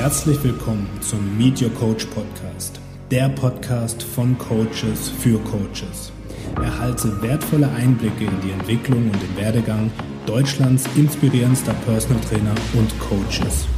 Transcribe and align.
Herzlich 0.00 0.42
willkommen 0.42 0.88
zum 1.02 1.36
Meet 1.36 1.60
Your 1.60 1.74
Coach 1.74 2.06
Podcast, 2.06 2.80
der 3.10 3.28
Podcast 3.28 4.02
von 4.02 4.38
Coaches 4.38 5.10
für 5.10 5.38
Coaches. 5.40 6.10
Erhalte 6.56 7.20
wertvolle 7.20 7.68
Einblicke 7.68 8.24
in 8.24 8.40
die 8.40 8.50
Entwicklung 8.50 9.10
und 9.10 9.22
den 9.22 9.36
Werdegang 9.36 9.92
Deutschlands 10.24 10.88
inspirierendster 10.96 11.74
Personal 11.84 12.18
Trainer 12.22 12.54
und 12.72 12.98
Coaches. 12.98 13.68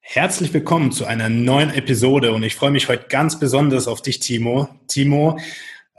Herzlich 0.00 0.52
willkommen 0.52 0.92
zu 0.92 1.06
einer 1.06 1.30
neuen 1.30 1.70
Episode 1.70 2.32
und 2.32 2.42
ich 2.42 2.54
freue 2.54 2.70
mich 2.70 2.86
heute 2.90 3.06
ganz 3.08 3.40
besonders 3.40 3.88
auf 3.88 4.02
dich, 4.02 4.20
Timo. 4.20 4.68
Timo, 4.88 5.38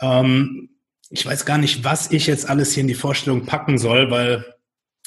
ähm, 0.01 0.69
ich 1.09 1.25
weiß 1.25 1.47
gar 1.47 1.57
nicht, 1.57 1.83
was 1.83 2.11
ich 2.11 2.27
jetzt 2.27 2.47
alles 2.47 2.73
hier 2.73 2.81
in 2.81 2.87
die 2.89 2.93
Vorstellung 2.93 3.47
packen 3.47 3.79
soll, 3.79 4.11
weil 4.11 4.45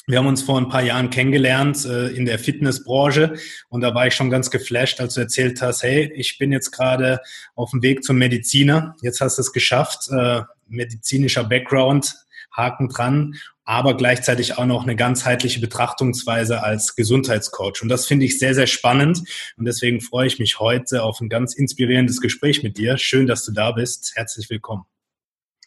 wir 0.05 0.17
haben 0.17 0.27
uns 0.27 0.43
vor 0.43 0.57
ein 0.57 0.67
paar 0.67 0.83
Jahren 0.83 1.09
kennengelernt 1.09 1.85
äh, 1.85 2.09
in 2.09 2.25
der 2.25 2.37
Fitnessbranche 2.37 3.35
und 3.69 3.81
da 3.81 3.95
war 3.95 4.07
ich 4.07 4.15
schon 4.15 4.29
ganz 4.29 4.51
geflasht, 4.51 4.99
als 4.99 5.13
du 5.13 5.21
erzählt 5.21 5.61
hast, 5.61 5.83
hey, 5.83 6.11
ich 6.15 6.37
bin 6.37 6.51
jetzt 6.51 6.71
gerade 6.71 7.21
auf 7.55 7.71
dem 7.71 7.81
Weg 7.81 8.03
zum 8.03 8.17
Mediziner. 8.17 8.95
Jetzt 9.01 9.21
hast 9.21 9.37
du 9.37 9.41
es 9.41 9.53
geschafft, 9.53 10.09
äh, 10.11 10.41
medizinischer 10.67 11.45
Background, 11.45 12.15
Haken 12.51 12.89
dran, 12.89 13.35
aber 13.63 13.95
gleichzeitig 13.95 14.57
auch 14.57 14.65
noch 14.65 14.83
eine 14.83 14.95
ganzheitliche 14.97 15.61
Betrachtungsweise 15.61 16.63
als 16.63 16.95
Gesundheitscoach. 16.95 17.81
Und 17.81 17.89
das 17.89 18.05
finde 18.05 18.25
ich 18.25 18.37
sehr, 18.37 18.53
sehr 18.53 18.67
spannend 18.67 19.23
und 19.57 19.65
deswegen 19.65 20.01
freue 20.01 20.27
ich 20.27 20.37
mich 20.37 20.59
heute 20.59 21.03
auf 21.03 21.21
ein 21.21 21.29
ganz 21.29 21.53
inspirierendes 21.53 22.19
Gespräch 22.19 22.61
mit 22.61 22.77
dir. 22.77 22.97
Schön, 22.97 23.25
dass 23.25 23.45
du 23.45 23.53
da 23.53 23.71
bist. 23.71 24.11
Herzlich 24.15 24.49
willkommen. 24.49 24.83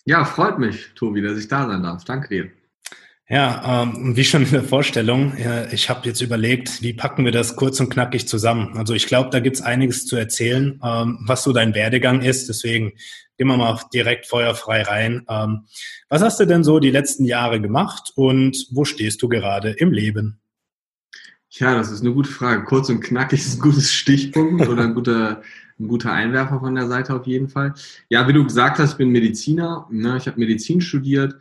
Ja, 0.04 0.24
freut 0.24 0.58
mich, 0.58 0.90
Tobi, 0.94 1.22
dass 1.22 1.38
ich 1.38 1.48
da 1.48 1.66
sein 1.66 1.82
darf. 1.82 2.04
Danke 2.04 2.28
dir. 2.28 2.65
Ja, 3.28 3.82
ähm, 3.82 4.16
wie 4.16 4.22
schon 4.22 4.44
in 4.44 4.52
der 4.52 4.62
Vorstellung, 4.62 5.32
äh, 5.34 5.74
ich 5.74 5.90
habe 5.90 6.06
jetzt 6.06 6.20
überlegt, 6.20 6.80
wie 6.82 6.92
packen 6.92 7.24
wir 7.24 7.32
das 7.32 7.56
kurz 7.56 7.80
und 7.80 7.90
knackig 7.90 8.28
zusammen. 8.28 8.76
Also 8.78 8.94
ich 8.94 9.08
glaube, 9.08 9.30
da 9.30 9.40
gibt's 9.40 9.60
einiges 9.60 10.06
zu 10.06 10.14
erzählen, 10.14 10.80
ähm, 10.84 11.18
was 11.26 11.42
so 11.42 11.52
dein 11.52 11.74
Werdegang 11.74 12.22
ist. 12.22 12.48
Deswegen 12.48 12.92
gehen 13.36 13.48
wir 13.48 13.56
mal 13.56 13.80
direkt 13.92 14.26
feuerfrei 14.26 14.82
rein. 14.82 15.26
Ähm, 15.28 15.62
was 16.08 16.22
hast 16.22 16.38
du 16.38 16.46
denn 16.46 16.62
so 16.62 16.78
die 16.78 16.92
letzten 16.92 17.24
Jahre 17.24 17.60
gemacht 17.60 18.12
und 18.14 18.68
wo 18.70 18.84
stehst 18.84 19.20
du 19.22 19.28
gerade 19.28 19.70
im 19.70 19.90
Leben? 19.90 20.38
Ja, 21.50 21.74
das 21.74 21.90
ist 21.90 22.02
eine 22.02 22.12
gute 22.12 22.30
Frage. 22.30 22.62
Kurz 22.62 22.90
und 22.90 23.00
knackig 23.00 23.40
ist 23.40 23.58
ein 23.58 23.60
gutes 23.60 23.92
Stichpunkt 23.92 24.68
oder 24.68 24.82
ein 24.82 24.94
guter, 24.94 25.42
ein 25.80 25.88
guter 25.88 26.12
Einwerfer 26.12 26.60
von 26.60 26.76
der 26.76 26.86
Seite 26.86 27.14
auf 27.14 27.26
jeden 27.26 27.48
Fall. 27.48 27.74
Ja, 28.08 28.28
wie 28.28 28.32
du 28.32 28.44
gesagt 28.44 28.78
hast, 28.78 28.92
ich 28.92 28.98
bin 28.98 29.10
Mediziner. 29.10 29.88
Ne? 29.90 30.16
Ich 30.16 30.26
habe 30.26 30.38
Medizin 30.38 30.80
studiert 30.80 31.34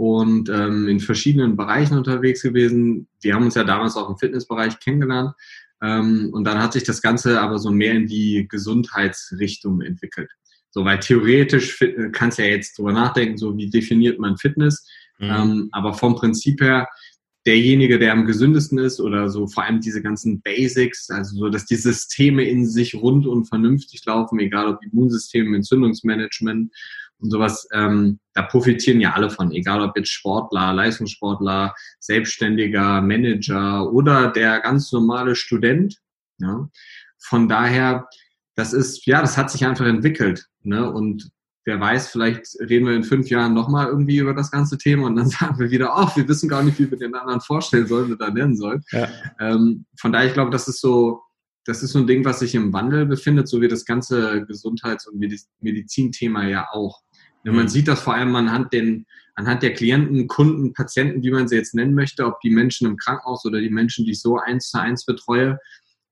und 0.00 0.48
ähm, 0.48 0.88
in 0.88 0.98
verschiedenen 0.98 1.58
Bereichen 1.58 1.98
unterwegs 1.98 2.40
gewesen. 2.40 3.06
Wir 3.20 3.34
haben 3.34 3.44
uns 3.44 3.54
ja 3.54 3.64
damals 3.64 3.96
auch 3.96 4.08
im 4.08 4.16
Fitnessbereich 4.16 4.80
kennengelernt. 4.80 5.34
Ähm, 5.82 6.30
und 6.32 6.44
dann 6.44 6.58
hat 6.58 6.72
sich 6.72 6.84
das 6.84 7.02
Ganze 7.02 7.38
aber 7.38 7.58
so 7.58 7.70
mehr 7.70 7.92
in 7.92 8.06
die 8.06 8.48
Gesundheitsrichtung 8.48 9.82
entwickelt. 9.82 10.30
So, 10.70 10.86
weil 10.86 11.00
theoretisch 11.00 11.84
kannst 12.12 12.38
du 12.38 12.44
ja 12.44 12.48
jetzt 12.48 12.78
drüber 12.78 12.92
nachdenken, 12.92 13.36
so 13.36 13.54
wie 13.58 13.68
definiert 13.68 14.18
man 14.18 14.38
Fitness. 14.38 14.88
Mhm. 15.18 15.30
Ähm, 15.30 15.68
aber 15.72 15.92
vom 15.92 16.14
Prinzip 16.14 16.62
her, 16.62 16.88
derjenige, 17.44 17.98
der 17.98 18.12
am 18.12 18.24
gesündesten 18.24 18.78
ist 18.78 19.00
oder 19.00 19.28
so 19.28 19.48
vor 19.48 19.64
allem 19.64 19.82
diese 19.82 20.00
ganzen 20.00 20.40
Basics, 20.40 21.10
also 21.10 21.36
so, 21.36 21.48
dass 21.50 21.66
die 21.66 21.76
Systeme 21.76 22.44
in 22.44 22.64
sich 22.64 22.94
rund 22.94 23.26
und 23.26 23.44
vernünftig 23.44 24.02
laufen, 24.06 24.40
egal 24.40 24.68
ob 24.68 24.82
Immunsystem, 24.82 25.52
Entzündungsmanagement 25.52 26.72
und 27.20 27.30
sowas, 27.30 27.68
ähm, 27.72 28.18
da 28.34 28.42
profitieren 28.42 29.00
ja 29.00 29.12
alle 29.12 29.30
von, 29.30 29.52
egal 29.52 29.82
ob 29.82 29.96
jetzt 29.96 30.10
Sportler, 30.10 30.72
Leistungssportler, 30.72 31.74
Selbstständiger, 31.98 33.02
Manager 33.02 33.90
oder 33.92 34.28
der 34.28 34.60
ganz 34.60 34.90
normale 34.92 35.34
Student. 35.34 35.96
Ja. 36.38 36.68
Von 37.18 37.48
daher, 37.48 38.08
das 38.54 38.72
ist, 38.72 39.06
ja, 39.06 39.20
das 39.20 39.36
hat 39.36 39.50
sich 39.50 39.64
einfach 39.66 39.86
entwickelt. 39.86 40.46
Ne? 40.62 40.90
Und 40.90 41.30
wer 41.64 41.80
weiß, 41.80 42.08
vielleicht 42.08 42.46
reden 42.60 42.86
wir 42.86 42.94
in 42.94 43.04
fünf 43.04 43.28
Jahren 43.28 43.54
nochmal 43.54 43.86
irgendwie 43.86 44.18
über 44.18 44.34
das 44.34 44.50
ganze 44.50 44.78
Thema 44.78 45.06
und 45.06 45.16
dann 45.16 45.28
sagen 45.28 45.58
wir 45.58 45.70
wieder, 45.70 45.90
ach, 45.94 46.16
wir 46.16 46.26
wissen 46.28 46.48
gar 46.48 46.62
nicht, 46.62 46.78
wie 46.78 46.90
wir 46.90 46.98
den 46.98 47.14
anderen 47.14 47.40
vorstellen 47.40 47.86
sollen 47.86 48.12
oder 48.12 48.30
nennen 48.30 48.56
sollen. 48.56 48.82
Ja. 48.92 49.08
Ähm, 49.38 49.84
von 49.98 50.12
daher, 50.12 50.28
ich 50.28 50.34
glaube, 50.34 50.50
das 50.50 50.68
ist 50.68 50.80
so, 50.80 51.20
das 51.66 51.82
ist 51.82 51.92
so 51.92 51.98
ein 51.98 52.06
Ding, 52.06 52.24
was 52.24 52.40
sich 52.40 52.54
im 52.54 52.72
Wandel 52.72 53.06
befindet, 53.06 53.48
so 53.48 53.60
wie 53.60 53.68
das 53.68 53.84
ganze 53.84 54.44
Gesundheits- 54.46 55.06
und 55.06 55.22
Medizinthema 55.60 56.46
ja 56.46 56.68
auch. 56.72 57.00
Mhm. 57.44 57.56
Man 57.56 57.68
sieht 57.68 57.88
das 57.88 58.00
vor 58.00 58.14
allem 58.14 58.34
anhand, 58.36 58.72
den, 58.72 59.06
anhand 59.34 59.62
der 59.62 59.74
Klienten, 59.74 60.26
Kunden, 60.28 60.72
Patienten, 60.72 61.22
wie 61.22 61.30
man 61.30 61.48
sie 61.48 61.56
jetzt 61.56 61.74
nennen 61.74 61.94
möchte, 61.94 62.26
ob 62.26 62.40
die 62.40 62.50
Menschen 62.50 62.86
im 62.86 62.96
Krankenhaus 62.96 63.44
oder 63.44 63.60
die 63.60 63.70
Menschen, 63.70 64.04
die 64.04 64.12
ich 64.12 64.20
so 64.20 64.38
eins 64.38 64.70
zu 64.70 64.80
eins 64.80 65.04
betreue. 65.04 65.58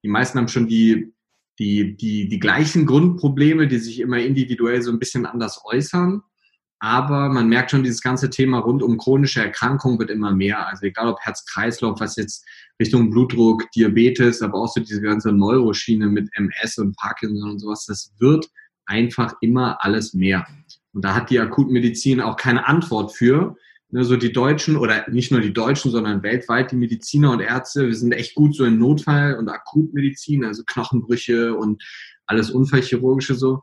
Die 0.03 0.09
meisten 0.09 0.39
haben 0.39 0.49
schon 0.49 0.69
die, 0.69 1.13
die, 1.59 1.97
die, 1.97 2.29
die 2.29 2.39
gleichen 2.39 2.87
Grundprobleme, 2.87 3.67
die 3.69 3.79
sich 3.79 4.01
immer 4.01 4.19
individuell 4.19 4.83
so 4.83 4.93
ein 4.93 4.99
bisschen 4.99 5.27
anders 5.27 5.61
äußern. 5.65 6.23
Aber 6.81 7.29
man 7.29 7.49
merkt 7.49 7.73
schon, 7.73 7.83
dieses 7.83 8.03
ganze 8.03 8.31
Thema 8.31 8.61
rund 8.61 8.85
um 8.85 8.99
chronische 8.99 9.43
Erkrankungen 9.43 9.99
wird 9.99 10.11
immer 10.11 10.33
mehr. 10.33 10.69
Also 10.69 10.87
egal 10.87 11.09
ob 11.09 11.19
Herz-Kreislauf, 11.21 11.99
was 11.99 12.15
jetzt 12.15 12.47
Richtung 12.81 13.11
Blutdruck, 13.11 13.69
Diabetes, 13.73 14.43
aber 14.43 14.59
auch 14.59 14.69
so 14.69 14.81
diese 14.81 15.01
ganze 15.01 15.33
Neuroschiene 15.33 16.07
mit 16.07 16.29
MS 16.35 16.79
und 16.79 16.97
Parkinson 16.97 17.51
und 17.51 17.59
sowas, 17.59 17.87
das 17.87 18.13
wird 18.21 18.49
einfach 18.87 19.35
immer 19.41 19.85
alles 19.85 20.15
mehr. 20.15 20.47
Und 20.93 21.05
da 21.05 21.15
hat 21.15 21.31
die 21.31 21.39
Akutmedizin 21.39 22.21
auch 22.21 22.37
keine 22.37 22.67
Antwort 22.67 23.15
für. 23.15 23.57
Ne, 23.91 24.05
so 24.05 24.17
die 24.17 24.33
Deutschen 24.33 24.77
oder 24.77 25.09
nicht 25.09 25.33
nur 25.33 25.41
die 25.41 25.55
Deutschen, 25.55 25.91
sondern 25.91 26.23
weltweit 26.23 26.73
die 26.73 26.77
Mediziner 26.77 27.31
und 27.31 27.41
Ärzte, 27.41 27.87
wir 27.87 27.95
sind 27.95 28.13
echt 28.13 28.35
gut 28.35 28.55
so 28.55 28.65
in 28.67 28.79
Notfall- 28.79 29.37
und 29.37 29.49
Akutmedizin, 29.49 30.45
also 30.45 30.63
Knochenbrüche 30.67 31.55
und 31.55 31.83
alles 32.27 32.51
Unfallchirurgische 32.51 33.35
so. 33.35 33.63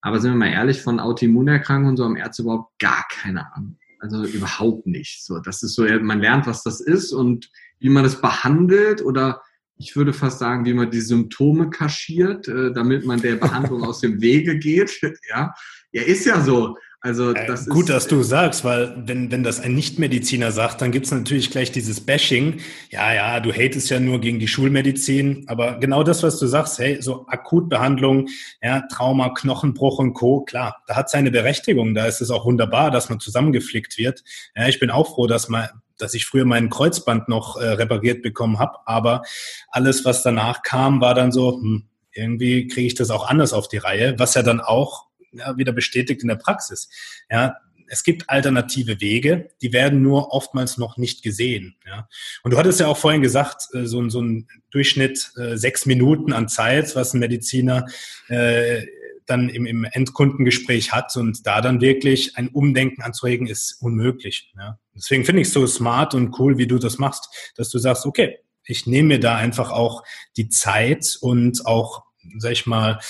Aber 0.00 0.18
sind 0.18 0.32
wir 0.32 0.38
mal 0.38 0.52
ehrlich, 0.52 0.82
von 0.82 0.98
Autoimmunerkrankungen 0.98 1.96
so 1.96 2.04
haben 2.04 2.16
Ärzte 2.16 2.42
überhaupt 2.42 2.76
gar 2.80 3.06
keine 3.08 3.54
Ahnung. 3.54 3.78
Also 4.00 4.24
überhaupt 4.24 4.88
nicht. 4.88 5.24
So, 5.24 5.38
das 5.38 5.62
ist 5.62 5.76
so, 5.76 5.84
man 5.84 6.20
lernt, 6.20 6.48
was 6.48 6.64
das 6.64 6.80
ist 6.80 7.12
und 7.12 7.48
wie 7.78 7.88
man 7.88 8.02
das 8.02 8.20
behandelt 8.20 9.00
oder 9.00 9.42
ich 9.82 9.96
würde 9.96 10.12
fast 10.12 10.38
sagen, 10.38 10.64
wie 10.64 10.74
man 10.74 10.90
die 10.90 11.00
Symptome 11.00 11.70
kaschiert, 11.70 12.46
äh, 12.48 12.72
damit 12.72 13.04
man 13.04 13.20
der 13.20 13.36
Behandlung 13.36 13.82
aus 13.84 14.00
dem 14.00 14.20
Wege 14.20 14.58
geht. 14.58 15.00
Ja, 15.28 15.54
ja, 15.92 16.02
ist 16.02 16.26
ja 16.26 16.40
so. 16.42 16.76
Also 17.00 17.32
äh, 17.32 17.46
das 17.46 17.66
äh, 17.66 17.70
gut, 17.70 17.84
ist, 17.84 17.90
dass 17.90 18.06
du 18.06 18.22
sagst, 18.22 18.64
weil 18.64 18.94
wenn, 19.06 19.30
wenn 19.32 19.42
das 19.42 19.60
ein 19.60 19.74
Nichtmediziner 19.74 20.52
sagt, 20.52 20.80
dann 20.80 20.92
gibt's 20.92 21.10
natürlich 21.10 21.50
gleich 21.50 21.72
dieses 21.72 22.00
Bashing. 22.00 22.60
Ja, 22.90 23.12
ja, 23.12 23.40
du 23.40 23.52
hatest 23.52 23.90
ja 23.90 23.98
nur 23.98 24.20
gegen 24.20 24.38
die 24.38 24.46
Schulmedizin, 24.46 25.44
aber 25.48 25.78
genau 25.80 26.04
das, 26.04 26.22
was 26.22 26.38
du 26.38 26.46
sagst, 26.46 26.78
hey, 26.78 27.02
so 27.02 27.26
Akutbehandlung, 27.26 28.28
ja, 28.62 28.82
Trauma, 28.90 29.30
Knochenbruch 29.30 29.98
und 29.98 30.14
Co., 30.14 30.42
klar, 30.42 30.82
da 30.86 30.96
hat 30.96 31.10
seine 31.10 31.30
Berechtigung. 31.30 31.94
Da 31.94 32.06
ist 32.06 32.20
es 32.20 32.30
auch 32.30 32.44
wunderbar, 32.46 32.90
dass 32.90 33.08
man 33.08 33.18
zusammengeflickt 33.18 33.98
wird. 33.98 34.22
Ja, 34.54 34.68
ich 34.68 34.78
bin 34.78 34.90
auch 34.90 35.14
froh, 35.14 35.26
dass 35.26 35.48
man 35.48 35.68
dass 36.02 36.14
ich 36.14 36.26
früher 36.26 36.44
meinen 36.44 36.68
Kreuzband 36.68 37.28
noch 37.28 37.56
äh, 37.56 37.64
repariert 37.64 38.22
bekommen 38.22 38.58
habe, 38.58 38.78
aber 38.86 39.22
alles, 39.68 40.04
was 40.04 40.22
danach 40.22 40.62
kam, 40.62 41.00
war 41.00 41.14
dann 41.14 41.32
so, 41.32 41.60
hm, 41.60 41.84
irgendwie 42.12 42.66
kriege 42.66 42.88
ich 42.88 42.94
das 42.94 43.10
auch 43.10 43.28
anders 43.28 43.52
auf 43.52 43.68
die 43.68 43.78
Reihe, 43.78 44.18
was 44.18 44.34
ja 44.34 44.42
dann 44.42 44.60
auch 44.60 45.06
ja, 45.32 45.56
wieder 45.56 45.72
bestätigt 45.72 46.22
in 46.22 46.28
der 46.28 46.36
Praxis. 46.36 46.90
Ja, 47.30 47.56
es 47.92 48.04
gibt 48.04 48.30
alternative 48.30 49.00
Wege, 49.00 49.50
die 49.60 49.72
werden 49.72 50.02
nur 50.02 50.32
oftmals 50.32 50.78
noch 50.78 50.96
nicht 50.96 51.22
gesehen. 51.22 51.76
Ja. 51.86 52.08
Und 52.42 52.52
du 52.52 52.58
hattest 52.58 52.80
ja 52.80 52.86
auch 52.86 52.96
vorhin 52.96 53.22
gesagt, 53.22 53.68
äh, 53.74 53.84
so, 53.84 54.08
so 54.08 54.22
ein 54.22 54.48
Durchschnitt 54.70 55.30
äh, 55.36 55.56
sechs 55.56 55.86
Minuten 55.86 56.32
an 56.32 56.48
Zeit, 56.48 56.96
was 56.96 57.14
ein 57.14 57.20
Mediziner 57.20 57.86
äh, 58.28 58.86
dann 59.32 59.48
im, 59.48 59.66
im 59.66 59.84
Endkundengespräch 59.84 60.92
hat 60.92 61.16
und 61.16 61.46
da 61.46 61.60
dann 61.60 61.80
wirklich 61.80 62.36
ein 62.36 62.48
Umdenken 62.48 63.02
anzuregen, 63.02 63.46
ist 63.46 63.78
unmöglich. 63.80 64.52
Ja. 64.56 64.78
Deswegen 64.94 65.24
finde 65.24 65.42
ich 65.42 65.48
es 65.48 65.54
so 65.54 65.66
smart 65.66 66.14
und 66.14 66.38
cool, 66.38 66.58
wie 66.58 66.66
du 66.66 66.78
das 66.78 66.98
machst, 66.98 67.52
dass 67.56 67.70
du 67.70 67.78
sagst, 67.78 68.06
okay, 68.06 68.38
ich 68.64 68.86
nehme 68.86 69.08
mir 69.08 69.20
da 69.20 69.36
einfach 69.36 69.70
auch 69.70 70.04
die 70.36 70.48
Zeit 70.48 71.16
und 71.20 71.66
auch, 71.66 72.04
sag 72.38 72.52
ich 72.52 72.66
mal, 72.66 73.00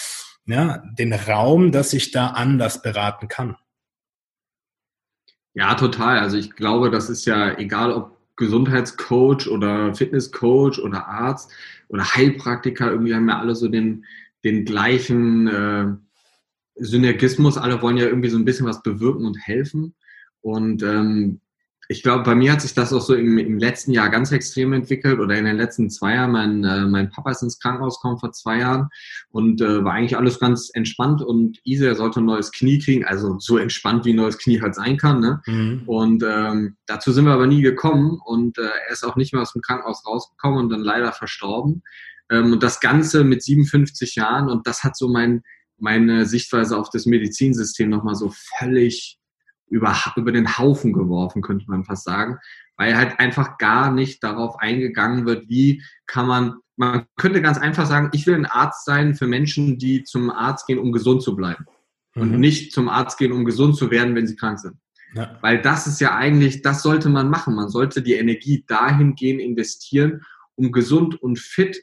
ja, 0.46 0.82
den 0.98 1.12
Raum, 1.12 1.72
dass 1.72 1.92
ich 1.92 2.10
da 2.10 2.28
anders 2.28 2.82
beraten 2.82 3.28
kann. 3.28 3.56
Ja, 5.54 5.74
total. 5.74 6.18
Also 6.18 6.38
ich 6.38 6.52
glaube, 6.52 6.90
das 6.90 7.10
ist 7.10 7.26
ja 7.26 7.58
egal, 7.58 7.92
ob 7.92 8.18
Gesundheitscoach 8.36 9.48
oder 9.48 9.94
Fitnesscoach 9.94 10.78
oder 10.82 11.06
Arzt 11.06 11.52
oder 11.88 12.04
Heilpraktiker, 12.14 12.90
irgendwie 12.90 13.14
haben 13.14 13.28
ja 13.28 13.38
alle 13.38 13.54
so 13.54 13.68
den, 13.68 14.06
den 14.44 14.64
gleichen 14.64 15.46
äh, 15.46 15.86
Synergismus. 16.76 17.58
Alle 17.58 17.82
wollen 17.82 17.96
ja 17.96 18.06
irgendwie 18.06 18.30
so 18.30 18.38
ein 18.38 18.44
bisschen 18.44 18.66
was 18.66 18.82
bewirken 18.82 19.26
und 19.26 19.38
helfen. 19.46 19.94
Und 20.40 20.82
ähm, 20.82 21.40
ich 21.88 22.02
glaube, 22.02 22.22
bei 22.22 22.34
mir 22.34 22.52
hat 22.52 22.62
sich 22.62 22.74
das 22.74 22.92
auch 22.92 23.00
so 23.00 23.14
im, 23.14 23.38
im, 23.38 23.58
letzten 23.58 23.92
Jahr 23.92 24.08
ganz 24.08 24.32
extrem 24.32 24.72
entwickelt 24.72 25.18
oder 25.18 25.36
in 25.36 25.44
den 25.44 25.56
letzten 25.56 25.90
zwei 25.90 26.14
Jahren. 26.14 26.32
Mein, 26.32 26.64
äh, 26.64 26.86
mein 26.86 27.10
Papa 27.10 27.30
ist 27.30 27.42
ins 27.42 27.58
Krankenhaus 27.58 28.00
gekommen 28.00 28.18
vor 28.18 28.32
zwei 28.32 28.58
Jahren 28.58 28.88
und 29.30 29.60
äh, 29.60 29.84
war 29.84 29.92
eigentlich 29.92 30.16
alles 30.16 30.38
ganz 30.38 30.70
entspannt 30.72 31.22
und 31.22 31.58
easy. 31.64 31.84
Er 31.84 31.96
sollte 31.96 32.20
ein 32.20 32.24
neues 32.24 32.52
Knie 32.52 32.78
kriegen, 32.78 33.04
also 33.04 33.38
so 33.38 33.58
entspannt 33.58 34.04
wie 34.04 34.12
ein 34.12 34.16
neues 34.16 34.38
Knie 34.38 34.60
halt 34.60 34.74
sein 34.74 34.96
kann. 34.96 35.20
Ne? 35.20 35.42
Mhm. 35.46 35.82
Und 35.86 36.24
ähm, 36.26 36.76
dazu 36.86 37.12
sind 37.12 37.26
wir 37.26 37.32
aber 37.32 37.46
nie 37.46 37.62
gekommen 37.62 38.18
und 38.24 38.58
äh, 38.58 38.62
er 38.62 38.92
ist 38.92 39.04
auch 39.04 39.16
nicht 39.16 39.32
mehr 39.32 39.42
aus 39.42 39.52
dem 39.52 39.62
Krankenhaus 39.62 40.06
rausgekommen 40.06 40.60
und 40.60 40.70
dann 40.70 40.80
leider 40.80 41.12
verstorben. 41.12 41.82
Ähm, 42.30 42.52
und 42.52 42.62
das 42.62 42.80
Ganze 42.80 43.24
mit 43.24 43.42
57 43.42 44.14
Jahren 44.14 44.48
und 44.48 44.66
das 44.66 44.84
hat 44.84 44.96
so 44.96 45.08
mein, 45.08 45.42
meine 45.82 46.26
Sichtweise 46.26 46.78
auf 46.78 46.90
das 46.90 47.06
Medizinsystem 47.06 47.90
nochmal 47.90 48.14
so 48.14 48.32
völlig 48.58 49.18
über, 49.68 49.96
über 50.16 50.30
den 50.30 50.58
Haufen 50.58 50.92
geworfen, 50.92 51.42
könnte 51.42 51.64
man 51.68 51.84
fast 51.84 52.04
sagen, 52.04 52.38
weil 52.76 52.96
halt 52.96 53.18
einfach 53.18 53.58
gar 53.58 53.90
nicht 53.90 54.22
darauf 54.22 54.56
eingegangen 54.60 55.26
wird, 55.26 55.48
wie 55.48 55.82
kann 56.06 56.26
man, 56.26 56.54
man 56.76 57.06
könnte 57.16 57.42
ganz 57.42 57.58
einfach 57.58 57.86
sagen, 57.86 58.10
ich 58.12 58.26
will 58.26 58.34
ein 58.34 58.46
Arzt 58.46 58.84
sein 58.84 59.14
für 59.14 59.26
Menschen, 59.26 59.78
die 59.78 60.04
zum 60.04 60.30
Arzt 60.30 60.66
gehen, 60.66 60.78
um 60.78 60.92
gesund 60.92 61.22
zu 61.22 61.34
bleiben 61.34 61.66
mhm. 62.14 62.22
und 62.22 62.40
nicht 62.40 62.72
zum 62.72 62.88
Arzt 62.88 63.18
gehen, 63.18 63.32
um 63.32 63.44
gesund 63.44 63.76
zu 63.76 63.90
werden, 63.90 64.14
wenn 64.14 64.26
sie 64.26 64.36
krank 64.36 64.60
sind. 64.60 64.76
Ja. 65.14 65.36
Weil 65.42 65.60
das 65.60 65.86
ist 65.86 66.00
ja 66.00 66.14
eigentlich, 66.14 66.62
das 66.62 66.82
sollte 66.82 67.08
man 67.08 67.28
machen. 67.28 67.54
Man 67.54 67.68
sollte 67.68 68.02
die 68.02 68.14
Energie 68.14 68.64
dahingehend 68.66 69.40
investieren, 69.40 70.22
um 70.54 70.70
gesund 70.70 71.20
und 71.20 71.38
fit 71.38 71.82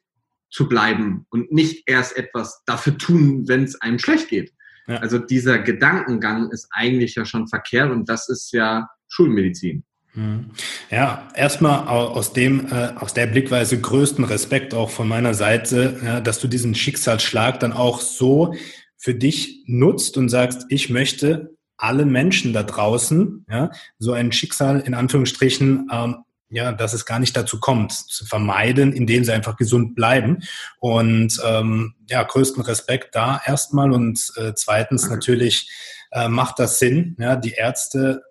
zu 0.49 0.67
bleiben 0.67 1.25
und 1.29 1.51
nicht 1.51 1.83
erst 1.87 2.17
etwas 2.17 2.63
dafür 2.65 2.97
tun, 2.97 3.47
wenn 3.47 3.63
es 3.63 3.79
einem 3.81 3.99
schlecht 3.99 4.29
geht. 4.29 4.53
Ja. 4.87 4.97
Also 4.97 5.19
dieser 5.19 5.59
Gedankengang 5.59 6.49
ist 6.51 6.67
eigentlich 6.71 7.15
ja 7.15 7.25
schon 7.25 7.47
verkehrt 7.47 7.91
und 7.91 8.09
das 8.09 8.27
ist 8.29 8.51
ja 8.51 8.89
Schulmedizin. 9.07 9.83
Mhm. 10.15 10.51
Ja, 10.89 11.29
erstmal 11.35 11.87
aus 11.87 12.33
dem, 12.33 12.67
äh, 12.71 12.93
aus 12.95 13.13
der 13.13 13.27
Blickweise 13.27 13.79
größten 13.79 14.23
Respekt 14.23 14.73
auch 14.73 14.89
von 14.89 15.07
meiner 15.07 15.33
Seite, 15.35 15.99
ja, 16.03 16.21
dass 16.21 16.39
du 16.39 16.47
diesen 16.47 16.73
Schicksalsschlag 16.73 17.59
dann 17.59 17.73
auch 17.73 18.01
so 18.01 18.55
für 18.97 19.13
dich 19.13 19.63
nutzt 19.67 20.17
und 20.17 20.29
sagst, 20.29 20.65
ich 20.69 20.89
möchte 20.89 21.55
alle 21.77 22.05
Menschen 22.05 22.51
da 22.51 22.63
draußen, 22.63 23.45
ja, 23.49 23.71
so 23.99 24.11
ein 24.13 24.31
Schicksal 24.31 24.81
in 24.81 24.93
Anführungsstrichen 24.93 25.87
ähm, 25.91 26.17
ja, 26.49 26.71
dass 26.71 26.93
es 26.93 27.05
gar 27.05 27.19
nicht 27.19 27.35
dazu 27.37 27.59
kommt, 27.59 27.91
zu 27.91 28.25
vermeiden, 28.25 28.93
indem 28.93 29.23
sie 29.23 29.33
einfach 29.33 29.55
gesund 29.55 29.95
bleiben. 29.95 30.39
Und 30.79 31.39
ähm, 31.45 31.95
ja, 32.09 32.23
größten 32.23 32.63
Respekt 32.63 33.15
da 33.15 33.41
erstmal 33.45 33.91
und 33.91 34.31
äh, 34.35 34.53
zweitens 34.55 35.09
natürlich 35.09 35.69
äh, 36.11 36.27
macht 36.27 36.59
das 36.59 36.79
Sinn. 36.79 37.15
Ja, 37.19 37.35
die 37.35 37.51
Ärzte 37.51 38.23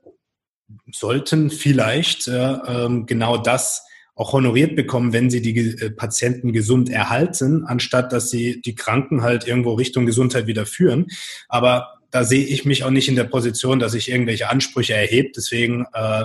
sollten 0.92 1.50
vielleicht 1.50 2.28
äh, 2.28 2.58
genau 3.06 3.38
das 3.38 3.84
auch 4.18 4.32
honoriert 4.32 4.74
bekommen, 4.74 5.12
wenn 5.12 5.30
sie 5.30 5.40
die 5.40 5.56
äh, 5.56 5.90
Patienten 5.90 6.52
gesund 6.52 6.90
erhalten, 6.90 7.64
anstatt 7.64 8.12
dass 8.12 8.30
sie 8.30 8.60
die 8.60 8.74
Kranken 8.74 9.22
halt 9.22 9.46
irgendwo 9.46 9.74
Richtung 9.74 10.06
Gesundheit 10.06 10.48
wieder 10.48 10.66
führen. 10.66 11.06
Aber 11.48 11.94
da 12.10 12.24
sehe 12.24 12.44
ich 12.44 12.64
mich 12.64 12.82
auch 12.82 12.90
nicht 12.90 13.08
in 13.08 13.16
der 13.16 13.24
Position, 13.24 13.78
dass 13.78 13.94
ich 13.94 14.10
irgendwelche 14.10 14.48
Ansprüche 14.48 14.94
erhebe. 14.94 15.30
Deswegen 15.36 15.86
äh, 15.92 16.24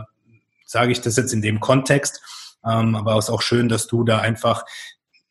sage 0.73 0.91
ich 0.91 0.99
das 0.99 1.15
jetzt 1.15 1.31
in 1.31 1.41
dem 1.41 1.61
Kontext. 1.61 2.21
Ähm, 2.65 2.95
aber 2.95 3.17
es 3.17 3.25
ist 3.25 3.29
auch 3.29 3.41
schön, 3.41 3.69
dass 3.69 3.87
du 3.87 4.03
da 4.03 4.17
einfach 4.17 4.65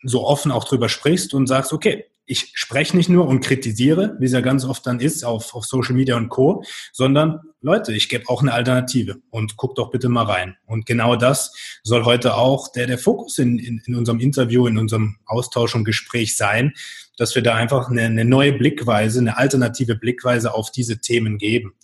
so 0.02 0.26
offen 0.26 0.50
auch 0.50 0.64
drüber 0.64 0.88
sprichst 0.88 1.34
und 1.34 1.46
sagst, 1.46 1.72
okay, 1.72 2.06
ich 2.24 2.52
spreche 2.54 2.96
nicht 2.96 3.08
nur 3.08 3.26
und 3.26 3.40
kritisiere, 3.40 4.16
wie 4.20 4.26
es 4.26 4.32
ja 4.32 4.40
ganz 4.40 4.64
oft 4.64 4.86
dann 4.86 5.00
ist 5.00 5.24
auf, 5.24 5.54
auf 5.54 5.64
Social 5.64 5.94
Media 5.94 6.16
und 6.16 6.28
Co., 6.28 6.64
sondern 6.92 7.40
Leute, 7.60 7.92
ich 7.92 8.08
gebe 8.08 8.28
auch 8.28 8.42
eine 8.42 8.52
Alternative 8.52 9.16
und 9.30 9.56
guck 9.56 9.74
doch 9.74 9.90
bitte 9.90 10.08
mal 10.08 10.24
rein. 10.24 10.56
Und 10.64 10.86
genau 10.86 11.16
das 11.16 11.52
soll 11.82 12.04
heute 12.04 12.34
auch 12.34 12.70
der, 12.72 12.86
der 12.86 12.98
Fokus 12.98 13.38
in, 13.38 13.58
in, 13.58 13.82
in 13.86 13.96
unserem 13.96 14.20
Interview, 14.20 14.66
in 14.66 14.78
unserem 14.78 15.16
Austausch 15.26 15.74
und 15.74 15.84
Gespräch 15.84 16.36
sein, 16.36 16.72
dass 17.16 17.34
wir 17.34 17.42
da 17.42 17.54
einfach 17.54 17.90
eine, 17.90 18.02
eine 18.02 18.24
neue 18.24 18.52
Blickweise, 18.52 19.18
eine 19.18 19.36
alternative 19.36 19.96
Blickweise 19.96 20.54
auf 20.54 20.70
diese 20.70 21.00
Themen 21.00 21.38
geben. 21.38 21.74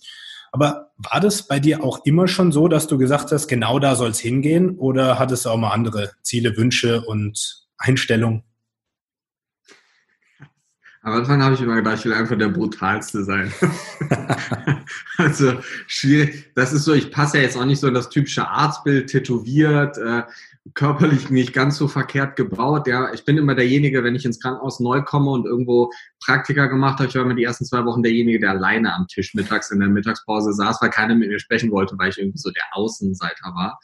Aber 0.51 0.91
war 0.97 1.19
das 1.19 1.47
bei 1.47 1.59
dir 1.59 1.83
auch 1.83 2.05
immer 2.05 2.27
schon 2.27 2.51
so, 2.51 2.67
dass 2.67 2.87
du 2.87 2.97
gesagt 2.97 3.31
hast, 3.31 3.47
genau 3.47 3.79
da 3.79 3.95
soll 3.95 4.09
es 4.09 4.19
hingehen? 4.19 4.77
Oder 4.77 5.19
hattest 5.19 5.45
du 5.45 5.49
auch 5.49 5.57
mal 5.57 5.71
andere 5.71 6.11
Ziele, 6.21 6.57
Wünsche 6.57 7.01
und 7.01 7.67
Einstellungen? 7.77 8.43
Am 11.01 11.13
Anfang 11.13 11.41
habe 11.41 11.55
ich 11.55 11.61
immer 11.61 11.75
gedacht, 11.75 11.99
ich 11.99 12.05
will 12.05 12.13
einfach 12.13 12.37
der 12.37 12.49
Brutalste 12.49 13.23
sein. 13.23 13.53
also 15.17 15.53
schwierig. 15.87 16.51
Das 16.55 16.73
ist 16.73 16.83
so, 16.83 16.93
ich 16.93 17.09
passe 17.09 17.37
ja 17.37 17.43
jetzt 17.43 17.55
auch 17.55 17.63
nicht 17.63 17.79
so 17.79 17.87
in 17.87 17.93
das 17.93 18.09
typische 18.09 18.47
Arztbild, 18.47 19.09
tätowiert, 19.09 19.97
äh, 19.97 20.23
körperlich 20.73 21.29
nicht 21.29 21.53
ganz 21.53 21.77
so 21.77 21.87
verkehrt 21.87 22.35
gebaut. 22.35 22.87
Ja, 22.87 23.13
ich 23.13 23.25
bin 23.25 23.37
immer 23.37 23.55
derjenige, 23.55 24.03
wenn 24.03 24.15
ich 24.15 24.25
ins 24.25 24.39
Krankenhaus 24.39 24.79
neu 24.79 25.01
komme 25.01 25.31
und 25.31 25.45
irgendwo 25.45 25.91
Praktika 26.23 26.67
gemacht 26.67 26.99
habe, 26.99 27.09
ich 27.09 27.15
war 27.15 27.23
immer 27.23 27.35
die 27.35 27.43
ersten 27.43 27.65
zwei 27.65 27.85
Wochen 27.85 28.03
derjenige, 28.03 28.39
der 28.39 28.51
alleine 28.51 28.93
am 28.93 29.07
Tisch 29.07 29.33
mittags 29.33 29.71
in 29.71 29.79
der 29.79 29.89
Mittagspause 29.89 30.53
saß, 30.53 30.81
weil 30.81 30.89
keiner 30.89 31.15
mit 31.15 31.29
mir 31.29 31.39
sprechen 31.39 31.71
wollte, 31.71 31.97
weil 31.97 32.09
ich 32.09 32.17
irgendwie 32.17 32.39
so 32.39 32.51
der 32.51 32.63
Außenseiter 32.71 33.53
war. 33.55 33.79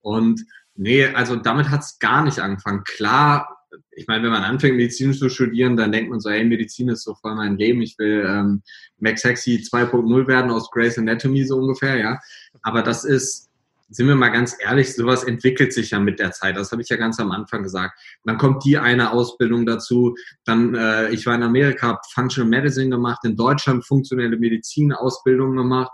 Und 0.00 0.44
nee, 0.74 1.06
also 1.06 1.36
damit 1.36 1.70
hat 1.70 1.80
es 1.80 1.98
gar 1.98 2.24
nicht 2.24 2.38
angefangen. 2.38 2.84
Klar, 2.84 3.58
ich 3.90 4.06
meine, 4.06 4.24
wenn 4.24 4.30
man 4.30 4.44
anfängt, 4.44 4.76
Medizin 4.76 5.12
zu 5.12 5.28
studieren, 5.28 5.76
dann 5.76 5.92
denkt 5.92 6.10
man 6.10 6.20
so, 6.20 6.30
hey, 6.30 6.44
Medizin 6.44 6.88
ist 6.88 7.02
so 7.02 7.14
voll 7.14 7.34
mein 7.34 7.58
Leben. 7.58 7.82
Ich 7.82 7.98
will 7.98 8.24
ähm, 8.26 8.62
Max 8.98 9.22
Sexy 9.22 9.62
2.0 9.70 10.26
werden 10.26 10.50
aus 10.50 10.70
Grace 10.70 10.98
Anatomy 10.98 11.44
so 11.44 11.58
ungefähr, 11.58 11.96
ja. 11.96 12.18
Aber 12.62 12.82
das 12.82 13.04
ist 13.04 13.47
sind 13.90 14.06
wir 14.06 14.14
mal 14.14 14.28
ganz 14.28 14.56
ehrlich, 14.62 14.94
sowas 14.94 15.24
entwickelt 15.24 15.72
sich 15.72 15.90
ja 15.92 15.98
mit 15.98 16.18
der 16.18 16.32
Zeit. 16.32 16.56
Das 16.56 16.72
habe 16.72 16.82
ich 16.82 16.88
ja 16.88 16.96
ganz 16.96 17.18
am 17.20 17.30
Anfang 17.30 17.62
gesagt. 17.62 17.98
dann 18.24 18.36
kommt 18.36 18.64
die 18.64 18.76
eine 18.76 19.12
Ausbildung 19.12 19.64
dazu. 19.64 20.14
Dann, 20.44 20.74
äh, 20.74 21.10
ich 21.10 21.24
war 21.26 21.34
in 21.34 21.42
Amerika, 21.42 21.88
habe 21.88 22.00
Functional 22.12 22.50
Medicine 22.50 22.90
gemacht, 22.90 23.24
in 23.24 23.36
Deutschland 23.36 23.86
funktionelle 23.86 24.36
Medizin 24.38 24.92
Ausbildung 24.92 25.56
gemacht. 25.56 25.90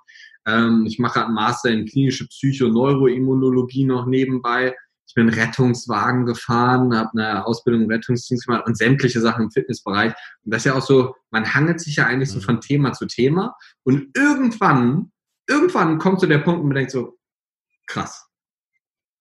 Ähm, 0.46 0.84
ich 0.86 0.98
mache 0.98 1.24
einen 1.24 1.34
Master 1.34 1.70
in 1.70 1.86
klinische 1.86 2.26
Psycho- 2.26 2.68
Neuroimmunologie 2.68 3.84
noch 3.84 4.06
nebenbei. 4.06 4.74
Ich 5.06 5.14
bin 5.14 5.28
Rettungswagen 5.28 6.26
gefahren, 6.26 6.92
habe 6.92 7.10
eine 7.16 7.46
Ausbildung 7.46 7.82
im 7.82 7.90
Rettungsdienst 7.90 8.46
gemacht 8.46 8.66
und 8.66 8.76
sämtliche 8.76 9.20
Sachen 9.20 9.44
im 9.44 9.50
Fitnessbereich. 9.52 10.12
Und 10.42 10.52
das 10.52 10.62
ist 10.62 10.64
ja 10.64 10.74
auch 10.74 10.82
so, 10.82 11.14
man 11.30 11.54
hangelt 11.54 11.80
sich 11.80 11.96
ja 11.96 12.06
eigentlich 12.06 12.30
so 12.30 12.38
mhm. 12.38 12.42
von 12.42 12.60
Thema 12.60 12.92
zu 12.92 13.06
Thema. 13.06 13.54
Und 13.84 14.08
irgendwann, 14.16 15.12
irgendwann 15.48 15.98
kommt 15.98 16.20
so 16.20 16.26
der 16.26 16.38
Punkt, 16.38 16.62
wo 16.62 16.66
man 16.66 16.74
denkt 16.74 16.90
so, 16.90 17.13
krass. 17.86 18.26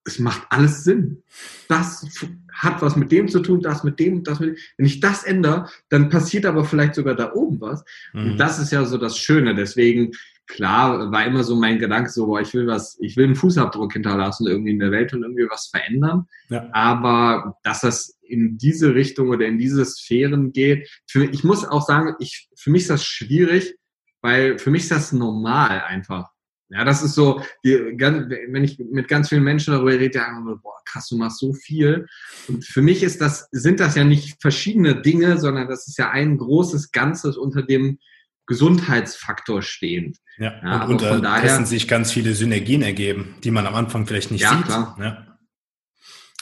Es 0.06 0.18
macht 0.18 0.42
alles 0.50 0.84
Sinn. 0.84 1.22
Das 1.68 2.06
hat 2.52 2.82
was 2.82 2.94
mit 2.94 3.10
dem 3.10 3.28
zu 3.28 3.40
tun, 3.40 3.60
das 3.60 3.84
mit 3.84 3.98
dem, 3.98 4.22
das 4.22 4.38
mit 4.38 4.50
dem. 4.50 4.56
Wenn 4.76 4.86
ich 4.86 5.00
das 5.00 5.24
ändere, 5.24 5.68
dann 5.88 6.10
passiert 6.10 6.44
aber 6.44 6.64
vielleicht 6.64 6.94
sogar 6.94 7.14
da 7.14 7.32
oben 7.32 7.60
was. 7.60 7.84
Mhm. 8.12 8.32
Und 8.32 8.36
das 8.38 8.58
ist 8.58 8.70
ja 8.70 8.84
so 8.84 8.98
das 8.98 9.16
Schöne. 9.16 9.54
Deswegen, 9.54 10.12
klar, 10.46 11.10
war 11.10 11.24
immer 11.26 11.42
so 11.42 11.56
mein 11.56 11.78
Gedanke 11.78 12.10
so, 12.10 12.26
boah, 12.26 12.40
ich 12.40 12.52
will 12.52 12.66
was, 12.66 12.98
ich 13.00 13.16
will 13.16 13.24
einen 13.24 13.34
Fußabdruck 13.34 13.94
hinterlassen 13.94 14.46
irgendwie 14.46 14.72
in 14.72 14.78
der 14.78 14.90
Welt 14.90 15.14
und 15.14 15.22
irgendwie 15.22 15.48
was 15.48 15.68
verändern. 15.68 16.26
Ja. 16.50 16.68
Aber 16.72 17.56
dass 17.62 17.80
das 17.80 18.18
in 18.20 18.58
diese 18.58 18.94
Richtung 18.94 19.30
oder 19.30 19.46
in 19.46 19.58
diese 19.58 19.84
Sphären 19.84 20.52
geht, 20.52 20.88
für, 21.06 21.24
ich 21.24 21.44
muss 21.44 21.64
auch 21.64 21.86
sagen, 21.86 22.14
ich, 22.18 22.48
für 22.56 22.70
mich 22.70 22.82
ist 22.82 22.90
das 22.90 23.04
schwierig, 23.04 23.76
weil 24.20 24.58
für 24.58 24.70
mich 24.70 24.82
ist 24.82 24.90
das 24.90 25.12
normal 25.12 25.82
einfach. 25.82 26.33
Ja, 26.74 26.84
das 26.84 27.02
ist 27.02 27.14
so, 27.14 27.40
die, 27.64 27.72
wenn 27.72 28.64
ich 28.64 28.78
mit 28.78 29.06
ganz 29.06 29.28
vielen 29.28 29.44
Menschen 29.44 29.72
darüber 29.72 29.92
rede, 29.92 30.18
sagen, 30.18 30.44
boah, 30.60 30.74
krass, 30.84 31.08
du 31.08 31.16
machst 31.16 31.38
so 31.38 31.54
viel. 31.54 32.06
Und 32.48 32.64
für 32.64 32.82
mich 32.82 33.04
ist 33.04 33.20
das, 33.20 33.48
sind 33.52 33.78
das 33.78 33.94
ja 33.94 34.02
nicht 34.02 34.42
verschiedene 34.42 35.00
Dinge, 35.00 35.38
sondern 35.38 35.68
das 35.68 35.86
ist 35.86 35.98
ja 35.98 36.10
ein 36.10 36.36
großes 36.36 36.90
Ganzes 36.90 37.36
unter 37.36 37.62
dem 37.62 37.98
Gesundheitsfaktor 38.46 39.62
stehend. 39.62 40.18
Ja, 40.36 40.52
ja 40.62 40.84
und 40.84 41.00
unter 41.02 41.40
dessen 41.40 41.64
sich 41.64 41.86
ganz 41.86 42.10
viele 42.10 42.34
Synergien 42.34 42.82
ergeben, 42.82 43.36
die 43.44 43.52
man 43.52 43.66
am 43.66 43.74
Anfang 43.76 44.06
vielleicht 44.06 44.32
nicht 44.32 44.42
ja, 44.42 44.56
sieht. 44.56 44.64
Klar. 44.66 44.96
Ja, 45.00 45.33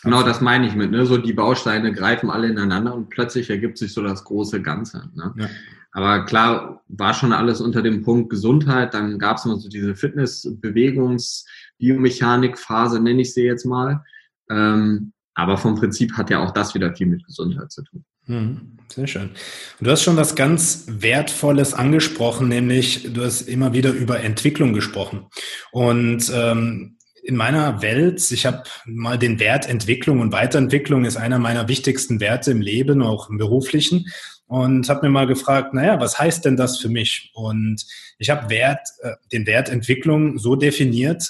Genau, 0.03 0.23
das 0.23 0.41
meine 0.41 0.67
ich 0.67 0.75
mit, 0.75 0.91
ne? 0.91 1.07
So 1.07 1.17
die 1.17 1.33
Bausteine 1.33 1.93
greifen 1.93 2.29
alle 2.29 2.49
ineinander 2.49 2.95
und 2.95 3.09
plötzlich 3.09 3.49
ergibt 3.51 3.79
sich 3.79 3.93
so 3.93 4.03
das 4.03 4.25
große 4.25 4.61
Ganze. 4.61 5.09
Ne? 5.15 5.33
Ja. 5.37 5.49
Aber 5.93 6.25
klar, 6.25 6.83
war 6.89 7.15
schon 7.15 7.33
alles 7.33 7.61
unter 7.61 7.83
dem 7.83 8.03
Punkt 8.03 8.31
Gesundheit. 8.31 8.95
Dann 8.95 9.19
gab 9.19 9.37
es 9.37 9.45
immer 9.45 9.59
so 9.59 9.69
diese 9.69 9.95
Fitness-, 9.95 10.49
Bewegungs-, 10.61 11.45
Biomechanik-Phase, 11.79 13.01
nenne 13.01 13.23
ich 13.23 13.33
sie 13.33 13.43
jetzt 13.43 13.65
mal. 13.65 14.03
Ähm, 14.51 15.13
aber 15.35 15.57
vom 15.57 15.77
Prinzip 15.77 16.15
hat 16.15 16.31
ja 16.31 16.43
auch 16.43 16.51
das 16.51 16.75
wieder 16.75 16.95
viel 16.95 17.07
mit 17.07 17.25
Gesundheit 17.25 17.71
zu 17.71 17.83
tun. 17.83 18.05
Mhm, 18.27 18.79
sehr 18.89 19.07
schön. 19.07 19.31
Und 19.79 19.87
du 19.87 19.91
hast 19.91 20.03
schon 20.03 20.17
was 20.17 20.35
ganz 20.35 20.85
Wertvolles 20.89 21.75
angesprochen, 21.75 22.49
nämlich 22.49 23.13
du 23.13 23.23
hast 23.23 23.43
immer 23.43 23.73
wieder 23.73 23.91
über 23.91 24.21
Entwicklung 24.21 24.73
gesprochen. 24.73 25.27
Und 25.73 26.31
ähm, 26.35 26.99
in 27.23 27.37
meiner 27.37 27.83
Welt, 27.83 28.31
ich 28.33 28.47
habe 28.47 28.65
mal 28.85 29.17
den 29.17 29.39
Wert 29.39 29.69
Entwicklung 29.69 30.21
und 30.21 30.33
Weiterentwicklung 30.33 31.05
ist 31.05 31.17
einer 31.17 31.39
meiner 31.39 31.69
wichtigsten 31.69 32.21
Werte 32.21 32.51
im 32.51 32.61
Leben, 32.61 33.01
auch 33.03 33.31
im 33.31 33.39
beruflichen 33.39 34.07
und 34.47 34.89
habe 34.89 35.07
mir 35.07 35.13
mal 35.13 35.27
gefragt, 35.27 35.73
naja, 35.73 36.01
was 36.01 36.19
heißt 36.19 36.45
denn 36.45 36.57
das 36.57 36.79
für 36.79 36.89
mich? 36.89 37.31
Und 37.35 37.87
ich 38.19 38.29
habe 38.29 38.51
Wert, 38.51 38.87
äh, 39.01 39.13
den 39.33 39.47
Wert 39.47 39.69
Entwicklung 39.69 40.39
so 40.39 40.57
definiert, 40.57 41.27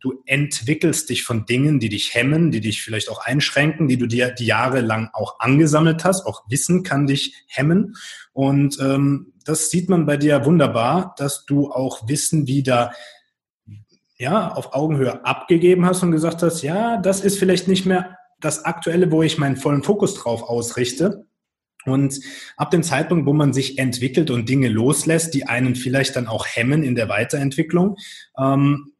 du 0.00 0.22
entwickelst 0.26 1.10
dich 1.10 1.24
von 1.24 1.44
Dingen, 1.46 1.78
die 1.78 1.90
dich 1.90 2.14
hemmen, 2.14 2.50
die 2.50 2.60
dich 2.60 2.82
vielleicht 2.82 3.10
auch 3.10 3.24
einschränken, 3.24 3.86
die 3.86 3.98
du 3.98 4.06
dir 4.06 4.30
die 4.30 4.46
Jahre 4.46 4.80
lang 4.80 5.10
auch 5.12 5.38
angesammelt 5.40 6.04
hast. 6.04 6.26
Auch 6.26 6.42
Wissen 6.48 6.82
kann 6.82 7.06
dich 7.06 7.34
hemmen. 7.46 7.94
Und 8.32 8.78
ähm, 8.80 9.34
das 9.44 9.70
sieht 9.70 9.88
man 9.88 10.06
bei 10.06 10.16
dir 10.16 10.44
wunderbar, 10.44 11.14
dass 11.18 11.44
du 11.44 11.70
auch 11.70 12.08
Wissen 12.08 12.46
wieder 12.46 12.92
ja, 14.16 14.52
auf 14.52 14.74
Augenhöhe 14.74 15.24
abgegeben 15.24 15.84
hast 15.86 16.02
und 16.02 16.12
gesagt 16.12 16.42
hast, 16.42 16.62
ja, 16.62 16.98
das 16.98 17.20
ist 17.20 17.38
vielleicht 17.38 17.68
nicht 17.68 17.86
mehr 17.86 18.16
das 18.40 18.64
Aktuelle, 18.64 19.10
wo 19.10 19.22
ich 19.22 19.38
meinen 19.38 19.56
vollen 19.56 19.82
Fokus 19.82 20.14
drauf 20.14 20.42
ausrichte. 20.42 21.26
Und 21.86 22.18
ab 22.56 22.70
dem 22.70 22.82
Zeitpunkt, 22.82 23.26
wo 23.26 23.32
man 23.32 23.52
sich 23.52 23.78
entwickelt 23.78 24.30
und 24.30 24.48
Dinge 24.48 24.68
loslässt, 24.68 25.34
die 25.34 25.46
einen 25.46 25.74
vielleicht 25.74 26.16
dann 26.16 26.28
auch 26.28 26.46
hemmen 26.46 26.82
in 26.82 26.94
der 26.94 27.08
Weiterentwicklung, 27.08 27.96
ähm, 28.38 28.93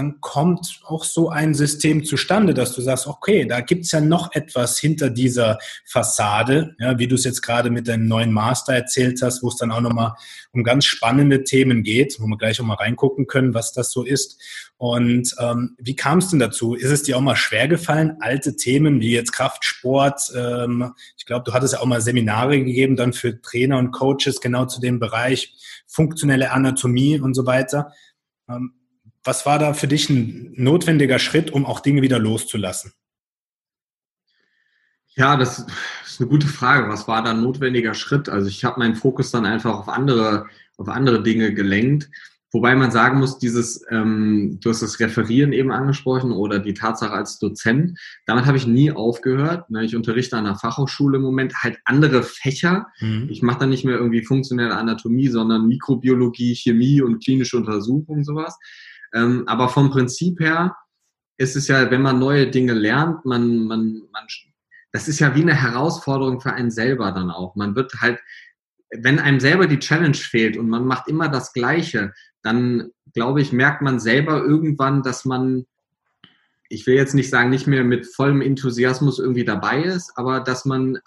dann 0.00 0.18
kommt 0.22 0.80
auch 0.86 1.04
so 1.04 1.28
ein 1.28 1.52
System 1.52 2.04
zustande, 2.04 2.54
dass 2.54 2.74
du 2.74 2.80
sagst, 2.80 3.06
okay, 3.06 3.44
da 3.44 3.60
gibt's 3.60 3.92
ja 3.92 4.00
noch 4.00 4.32
etwas 4.32 4.78
hinter 4.78 5.10
dieser 5.10 5.58
Fassade, 5.84 6.74
ja, 6.78 6.98
wie 6.98 7.06
du 7.06 7.16
es 7.16 7.24
jetzt 7.24 7.42
gerade 7.42 7.68
mit 7.68 7.86
deinem 7.86 8.08
neuen 8.08 8.32
Master 8.32 8.72
erzählt 8.72 9.20
hast, 9.20 9.42
wo 9.42 9.48
es 9.48 9.56
dann 9.56 9.70
auch 9.70 9.82
nochmal 9.82 10.14
um 10.52 10.64
ganz 10.64 10.86
spannende 10.86 11.44
Themen 11.44 11.82
geht, 11.82 12.16
wo 12.18 12.26
wir 12.26 12.38
gleich 12.38 12.58
auch 12.60 12.64
mal 12.64 12.76
reingucken 12.76 13.26
können, 13.26 13.52
was 13.52 13.74
das 13.74 13.90
so 13.90 14.02
ist. 14.02 14.40
Und 14.78 15.34
ähm, 15.38 15.76
wie 15.78 15.96
kam 15.96 16.20
es 16.20 16.30
denn 16.30 16.38
dazu? 16.38 16.74
Ist 16.74 16.90
es 16.90 17.02
dir 17.02 17.18
auch 17.18 17.20
mal 17.20 17.36
schwer 17.36 17.68
gefallen, 17.68 18.16
alte 18.20 18.56
Themen 18.56 19.02
wie 19.02 19.12
jetzt 19.12 19.32
Kraftsport, 19.32 20.32
ähm, 20.34 20.94
ich 21.18 21.26
glaube, 21.26 21.44
du 21.44 21.52
hattest 21.52 21.74
ja 21.74 21.80
auch 21.80 21.86
mal 21.86 22.00
Seminare 22.00 22.58
gegeben, 22.58 22.96
dann 22.96 23.12
für 23.12 23.42
Trainer 23.42 23.76
und 23.76 23.90
Coaches 23.90 24.40
genau 24.40 24.64
zu 24.64 24.80
dem 24.80 24.98
Bereich, 24.98 25.54
funktionelle 25.86 26.52
Anatomie 26.52 27.20
und 27.20 27.34
so 27.34 27.44
weiter. 27.44 27.92
Ähm, 28.48 28.72
was 29.24 29.46
war 29.46 29.58
da 29.58 29.74
für 29.74 29.88
dich 29.88 30.08
ein 30.08 30.52
notwendiger 30.56 31.18
Schritt, 31.18 31.50
um 31.50 31.66
auch 31.66 31.80
Dinge 31.80 32.02
wieder 32.02 32.18
loszulassen? 32.18 32.92
Ja, 35.14 35.36
das 35.36 35.66
ist 36.06 36.20
eine 36.20 36.28
gute 36.28 36.46
Frage. 36.46 36.88
Was 36.88 37.08
war 37.08 37.22
da 37.22 37.30
ein 37.30 37.42
notwendiger 37.42 37.94
Schritt? 37.94 38.28
Also 38.28 38.48
ich 38.48 38.64
habe 38.64 38.78
meinen 38.78 38.94
Fokus 38.94 39.30
dann 39.30 39.44
einfach 39.44 39.74
auf 39.74 39.88
andere, 39.88 40.46
auf 40.76 40.88
andere 40.88 41.22
Dinge 41.22 41.52
gelenkt. 41.52 42.08
Wobei 42.52 42.74
man 42.74 42.90
sagen 42.90 43.20
muss, 43.20 43.38
dieses, 43.38 43.84
ähm, 43.90 44.58
du 44.60 44.70
hast 44.70 44.82
das 44.82 44.98
Referieren 44.98 45.52
eben 45.52 45.70
angesprochen 45.70 46.32
oder 46.32 46.58
die 46.58 46.74
Tatsache 46.74 47.12
als 47.12 47.38
Dozent, 47.38 47.96
damit 48.26 48.46
habe 48.46 48.56
ich 48.56 48.66
nie 48.66 48.90
aufgehört. 48.90 49.70
Ne? 49.70 49.84
Ich 49.84 49.94
unterrichte 49.94 50.36
an 50.36 50.46
der 50.46 50.56
Fachhochschule 50.56 51.18
im 51.18 51.22
Moment 51.22 51.54
halt 51.62 51.78
andere 51.84 52.24
Fächer. 52.24 52.86
Mhm. 52.98 53.28
Ich 53.30 53.42
mache 53.42 53.60
dann 53.60 53.70
nicht 53.70 53.84
mehr 53.84 53.96
irgendwie 53.96 54.24
funktionelle 54.24 54.76
Anatomie, 54.76 55.28
sondern 55.28 55.68
Mikrobiologie, 55.68 56.56
Chemie 56.56 57.02
und 57.02 57.22
klinische 57.22 57.56
Untersuchungen, 57.56 58.24
sowas. 58.24 58.58
Ähm, 59.14 59.44
aber 59.46 59.68
vom 59.68 59.90
Prinzip 59.90 60.40
her 60.40 60.76
ist 61.36 61.56
es 61.56 61.68
ja, 61.68 61.90
wenn 61.90 62.02
man 62.02 62.18
neue 62.18 62.50
Dinge 62.50 62.74
lernt, 62.74 63.24
man, 63.24 63.66
man, 63.66 64.02
man, 64.12 64.26
das 64.92 65.08
ist 65.08 65.20
ja 65.20 65.34
wie 65.34 65.42
eine 65.42 65.54
Herausforderung 65.54 66.40
für 66.40 66.52
einen 66.52 66.70
selber 66.70 67.12
dann 67.12 67.30
auch. 67.30 67.56
Man 67.56 67.74
wird 67.74 67.94
halt, 68.00 68.20
wenn 68.90 69.18
einem 69.18 69.40
selber 69.40 69.66
die 69.66 69.78
Challenge 69.78 70.14
fehlt 70.14 70.56
und 70.56 70.68
man 70.68 70.84
macht 70.84 71.08
immer 71.08 71.28
das 71.28 71.52
Gleiche, 71.52 72.12
dann 72.42 72.90
glaube 73.14 73.40
ich, 73.40 73.52
merkt 73.52 73.82
man 73.82 74.00
selber 74.00 74.42
irgendwann, 74.42 75.02
dass 75.02 75.24
man, 75.24 75.66
ich 76.68 76.86
will 76.86 76.94
jetzt 76.94 77.14
nicht 77.14 77.30
sagen, 77.30 77.50
nicht 77.50 77.66
mehr 77.66 77.84
mit 77.84 78.06
vollem 78.06 78.42
Enthusiasmus 78.42 79.18
irgendwie 79.18 79.44
dabei 79.44 79.82
ist, 79.82 80.12
aber 80.16 80.40
dass 80.40 80.64
man 80.64 80.98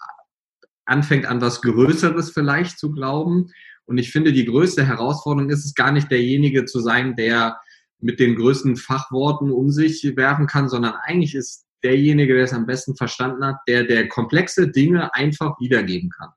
anfängt 0.84 1.26
an 1.26 1.40
was 1.40 1.62
Größeres 1.62 2.30
vielleicht 2.30 2.78
zu 2.78 2.92
glauben. 2.92 3.50
Und 3.86 3.98
ich 3.98 4.10
finde, 4.10 4.32
die 4.32 4.44
größte 4.44 4.84
Herausforderung 4.84 5.50
ist 5.50 5.64
es 5.64 5.74
gar 5.74 5.92
nicht 5.92 6.10
derjenige 6.10 6.64
zu 6.64 6.80
sein, 6.80 7.16
der 7.16 7.58
mit 8.04 8.20
den 8.20 8.36
größten 8.36 8.76
Fachworten 8.76 9.50
um 9.50 9.70
sich 9.70 10.04
werfen 10.16 10.46
kann, 10.46 10.68
sondern 10.68 10.94
eigentlich 11.04 11.34
ist 11.34 11.64
derjenige, 11.82 12.34
der 12.34 12.44
es 12.44 12.52
am 12.52 12.66
besten 12.66 12.96
verstanden 12.96 13.44
hat, 13.44 13.56
der, 13.66 13.84
der 13.84 14.08
komplexe 14.08 14.68
Dinge 14.68 15.14
einfach 15.14 15.58
wiedergeben 15.58 16.10
kann. 16.10 16.28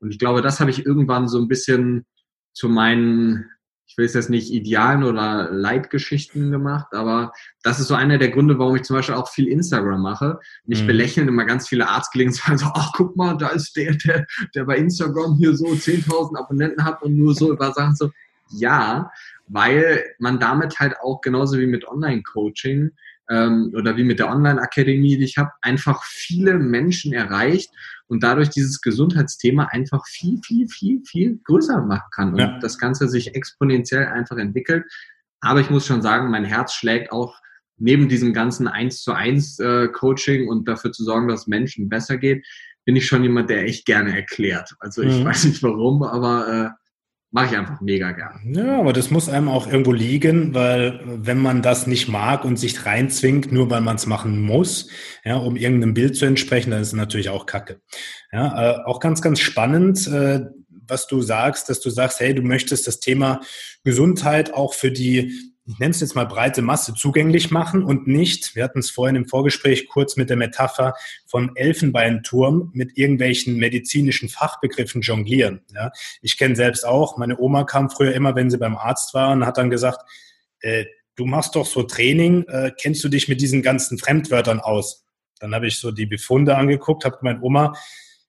Und 0.00 0.10
ich 0.10 0.18
glaube, 0.18 0.40
das 0.40 0.58
habe 0.58 0.70
ich 0.70 0.86
irgendwann 0.86 1.28
so 1.28 1.38
ein 1.38 1.48
bisschen 1.48 2.06
zu 2.54 2.70
meinen, 2.70 3.50
ich 3.86 3.98
will 3.98 4.06
es 4.06 4.14
jetzt 4.14 4.30
nicht 4.30 4.50
Idealen 4.50 5.04
oder 5.04 5.50
Leitgeschichten 5.50 6.50
gemacht, 6.50 6.88
aber 6.92 7.32
das 7.62 7.78
ist 7.78 7.88
so 7.88 7.94
einer 7.94 8.16
der 8.16 8.30
Gründe, 8.30 8.58
warum 8.58 8.76
ich 8.76 8.82
zum 8.82 8.96
Beispiel 8.96 9.16
auch 9.16 9.28
viel 9.28 9.48
Instagram 9.48 10.00
mache. 10.00 10.40
Mich 10.64 10.82
mhm. 10.82 10.86
belächeln 10.86 11.28
immer 11.28 11.44
ganz 11.44 11.68
viele 11.68 11.88
Arztkollegen 11.88 12.32
sagen 12.32 12.56
so, 12.56 12.66
ach 12.72 12.92
guck 12.94 13.16
mal, 13.16 13.36
da 13.36 13.48
ist 13.48 13.76
der, 13.76 13.94
der, 13.96 14.26
der 14.54 14.64
bei 14.64 14.78
Instagram 14.78 15.36
hier 15.36 15.54
so 15.54 15.66
10.000 15.66 16.38
Abonnenten 16.38 16.84
hat 16.84 17.02
und 17.02 17.18
nur 17.18 17.34
so 17.34 17.52
über 17.52 17.70
Sachen 17.72 17.94
so, 17.94 18.10
ja, 18.50 19.10
weil 19.48 20.04
man 20.18 20.38
damit 20.38 20.78
halt 20.78 20.96
auch 21.00 21.20
genauso 21.20 21.58
wie 21.58 21.66
mit 21.66 21.86
Online-Coaching 21.86 22.90
ähm, 23.30 23.72
oder 23.76 23.96
wie 23.96 24.04
mit 24.04 24.18
der 24.18 24.30
Online-Akademie, 24.30 25.16
die 25.16 25.24
ich 25.24 25.38
habe, 25.38 25.50
einfach 25.62 26.02
viele 26.04 26.58
Menschen 26.58 27.12
erreicht 27.12 27.70
und 28.06 28.22
dadurch 28.22 28.50
dieses 28.50 28.80
Gesundheitsthema 28.80 29.66
einfach 29.66 30.06
viel, 30.06 30.40
viel, 30.44 30.68
viel, 30.68 31.02
viel 31.04 31.40
größer 31.44 31.82
machen 31.82 32.10
kann 32.14 32.32
und 32.32 32.38
ja. 32.38 32.58
das 32.58 32.78
Ganze 32.78 33.08
sich 33.08 33.34
exponentiell 33.34 34.06
einfach 34.06 34.36
entwickelt. 34.36 34.84
Aber 35.40 35.60
ich 35.60 35.70
muss 35.70 35.86
schon 35.86 36.02
sagen, 36.02 36.30
mein 36.30 36.44
Herz 36.44 36.74
schlägt 36.74 37.12
auch 37.12 37.40
neben 37.78 38.08
diesem 38.08 38.34
ganzen 38.34 38.68
eins 38.68 39.02
zu 39.02 39.12
eins 39.12 39.58
äh, 39.58 39.88
Coaching 39.88 40.48
und 40.48 40.68
dafür 40.68 40.92
zu 40.92 41.02
sorgen, 41.02 41.28
dass 41.28 41.46
Menschen 41.46 41.88
besser 41.88 42.18
geht, 42.18 42.46
bin 42.84 42.96
ich 42.96 43.06
schon 43.06 43.22
jemand, 43.22 43.48
der 43.48 43.64
echt 43.64 43.86
gerne 43.86 44.14
erklärt. 44.14 44.74
Also 44.80 45.02
ich 45.02 45.20
mhm. 45.20 45.24
weiß 45.24 45.44
nicht 45.44 45.62
warum, 45.62 46.02
aber 46.02 46.48
äh, 46.48 46.79
mache 47.30 47.46
ich 47.46 47.58
einfach 47.58 47.80
mega 47.80 48.12
gern. 48.12 48.40
Ja, 48.54 48.78
aber 48.78 48.92
das 48.92 49.10
muss 49.10 49.28
einem 49.28 49.48
auch 49.48 49.66
irgendwo 49.66 49.92
liegen, 49.92 50.54
weil 50.54 51.00
wenn 51.04 51.38
man 51.38 51.62
das 51.62 51.86
nicht 51.86 52.08
mag 52.08 52.44
und 52.44 52.58
sich 52.58 52.86
reinzwingt, 52.86 53.52
nur 53.52 53.70
weil 53.70 53.80
man 53.80 53.96
es 53.96 54.06
machen 54.06 54.42
muss, 54.42 54.88
ja, 55.24 55.36
um 55.36 55.56
irgendeinem 55.56 55.94
Bild 55.94 56.16
zu 56.16 56.24
entsprechen, 56.24 56.70
dann 56.70 56.82
ist 56.82 56.88
es 56.88 56.94
natürlich 56.94 57.28
auch 57.28 57.46
Kacke. 57.46 57.80
Ja, 58.32 58.72
äh, 58.72 58.84
auch 58.84 59.00
ganz, 59.00 59.22
ganz 59.22 59.40
spannend, 59.40 60.06
äh, 60.08 60.40
was 60.68 61.06
du 61.06 61.22
sagst, 61.22 61.68
dass 61.68 61.80
du 61.80 61.90
sagst, 61.90 62.20
hey, 62.20 62.34
du 62.34 62.42
möchtest 62.42 62.86
das 62.86 62.98
Thema 62.98 63.40
Gesundheit 63.84 64.52
auch 64.52 64.74
für 64.74 64.90
die 64.90 65.49
ich 65.70 65.78
nenne 65.78 65.92
es 65.92 66.00
jetzt 66.00 66.16
mal 66.16 66.26
breite 66.26 66.62
Masse 66.62 66.94
zugänglich 66.94 67.52
machen 67.52 67.84
und 67.84 68.08
nicht, 68.08 68.56
wir 68.56 68.64
hatten 68.64 68.80
es 68.80 68.90
vorhin 68.90 69.14
im 69.14 69.28
Vorgespräch 69.28 69.88
kurz 69.88 70.16
mit 70.16 70.28
der 70.28 70.36
Metapher 70.36 70.94
von 71.26 71.54
Elfenbeinturm 71.54 72.70
mit 72.74 72.98
irgendwelchen 72.98 73.56
medizinischen 73.56 74.28
Fachbegriffen 74.28 75.02
jonglieren. 75.02 75.60
Ja, 75.72 75.92
ich 76.22 76.38
kenne 76.38 76.56
selbst 76.56 76.84
auch, 76.84 77.16
meine 77.18 77.38
Oma 77.38 77.64
kam 77.64 77.88
früher 77.88 78.14
immer, 78.14 78.34
wenn 78.34 78.50
sie 78.50 78.58
beim 78.58 78.76
Arzt 78.76 79.14
war 79.14 79.30
und 79.30 79.46
hat 79.46 79.58
dann 79.58 79.70
gesagt, 79.70 80.00
äh, 80.60 80.86
du 81.14 81.24
machst 81.24 81.54
doch 81.54 81.66
so 81.66 81.84
Training, 81.84 82.44
äh, 82.48 82.72
kennst 82.76 83.04
du 83.04 83.08
dich 83.08 83.28
mit 83.28 83.40
diesen 83.40 83.62
ganzen 83.62 83.96
Fremdwörtern 83.96 84.58
aus? 84.58 85.06
Dann 85.38 85.54
habe 85.54 85.68
ich 85.68 85.78
so 85.78 85.92
die 85.92 86.06
Befunde 86.06 86.56
angeguckt, 86.56 87.04
habe 87.04 87.18
gemeint, 87.18 87.42
Oma, 87.42 87.74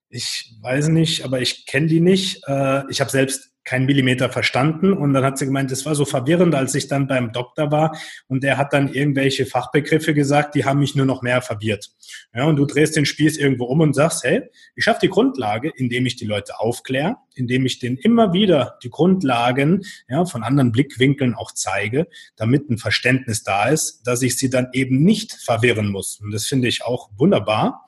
ich 0.10 0.53
weiß 0.62 0.89
nicht, 0.89 1.25
aber 1.25 1.41
ich 1.41 1.65
kenne 1.65 1.88
die 1.88 2.01
nicht. 2.01 2.43
Äh, 2.45 2.83
ich 2.89 3.01
habe 3.01 3.10
selbst 3.10 3.50
keinen 3.63 3.86
Millimeter 3.86 4.30
verstanden. 4.30 4.94
Und 4.94 5.13
dann 5.13 5.24
hat 5.24 5.38
sie 5.38 5.46
gemeint, 5.46 5.72
es 5.72 5.86
war 5.86 5.96
so 5.96 6.06
verwirrend, 6.06 6.56
als 6.56 6.74
ich 6.75 6.88
dann 6.88 7.08
beim 7.08 7.32
Doktor 7.32 7.72
war 7.72 7.98
und 8.27 8.44
der 8.44 8.58
hat 8.58 8.74
dann 8.74 8.91
irgendwelche 8.91 9.46
Fachbegriffe 9.46 10.13
gesagt, 10.13 10.56
die 10.56 10.65
haben 10.65 10.80
mich 10.80 10.96
nur 10.96 11.06
noch 11.06 11.22
mehr 11.22 11.41
verwirrt. 11.41 11.91
Ja, 12.34 12.46
und 12.46 12.56
du 12.56 12.65
drehst 12.65 12.96
den 12.96 13.06
Spieß 13.06 13.38
irgendwo 13.38 13.65
um 13.65 13.82
und 13.82 13.94
sagst, 13.94 14.24
hey, 14.24 14.44
ich 14.75 14.84
schaffe 14.84 15.01
die 15.03 15.10
Grundlage, 15.10 15.72
indem 15.75 16.06
ich 16.06 16.15
die 16.15 16.25
Leute 16.25 16.60
aufkläre, 16.60 17.18
indem 17.36 17.65
ich 17.65 17.80
denen 17.80 17.98
immer 17.98 18.34
wieder 18.34 18.77
die 18.84 18.89
Grundlagen 18.89 19.84
ja, 20.08 20.25
von 20.25 20.44
anderen 20.44 20.72
Blickwinkeln 20.72 21.36
auch 21.36 21.51
zeige, 21.51 22.08
damit 22.36 22.70
ein 22.70 22.77
Verständnis 22.77 23.44
da 23.44 23.70
ist, 23.70 24.03
dass 24.03 24.22
ich 24.22 24.38
sie 24.38 24.50
dann 24.50 24.70
eben 24.74 25.03
nicht 25.03 25.34
verwirren 25.34 25.89
muss. 25.89 26.20
Und 26.20 26.32
das 26.32 26.46
finde 26.46 26.68
ich 26.68 26.84
auch 26.84 27.10
wunderbar. 27.18 27.86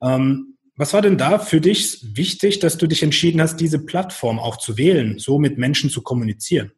Ähm, 0.00 0.55
was 0.76 0.92
war 0.92 1.02
denn 1.02 1.16
da 1.16 1.38
für 1.38 1.60
dich 1.60 2.04
wichtig, 2.16 2.58
dass 2.58 2.76
du 2.76 2.86
dich 2.86 3.02
entschieden 3.02 3.40
hast, 3.40 3.56
diese 3.56 3.78
Plattform 3.78 4.38
auch 4.38 4.58
zu 4.58 4.76
wählen, 4.76 5.18
so 5.18 5.38
mit 5.38 5.58
Menschen 5.58 5.90
zu 5.90 6.02
kommunizieren? 6.02 6.72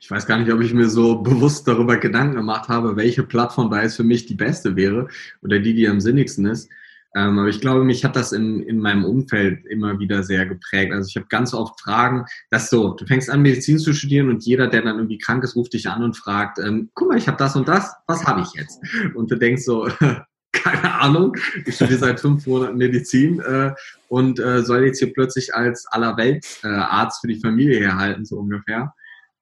Ich 0.00 0.10
weiß 0.10 0.26
gar 0.26 0.38
nicht, 0.38 0.52
ob 0.52 0.60
ich 0.60 0.72
mir 0.72 0.88
so 0.88 1.16
bewusst 1.22 1.66
darüber 1.66 1.96
Gedanken 1.96 2.36
gemacht 2.36 2.68
habe, 2.68 2.96
welche 2.96 3.22
Plattform 3.22 3.70
da 3.70 3.82
jetzt 3.82 3.96
für 3.96 4.04
mich 4.04 4.26
die 4.26 4.34
beste 4.34 4.76
wäre 4.76 5.08
oder 5.42 5.58
die, 5.58 5.74
die 5.74 5.88
am 5.88 6.00
sinnigsten 6.00 6.46
ist. 6.46 6.68
Ähm, 7.16 7.38
aber 7.38 7.48
ich 7.48 7.60
glaube, 7.60 7.84
mich 7.84 8.04
hat 8.04 8.16
das 8.16 8.32
in, 8.32 8.62
in 8.62 8.78
meinem 8.80 9.04
Umfeld 9.04 9.64
immer 9.66 9.98
wieder 10.00 10.22
sehr 10.22 10.46
geprägt. 10.46 10.92
Also 10.92 11.08
ich 11.08 11.16
habe 11.16 11.26
ganz 11.28 11.54
oft 11.54 11.80
Fragen, 11.80 12.24
dass 12.50 12.70
so, 12.70 12.94
du 12.94 13.06
fängst 13.06 13.30
an, 13.30 13.42
Medizin 13.42 13.78
zu 13.78 13.92
studieren 13.92 14.28
und 14.28 14.44
jeder, 14.44 14.66
der 14.66 14.82
dann 14.82 14.96
irgendwie 14.96 15.18
krank 15.18 15.44
ist, 15.44 15.54
ruft 15.54 15.74
dich 15.74 15.88
an 15.88 16.02
und 16.02 16.16
fragt, 16.16 16.58
ähm, 16.58 16.90
guck 16.94 17.08
mal, 17.08 17.18
ich 17.18 17.28
habe 17.28 17.38
das 17.38 17.54
und 17.54 17.68
das, 17.68 17.94
was 18.06 18.24
habe 18.24 18.40
ich 18.40 18.52
jetzt? 18.60 18.80
Und 19.14 19.30
du 19.30 19.36
denkst 19.36 19.62
so, 19.62 19.88
keine 20.64 21.00
Ahnung. 21.00 21.36
Ich 21.66 21.76
studiere 21.76 21.98
seit 21.98 22.20
fünf 22.20 22.46
Monaten 22.46 22.78
Medizin 22.78 23.40
äh, 23.40 23.74
und 24.08 24.40
äh, 24.40 24.62
soll 24.62 24.84
jetzt 24.84 24.98
hier 24.98 25.12
plötzlich 25.12 25.54
als 25.54 25.86
Allerweltsarzt 25.86 27.18
äh, 27.18 27.20
für 27.20 27.32
die 27.32 27.40
Familie 27.40 27.80
herhalten, 27.80 28.24
so 28.24 28.38
ungefähr. 28.38 28.94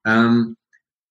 Ähm, 0.04 0.56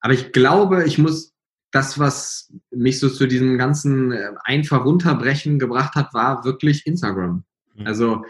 aber 0.01 0.13
ich 0.13 0.31
glaube, 0.33 0.83
ich 0.83 0.97
muss 0.97 1.33
das, 1.71 1.97
was 1.97 2.51
mich 2.71 2.99
so 2.99 3.09
zu 3.09 3.27
diesem 3.27 3.57
ganzen 3.57 4.11
äh, 4.11 4.31
einfach 4.43 4.83
runterbrechen 4.83 5.59
gebracht 5.59 5.95
hat, 5.95 6.13
war 6.13 6.43
wirklich 6.43 6.85
Instagram. 6.85 7.45
Mhm. 7.75 7.87
Also 7.87 8.25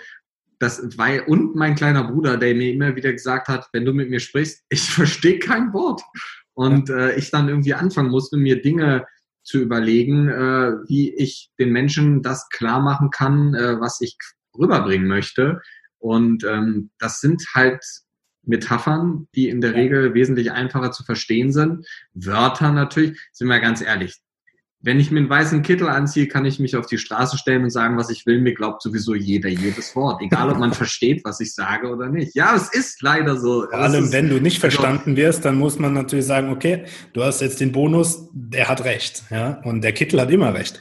das 0.60 0.96
weil 0.98 1.22
und 1.22 1.56
mein 1.56 1.74
kleiner 1.74 2.04
Bruder, 2.04 2.38
der 2.38 2.54
mir 2.54 2.72
immer 2.72 2.96
wieder 2.96 3.12
gesagt 3.12 3.48
hat, 3.48 3.68
wenn 3.74 3.86
du 3.86 3.94
mit 3.94 4.12
mir 4.12 4.20
sprichst, 4.20 4.64
ich 4.70 4.82
verstehe 4.92 5.40
kein 5.40 5.74
Wort. 5.74 6.02
Und 6.54 6.90
äh, 6.92 7.16
ich 7.16 7.32
dann 7.32 7.50
irgendwie 7.50 7.74
anfangen 7.74 8.12
musste, 8.12 8.38
mir 8.38 8.62
Dinge 8.62 9.08
zu 9.44 9.60
überlegen, 9.60 10.30
äh, 10.30 10.74
wie 10.88 11.14
ich 11.16 11.50
den 11.60 11.72
Menschen 11.72 12.22
das 12.22 12.50
klar 12.50 12.80
machen 12.80 13.10
kann, 13.10 13.54
äh, 13.54 13.80
was 13.80 14.02
ich 14.02 14.18
rüberbringen 14.58 15.08
möchte. 15.08 15.62
Und 15.98 16.44
ähm, 16.44 16.92
das 17.00 17.20
sind 17.20 17.44
halt 17.54 17.84
Metaphern, 18.44 19.28
die 19.36 19.50
in 19.50 19.62
der 19.62 19.76
Regel 19.76 20.14
wesentlich 20.14 20.52
einfacher 20.52 20.92
zu 20.92 21.04
verstehen 21.04 21.52
sind. 21.52 21.86
Wörter 22.14 22.72
natürlich, 22.72 23.20
sind 23.32 23.48
wir 23.48 23.60
ganz 23.60 23.82
ehrlich. 23.82 24.20
Wenn 24.84 25.00
ich 25.00 25.12
mir 25.12 25.20
einen 25.20 25.30
weißen 25.30 25.62
Kittel 25.62 25.88
anziehe, 25.88 26.28
kann 26.28 26.46
ich 26.46 26.60
mich 26.60 26.76
auf 26.76 26.88
die 26.88 26.98
Straße 26.98 27.38
stellen 27.38 27.64
und 27.64 27.70
sagen, 27.70 27.98
was 27.98 28.10
ich 28.10 28.26
will. 28.26 28.42
Mir 28.42 28.54
glaubt 28.54 28.82
sowieso 28.82 29.14
jeder 29.14 29.50
jedes 29.50 29.96
Wort. 29.96 30.22
Egal, 30.22 30.50
ob 30.50 30.58
man 30.58 30.74
versteht, 30.74 31.24
was 31.24 31.40
ich 31.40 31.54
sage 31.54 31.88
oder 31.88 32.10
nicht. 32.10 32.36
Ja, 32.36 32.56
es 32.56 32.74
ist 32.74 33.02
leider 33.02 33.38
so. 33.38 33.68
Vor 33.70 33.80
allem, 33.80 34.06
ist, 34.06 34.14
wenn 34.14 34.30
du 34.30 34.42
nicht 34.42 34.64
also 34.64 34.76
verstanden 34.76 35.16
wirst, 35.16 35.46
dann 35.46 35.58
muss 35.58 35.78
man 35.78 35.94
natürlich 35.94 36.26
sagen, 36.26 36.50
okay, 36.50 36.86
du 37.14 37.24
hast 37.24 37.42
jetzt 37.42 37.60
den 37.60 37.72
Bonus, 37.72 38.28
der 38.34 38.70
hat 38.70 38.84
recht. 38.84 39.24
Ja? 39.30 39.62
Und 39.64 39.84
der 39.84 39.94
Kittel 39.94 40.20
hat 40.20 40.32
immer 40.32 40.54
recht. 40.54 40.80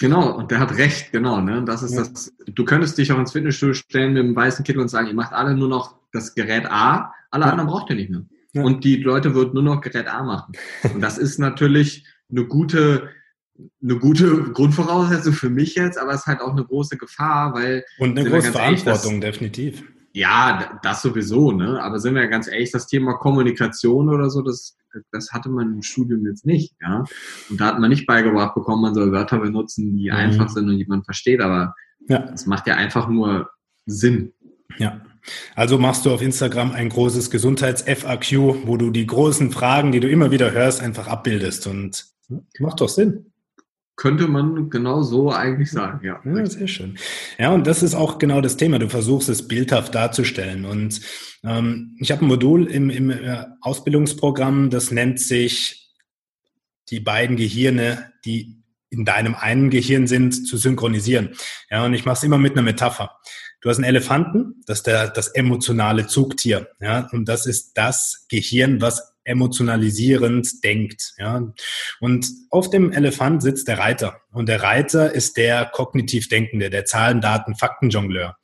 Genau, 0.00 0.36
und 0.36 0.50
der 0.50 0.60
hat 0.60 0.76
recht, 0.76 1.12
genau. 1.12 1.40
Ne? 1.40 1.64
Das 1.66 1.82
ist 1.82 1.94
ja. 1.94 2.04
das. 2.04 2.32
Du 2.46 2.64
könntest 2.64 2.96
dich 2.96 3.12
auch 3.12 3.18
ins 3.18 3.32
Fitnessstudio 3.32 3.74
stellen 3.74 4.14
mit 4.14 4.24
einem 4.24 4.36
weißen 4.36 4.64
Kittel 4.64 4.80
und 4.80 4.88
sagen, 4.88 5.08
ihr 5.08 5.14
macht 5.14 5.32
alle 5.32 5.54
nur 5.54 5.68
noch 5.68 5.96
das 6.12 6.34
Gerät 6.34 6.66
A, 6.70 7.12
alle 7.30 7.44
ja. 7.44 7.50
anderen 7.50 7.68
braucht 7.68 7.90
ihr 7.90 7.96
nicht 7.96 8.10
mehr. 8.10 8.22
Ja. 8.52 8.62
Und 8.62 8.84
die 8.84 8.96
Leute 8.96 9.34
würden 9.34 9.54
nur 9.54 9.62
noch 9.62 9.80
Gerät 9.80 10.08
A 10.08 10.22
machen. 10.22 10.52
Und 10.94 11.02
das 11.02 11.18
ist 11.18 11.38
natürlich 11.38 12.06
eine 12.30 12.44
gute, 12.44 13.08
eine 13.82 13.98
gute 13.98 14.44
Grundvoraussetzung 14.52 15.32
für 15.32 15.50
mich 15.50 15.74
jetzt, 15.74 15.98
aber 15.98 16.12
es 16.12 16.20
ist 16.20 16.26
halt 16.26 16.40
auch 16.40 16.52
eine 16.52 16.64
große 16.64 16.96
Gefahr, 16.96 17.54
weil. 17.54 17.84
Und 17.98 18.18
eine 18.18 18.28
große 18.28 18.52
Verantwortung, 18.52 19.14
ehrlich, 19.14 19.38
definitiv. 19.38 19.84
Ja, 20.12 20.78
das 20.82 21.02
sowieso, 21.02 21.52
ne? 21.52 21.82
Aber 21.82 21.98
sind 22.00 22.14
wir 22.14 22.22
ja 22.22 22.28
ganz 22.28 22.48
ehrlich, 22.48 22.72
das 22.72 22.86
Thema 22.86 23.14
Kommunikation 23.14 24.08
oder 24.08 24.30
so, 24.30 24.42
das, 24.42 24.76
das 25.12 25.32
hatte 25.32 25.48
man 25.48 25.74
im 25.74 25.82
Studium 25.82 26.26
jetzt 26.26 26.46
nicht, 26.46 26.74
ja. 26.80 27.04
Und 27.50 27.60
da 27.60 27.66
hat 27.66 27.78
man 27.78 27.90
nicht 27.90 28.06
beigebracht 28.06 28.54
bekommen, 28.54 28.82
man 28.82 28.94
soll 28.94 29.12
Wörter 29.12 29.38
benutzen, 29.38 29.96
die 29.96 30.10
mhm. 30.10 30.16
einfach 30.16 30.48
sind 30.48 30.68
und 30.68 30.78
die 30.78 30.86
man 30.86 31.04
versteht, 31.04 31.40
aber 31.40 31.74
ja. 32.08 32.20
das 32.20 32.46
macht 32.46 32.66
ja 32.66 32.74
einfach 32.74 33.08
nur 33.08 33.50
Sinn. 33.86 34.32
Ja. 34.78 35.00
Also 35.54 35.78
machst 35.78 36.06
du 36.06 36.10
auf 36.10 36.22
Instagram 36.22 36.72
ein 36.72 36.88
großes 36.88 37.30
Gesundheits-FAQ, 37.30 38.66
wo 38.66 38.76
du 38.76 38.90
die 38.90 39.06
großen 39.06 39.50
Fragen, 39.50 39.92
die 39.92 40.00
du 40.00 40.08
immer 40.08 40.30
wieder 40.30 40.52
hörst, 40.52 40.80
einfach 40.80 41.06
abbildest 41.06 41.66
und 41.66 42.06
macht 42.58 42.80
doch 42.80 42.88
Sinn. 42.88 43.32
Könnte 43.98 44.28
man 44.28 44.70
genau 44.70 45.02
so 45.02 45.32
eigentlich 45.32 45.72
sagen, 45.72 46.06
ja. 46.06 46.20
ja. 46.24 46.46
Sehr 46.46 46.68
schön. 46.68 46.96
Ja, 47.36 47.50
und 47.50 47.66
das 47.66 47.82
ist 47.82 47.96
auch 47.96 48.18
genau 48.18 48.40
das 48.40 48.56
Thema. 48.56 48.78
Du 48.78 48.88
versuchst 48.88 49.28
es 49.28 49.48
bildhaft 49.48 49.92
darzustellen. 49.92 50.64
Und 50.66 51.00
ähm, 51.42 51.96
ich 51.98 52.12
habe 52.12 52.24
ein 52.24 52.28
Modul 52.28 52.68
im, 52.68 52.90
im 52.90 53.10
äh, 53.10 53.44
Ausbildungsprogramm, 53.60 54.70
das 54.70 54.92
nennt 54.92 55.18
sich 55.18 55.92
die 56.90 57.00
beiden 57.00 57.36
Gehirne, 57.36 58.12
die 58.24 58.62
in 58.88 59.04
deinem 59.04 59.34
einen 59.34 59.68
Gehirn 59.68 60.06
sind, 60.06 60.46
zu 60.46 60.58
synchronisieren. 60.58 61.30
Ja, 61.68 61.84
und 61.84 61.92
ich 61.92 62.04
mache 62.04 62.18
es 62.18 62.22
immer 62.22 62.38
mit 62.38 62.52
einer 62.52 62.62
Metapher. 62.62 63.18
Du 63.60 63.68
hast 63.68 63.78
einen 63.78 63.84
Elefanten, 63.84 64.62
das 64.66 64.78
ist 64.78 64.86
der, 64.86 65.08
das 65.08 65.26
emotionale 65.26 66.06
Zugtier. 66.06 66.68
Ja, 66.80 67.08
und 67.10 67.28
das 67.28 67.46
ist 67.46 67.72
das 67.76 68.26
Gehirn, 68.28 68.80
was 68.80 69.07
emotionalisierend 69.28 70.64
denkt. 70.64 71.14
Ja. 71.18 71.52
Und 72.00 72.28
auf 72.50 72.70
dem 72.70 72.92
Elefant 72.92 73.42
sitzt 73.42 73.68
der 73.68 73.78
Reiter. 73.78 74.20
Und 74.32 74.48
der 74.48 74.62
Reiter 74.62 75.12
ist 75.12 75.36
der 75.36 75.66
kognitiv 75.66 76.28
Denkende, 76.28 76.70
der 76.70 76.84
Zahlen, 76.84 77.20
Daten, 77.20 77.54
Faktenjongleur. 77.54 78.36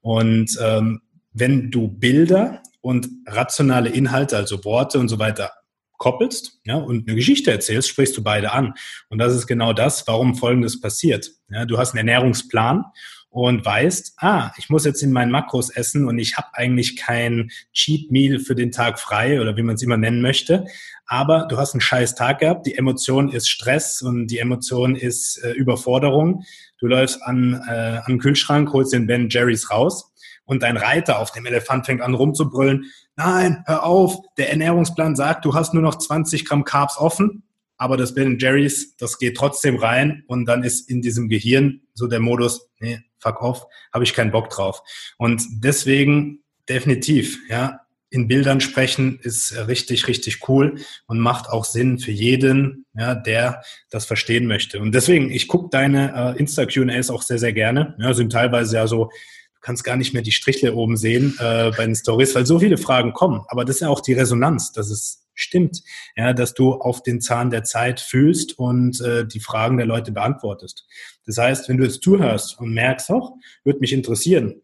Und 0.00 0.58
ähm, 0.62 1.02
wenn 1.32 1.70
du 1.70 1.88
Bilder 1.88 2.62
und 2.80 3.08
rationale 3.26 3.90
Inhalte, 3.90 4.36
also 4.36 4.64
Worte 4.64 4.98
und 4.98 5.08
so 5.08 5.18
weiter, 5.18 5.52
koppelst 5.98 6.58
ja, 6.64 6.76
und 6.76 7.06
eine 7.06 7.14
Geschichte 7.14 7.50
erzählst, 7.50 7.90
sprichst 7.90 8.16
du 8.16 8.22
beide 8.22 8.52
an. 8.52 8.72
Und 9.10 9.18
das 9.18 9.34
ist 9.34 9.46
genau 9.46 9.74
das, 9.74 10.08
warum 10.08 10.34
Folgendes 10.34 10.80
passiert. 10.80 11.30
Ja, 11.50 11.66
du 11.66 11.76
hast 11.76 11.90
einen 11.90 12.08
Ernährungsplan 12.08 12.84
und 13.30 13.64
weißt, 13.64 14.14
ah, 14.18 14.50
ich 14.58 14.68
muss 14.70 14.84
jetzt 14.84 15.02
in 15.02 15.12
meinen 15.12 15.30
Makros 15.30 15.70
essen 15.70 16.06
und 16.08 16.18
ich 16.18 16.36
habe 16.36 16.48
eigentlich 16.52 16.96
kein 16.96 17.50
Cheat 17.72 18.10
Meal 18.10 18.40
für 18.40 18.56
den 18.56 18.72
Tag 18.72 18.98
frei 18.98 19.40
oder 19.40 19.56
wie 19.56 19.62
man 19.62 19.76
es 19.76 19.82
immer 19.82 19.96
nennen 19.96 20.20
möchte. 20.20 20.66
Aber 21.06 21.46
du 21.48 21.56
hast 21.56 21.72
einen 21.72 21.80
scheiß 21.80 22.16
Tag 22.16 22.40
gehabt, 22.40 22.66
die 22.66 22.76
Emotion 22.76 23.30
ist 23.30 23.48
Stress 23.48 24.02
und 24.02 24.26
die 24.26 24.38
Emotion 24.38 24.96
ist 24.96 25.42
äh, 25.44 25.52
Überforderung. 25.52 26.44
Du 26.78 26.86
läufst 26.88 27.22
an, 27.22 27.54
äh, 27.68 27.98
an 27.98 28.04
den 28.08 28.18
Kühlschrank, 28.18 28.72
holst 28.72 28.92
den 28.92 29.06
Ben 29.06 29.28
Jerry's 29.30 29.70
raus 29.70 30.12
und 30.44 30.64
dein 30.64 30.76
Reiter 30.76 31.20
auf 31.20 31.30
dem 31.30 31.46
Elefant 31.46 31.86
fängt 31.86 32.02
an 32.02 32.14
rumzubrüllen. 32.14 32.86
Nein, 33.14 33.62
hör 33.66 33.84
auf, 33.84 34.18
der 34.38 34.50
Ernährungsplan 34.50 35.14
sagt, 35.14 35.44
du 35.44 35.54
hast 35.54 35.72
nur 35.72 35.82
noch 35.84 35.96
20 35.96 36.44
Gramm 36.44 36.64
Carbs 36.64 36.98
offen 36.98 37.44
aber 37.80 37.96
das 37.96 38.14
Ben 38.14 38.38
Jerry's, 38.38 38.94
das 38.98 39.18
geht 39.18 39.38
trotzdem 39.38 39.76
rein 39.76 40.22
und 40.26 40.44
dann 40.44 40.64
ist 40.64 40.90
in 40.90 41.00
diesem 41.00 41.30
Gehirn 41.30 41.80
so 41.94 42.06
der 42.06 42.20
Modus, 42.20 42.68
nee, 42.78 43.00
fuck 43.18 43.40
off, 43.40 43.66
habe 43.90 44.04
ich 44.04 44.12
keinen 44.12 44.30
Bock 44.30 44.50
drauf. 44.50 44.82
Und 45.16 45.42
deswegen 45.50 46.42
definitiv, 46.68 47.38
ja, 47.48 47.80
in 48.10 48.28
Bildern 48.28 48.60
sprechen 48.60 49.18
ist 49.22 49.56
richtig, 49.66 50.08
richtig 50.08 50.46
cool 50.46 50.74
und 51.06 51.20
macht 51.20 51.48
auch 51.48 51.64
Sinn 51.64 51.98
für 51.98 52.10
jeden, 52.10 52.84
ja, 52.94 53.14
der 53.14 53.62
das 53.88 54.04
verstehen 54.04 54.46
möchte. 54.46 54.78
Und 54.78 54.94
deswegen, 54.94 55.30
ich 55.30 55.48
gucke 55.48 55.70
deine 55.70 56.34
äh, 56.34 56.38
Insta-Q&As 56.38 57.08
auch 57.08 57.22
sehr, 57.22 57.38
sehr 57.38 57.54
gerne. 57.54 57.94
Ja, 57.98 58.12
sind 58.12 58.30
teilweise 58.30 58.76
ja 58.76 58.86
so, 58.88 59.06
du 59.06 59.60
kannst 59.62 59.84
gar 59.84 59.96
nicht 59.96 60.12
mehr 60.12 60.22
die 60.22 60.32
Strichle 60.32 60.74
oben 60.74 60.98
sehen 60.98 61.34
äh, 61.38 61.72
bei 61.74 61.86
den 61.86 61.94
Stories, 61.94 62.34
weil 62.34 62.44
so 62.44 62.58
viele 62.58 62.76
Fragen 62.76 63.14
kommen. 63.14 63.42
Aber 63.48 63.64
das 63.64 63.76
ist 63.76 63.80
ja 63.80 63.88
auch 63.88 64.00
die 64.00 64.12
Resonanz, 64.12 64.72
dass 64.72 64.90
es 64.90 65.29
stimmt, 65.40 65.82
ja, 66.16 66.32
dass 66.32 66.54
du 66.54 66.74
auf 66.74 67.02
den 67.02 67.20
Zahn 67.20 67.50
der 67.50 67.64
Zeit 67.64 68.00
fühlst 68.00 68.58
und 68.58 69.00
äh, 69.00 69.26
die 69.26 69.40
Fragen 69.40 69.76
der 69.76 69.86
Leute 69.86 70.12
beantwortest. 70.12 70.86
Das 71.26 71.38
heißt, 71.38 71.68
wenn 71.68 71.78
du 71.78 71.84
jetzt 71.84 72.02
zuhörst 72.02 72.58
und 72.58 72.72
merkst 72.72 73.10
auch, 73.10 73.34
würde 73.64 73.80
mich 73.80 73.92
interessieren, 73.92 74.62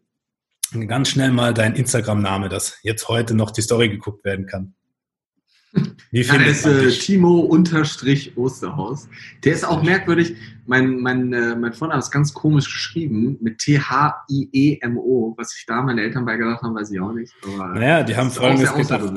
ganz 0.87 1.09
schnell 1.09 1.31
mal 1.31 1.53
dein 1.53 1.75
Instagram-Name, 1.75 2.49
dass 2.49 2.77
jetzt 2.83 3.07
heute 3.07 3.35
noch 3.35 3.51
die 3.51 3.61
Story 3.61 3.89
geguckt 3.89 4.25
werden 4.25 4.45
kann. 4.45 4.73
Wie 6.11 6.21
ja, 6.21 6.35
ist 6.35 6.65
äh, 6.65 6.89
Timo 6.89 7.39
unterstrich 7.39 8.37
Osterhaus. 8.37 9.07
Der 9.43 9.53
ist 9.53 9.65
auch 9.65 9.83
merkwürdig. 9.83 10.35
Mein, 10.65 10.99
mein, 10.99 11.33
äh, 11.33 11.55
mein 11.55 11.73
Vorname 11.73 11.99
ist 11.99 12.11
ganz 12.11 12.33
komisch 12.33 12.65
geschrieben 12.65 13.37
mit 13.41 13.59
T-H-I-E-M-O. 13.59 15.35
Was 15.37 15.49
sich 15.51 15.65
da 15.65 15.81
meine 15.81 16.01
Eltern 16.01 16.25
beigedacht 16.25 16.61
haben, 16.61 16.75
weiß 16.75 16.91
ich 16.91 16.99
auch 16.99 17.13
nicht. 17.13 17.33
Aber 17.43 17.73
naja, 17.73 18.03
die 18.03 18.15
haben 18.15 18.31
folgendes 18.31 18.73
gedacht. 18.73 19.13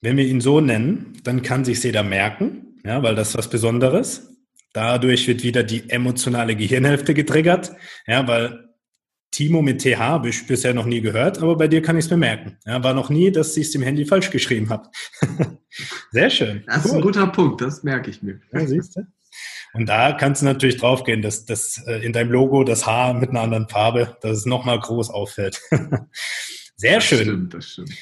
Wenn 0.00 0.16
wir 0.16 0.26
ihn 0.26 0.40
so 0.40 0.60
nennen, 0.60 1.14
dann 1.24 1.42
kann 1.42 1.64
sich 1.64 1.82
jeder 1.82 2.02
merken, 2.02 2.78
ja, 2.84 3.02
weil 3.02 3.14
das 3.14 3.30
ist 3.30 3.38
was 3.38 3.50
Besonderes. 3.50 4.30
Dadurch 4.72 5.26
wird 5.26 5.42
wieder 5.42 5.62
die 5.62 5.88
emotionale 5.88 6.54
Gehirnhälfte 6.54 7.14
getriggert, 7.14 7.72
ja, 8.06 8.26
weil 8.28 8.66
Timo 9.30 9.62
mit 9.62 9.82
TH 9.82 9.98
habe 9.98 10.28
ich 10.28 10.46
bisher 10.46 10.74
noch 10.74 10.86
nie 10.86 11.00
gehört, 11.00 11.42
aber 11.42 11.56
bei 11.56 11.68
dir 11.68 11.82
kann 11.82 11.96
ich 11.96 12.04
es 12.04 12.08
bemerken. 12.08 12.58
Ja, 12.64 12.82
war 12.82 12.94
noch 12.94 13.10
nie, 13.10 13.30
dass 13.30 13.56
ich 13.56 13.68
es 13.68 13.74
im 13.74 13.82
Handy 13.82 14.04
falsch 14.04 14.30
geschrieben 14.30 14.70
habe. 14.70 14.88
Sehr 16.10 16.30
schön. 16.30 16.62
Das 16.66 16.78
cool. 16.78 16.84
ist 16.84 16.92
ein 16.94 17.00
guter 17.02 17.26
Punkt, 17.26 17.60
das 17.60 17.82
merke 17.82 18.10
ich 18.10 18.22
mir. 18.22 18.40
Ja, 18.52 18.66
siehst 18.66 18.96
du? 18.96 19.02
Und 19.74 19.90
da 19.90 20.12
kannst 20.12 20.40
du 20.40 20.46
natürlich 20.46 20.78
draufgehen, 20.78 21.20
dass 21.20 21.44
das 21.44 21.82
äh, 21.86 22.04
in 22.04 22.14
deinem 22.14 22.32
Logo 22.32 22.64
das 22.64 22.86
H 22.86 23.12
mit 23.12 23.30
einer 23.30 23.42
anderen 23.42 23.68
Farbe, 23.68 24.16
dass 24.22 24.38
es 24.38 24.46
nochmal 24.46 24.80
groß 24.80 25.10
auffällt. 25.10 25.60
Sehr 26.76 26.94
das 26.94 27.04
schön. 27.04 27.20
Stimmt, 27.20 27.54
das 27.54 27.66
stimmt. 27.66 27.92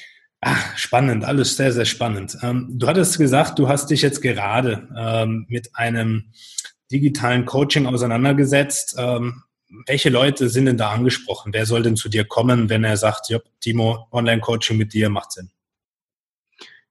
Ach, 0.46 0.76
spannend, 0.76 1.24
alles 1.24 1.56
sehr, 1.56 1.72
sehr 1.72 1.86
spannend. 1.86 2.36
Ähm, 2.42 2.68
du 2.70 2.86
hattest 2.86 3.16
gesagt, 3.16 3.58
du 3.58 3.66
hast 3.66 3.88
dich 3.88 4.02
jetzt 4.02 4.20
gerade 4.20 4.86
ähm, 4.94 5.46
mit 5.48 5.74
einem 5.74 6.24
digitalen 6.92 7.46
Coaching 7.46 7.86
auseinandergesetzt. 7.86 8.94
Ähm, 8.98 9.44
welche 9.86 10.10
Leute 10.10 10.50
sind 10.50 10.66
denn 10.66 10.76
da 10.76 10.90
angesprochen? 10.90 11.54
Wer 11.54 11.64
soll 11.64 11.82
denn 11.82 11.96
zu 11.96 12.10
dir 12.10 12.26
kommen, 12.26 12.68
wenn 12.68 12.84
er 12.84 12.98
sagt, 12.98 13.30
ja, 13.30 13.38
Timo, 13.60 14.06
Online-Coaching 14.12 14.76
mit 14.76 14.92
dir 14.92 15.08
macht 15.08 15.32
Sinn? 15.32 15.48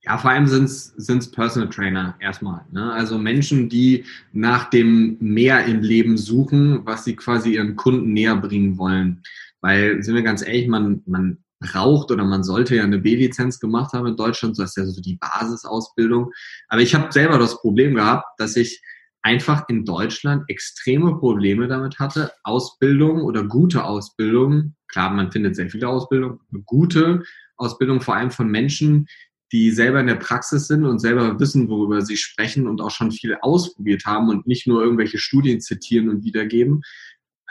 Ja, 0.01 0.17
vor 0.17 0.31
allem 0.31 0.47
sind 0.47 0.65
es 0.67 1.31
Personal 1.31 1.69
Trainer 1.69 2.15
erstmal. 2.19 2.65
Ne? 2.71 2.91
Also 2.91 3.19
Menschen, 3.19 3.69
die 3.69 4.03
nach 4.31 4.71
dem 4.71 5.15
Mehr 5.19 5.63
im 5.65 5.83
Leben 5.83 6.17
suchen, 6.17 6.87
was 6.87 7.05
sie 7.05 7.15
quasi 7.15 7.53
ihren 7.53 7.75
Kunden 7.75 8.13
näher 8.13 8.35
bringen 8.35 8.79
wollen. 8.79 9.21
Weil, 9.61 10.01
sind 10.01 10.15
wir 10.15 10.23
ganz 10.23 10.41
ehrlich, 10.41 10.67
man, 10.67 11.03
man 11.05 11.37
braucht 11.63 12.11
oder 12.11 12.23
man 12.23 12.43
sollte 12.43 12.75
ja 12.75 12.83
eine 12.83 12.99
B-Lizenz 12.99 13.59
gemacht 13.59 13.93
haben 13.93 14.07
in 14.07 14.17
Deutschland, 14.17 14.59
das 14.59 14.71
ist 14.71 14.77
ja 14.77 14.85
so 14.85 15.01
die 15.01 15.17
Basisausbildung. 15.17 16.31
Aber 16.67 16.81
ich 16.81 16.93
habe 16.93 17.11
selber 17.11 17.39
das 17.39 17.59
Problem 17.59 17.95
gehabt, 17.95 18.25
dass 18.37 18.55
ich 18.55 18.81
einfach 19.23 19.67
in 19.69 19.85
Deutschland 19.85 20.43
extreme 20.49 21.17
Probleme 21.17 21.67
damit 21.67 21.97
hatte, 21.99 22.31
Ausbildung 22.43 23.21
oder 23.21 23.43
gute 23.43 23.83
Ausbildung, 23.85 24.75
klar, 24.87 25.09
man 25.11 25.31
findet 25.31 25.55
sehr 25.55 25.69
viele 25.69 25.87
Ausbildungen, 25.87 26.39
gute 26.65 27.23
Ausbildung 27.55 28.01
vor 28.01 28.15
allem 28.15 28.31
von 28.31 28.49
Menschen, 28.49 29.07
die 29.53 29.69
selber 29.71 29.99
in 29.99 30.07
der 30.07 30.15
Praxis 30.15 30.67
sind 30.67 30.83
und 30.83 30.99
selber 30.99 31.39
wissen, 31.39 31.69
worüber 31.69 32.01
sie 32.01 32.17
sprechen 32.17 32.67
und 32.67 32.81
auch 32.81 32.89
schon 32.89 33.11
viel 33.11 33.37
ausprobiert 33.41 34.03
haben 34.05 34.29
und 34.29 34.47
nicht 34.47 34.65
nur 34.67 34.83
irgendwelche 34.83 35.19
Studien 35.19 35.61
zitieren 35.61 36.09
und 36.09 36.23
wiedergeben, 36.23 36.81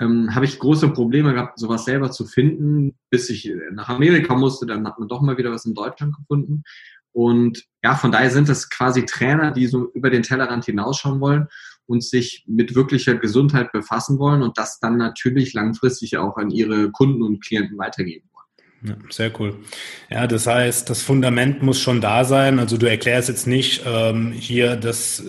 ähm, 0.00 0.35
habe 0.35 0.44
ich 0.44 0.59
große 0.59 0.88
Probleme 0.88 1.35
gehabt, 1.35 1.59
sowas 1.59 1.85
selber 1.85 2.11
zu 2.11 2.24
finden, 2.24 2.96
bis 3.11 3.31
ich 3.31 3.52
nach 3.72 3.88
Amerika 3.88 4.35
musste. 4.35 4.66
Dann 4.66 4.87
hat 4.87 4.98
man 4.98 5.09
doch 5.09 5.20
mal 5.20 5.37
wieder 5.37 5.52
was 5.52 5.64
in 5.64 5.74
Deutschland 5.74 6.16
gefunden. 6.16 6.64
Und 7.12 7.64
ja, 7.85 7.94
von 7.94 8.11
daher 8.11 8.31
sind 8.31 8.48
es 8.48 8.70
quasi 8.70 9.05
Trainer, 9.05 9.50
die 9.50 9.66
so 9.66 9.90
über 9.92 10.09
den 10.09 10.22
Tellerrand 10.22 10.64
hinausschauen 10.64 11.20
wollen 11.20 11.48
und 11.87 12.02
sich 12.02 12.44
mit 12.46 12.74
wirklicher 12.74 13.16
Gesundheit 13.16 13.70
befassen 13.72 14.18
wollen 14.18 14.42
und 14.42 14.57
das 14.57 14.81
dann 14.81 14.96
natürlich 14.96 15.52
langfristig 15.52 16.16
auch 16.16 16.38
an 16.38 16.50
ihre 16.50 16.90
Kunden 16.90 17.22
und 17.22 17.44
Klienten 17.44 17.76
weitergeben. 17.76 18.31
Ja, 18.84 18.96
sehr 19.10 19.40
cool. 19.40 19.60
Ja, 20.10 20.26
das 20.26 20.48
heißt, 20.48 20.90
das 20.90 21.02
Fundament 21.02 21.62
muss 21.62 21.80
schon 21.80 22.00
da 22.00 22.24
sein. 22.24 22.58
Also 22.58 22.76
du 22.76 22.86
erklärst 22.86 23.28
jetzt 23.28 23.46
nicht 23.46 23.82
ähm, 23.86 24.32
hier, 24.32 24.74
dass 24.74 25.22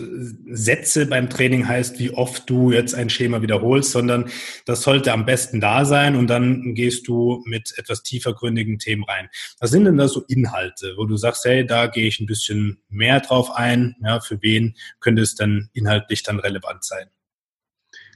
Sätze 0.50 1.06
beim 1.06 1.30
Training 1.30 1.68
heißt, 1.68 2.00
wie 2.00 2.10
oft 2.10 2.50
du 2.50 2.72
jetzt 2.72 2.96
ein 2.96 3.10
Schema 3.10 3.42
wiederholst, 3.42 3.92
sondern 3.92 4.28
das 4.66 4.82
sollte 4.82 5.12
am 5.12 5.24
besten 5.24 5.60
da 5.60 5.84
sein 5.84 6.16
und 6.16 6.26
dann 6.26 6.74
gehst 6.74 7.06
du 7.06 7.44
mit 7.46 7.72
etwas 7.76 8.02
tiefergründigen 8.02 8.80
Themen 8.80 9.04
rein. 9.04 9.28
Was 9.60 9.70
sind 9.70 9.84
denn 9.84 9.98
da 9.98 10.08
so 10.08 10.24
Inhalte, 10.26 10.94
wo 10.96 11.04
du 11.04 11.16
sagst, 11.16 11.44
hey, 11.44 11.64
da 11.64 11.86
gehe 11.86 12.08
ich 12.08 12.18
ein 12.18 12.26
bisschen 12.26 12.82
mehr 12.88 13.20
drauf 13.20 13.52
ein? 13.54 13.94
Ja, 14.02 14.18
für 14.18 14.42
wen 14.42 14.74
könnte 14.98 15.22
es 15.22 15.36
dann 15.36 15.70
inhaltlich 15.74 16.24
dann 16.24 16.40
relevant 16.40 16.82
sein? 16.82 17.06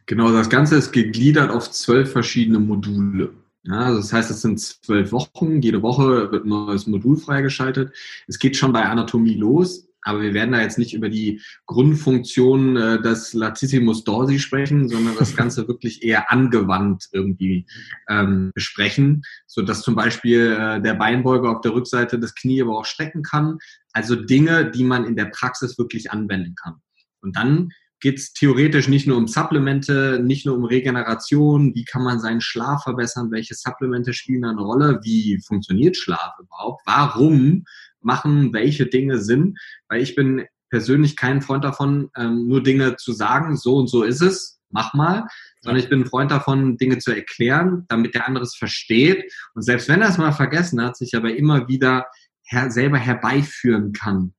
Genau, 0.07 0.33
das 0.33 0.51
Ganze 0.51 0.75
ist 0.75 0.91
gegliedert 0.91 1.51
auf 1.51 1.71
zwölf 1.71 2.11
verschiedene 2.11 2.59
Module. 2.59 3.35
Ja, 3.65 3.81
also 3.81 3.99
das 3.99 4.13
heißt, 4.13 4.31
es 4.31 4.41
sind 4.41 4.61
zwölf 4.61 5.13
Wochen. 5.13 5.61
Jede 5.61 5.83
Woche 5.83 6.31
wird 6.33 6.45
ein 6.45 6.49
neues 6.49 6.87
Modul 6.87 7.17
freigeschaltet. 7.17 7.93
Es 8.27 8.39
geht 8.39 8.57
schon 8.57 8.73
bei 8.73 8.85
Anatomie 8.85 9.35
los, 9.35 9.89
aber 10.03 10.23
wir 10.23 10.33
werden 10.33 10.53
da 10.53 10.61
jetzt 10.61 10.79
nicht 10.79 10.95
über 10.95 11.09
die 11.09 11.43
Grundfunktion 11.67 12.77
äh, 12.77 13.03
des 13.03 13.35
Latissimus 13.35 14.05
dorsi 14.05 14.39
sprechen, 14.39 14.89
sondern 14.89 15.17
das 15.19 15.37
Ganze 15.37 15.69
wirklich 15.69 16.03
eher 16.03 16.31
angewandt 16.31 17.09
irgendwie 17.13 17.67
ähm, 18.09 18.53
besprechen, 18.55 19.23
so 19.47 19.63
dass 19.63 19.83
zum 19.83 19.95
Beispiel 19.95 20.57
äh, 20.59 20.81
der 20.81 20.95
Beinbeuger 20.95 21.51
auf 21.51 21.61
der 21.61 21.75
Rückseite 21.75 22.19
des 22.19 22.35
Knie 22.35 22.63
aber 22.63 22.79
auch 22.79 22.87
strecken 22.87 23.23
kann. 23.23 23.59
Also 23.93 24.15
Dinge, 24.15 24.71
die 24.71 24.85
man 24.85 25.05
in 25.05 25.17
der 25.17 25.27
Praxis 25.27 25.79
wirklich 25.79 26.13
anwenden 26.13 26.55
kann. 26.55 26.77
Und 27.21 27.37
dann 27.37 27.71
geht 28.01 28.19
es 28.19 28.33
theoretisch 28.33 28.89
nicht 28.89 29.07
nur 29.07 29.17
um 29.17 29.27
Supplemente, 29.27 30.21
nicht 30.23 30.47
nur 30.47 30.57
um 30.57 30.65
Regeneration, 30.65 31.75
wie 31.75 31.85
kann 31.85 32.03
man 32.03 32.21
seinen 32.21 32.41
Schlaf 32.41 32.85
verbessern, 32.85 33.31
welche 33.31 33.55
Supplemente 33.55 34.13
spielen 34.13 34.45
eine 34.45 34.61
Rolle, 34.61 35.01
wie 35.03 35.41
funktioniert 35.47 35.97
Schlaf 35.97 36.35
überhaupt, 36.39 36.83
warum 36.87 37.65
machen 38.01 38.53
welche 38.53 38.87
Dinge 38.87 39.19
Sinn, 39.19 39.57
weil 39.89 40.03
ich 40.03 40.15
bin 40.15 40.45
persönlich 40.71 41.17
kein 41.17 41.43
Freund 41.43 41.65
davon, 41.65 42.11
ähm, 42.17 42.47
nur 42.47 42.63
Dinge 42.63 42.97
zu 42.97 43.13
sagen, 43.13 43.57
so 43.57 43.77
und 43.77 43.89
so 43.89 44.03
ist 44.03 44.21
es, 44.21 44.61
mach 44.71 44.95
mal, 44.95 45.27
sondern 45.61 45.83
ich 45.83 45.89
bin 45.89 46.03
ein 46.03 46.07
Freund 46.07 46.31
davon, 46.31 46.77
Dinge 46.77 46.99
zu 46.99 47.13
erklären, 47.13 47.85
damit 47.89 48.15
der 48.15 48.27
andere 48.27 48.45
es 48.45 48.55
versteht. 48.55 49.33
Und 49.55 49.63
selbst 49.63 49.89
wenn 49.89 50.03
er 50.03 50.11
es 50.11 50.19
mal 50.19 50.33
vergessen 50.33 50.83
hat, 50.83 50.97
sich 50.97 51.15
aber 51.15 51.35
immer 51.35 51.69
wieder 51.69 52.07
her 52.45 52.71
selber 52.71 52.99
herbeiführen 52.99 53.93
kann. 53.93 54.35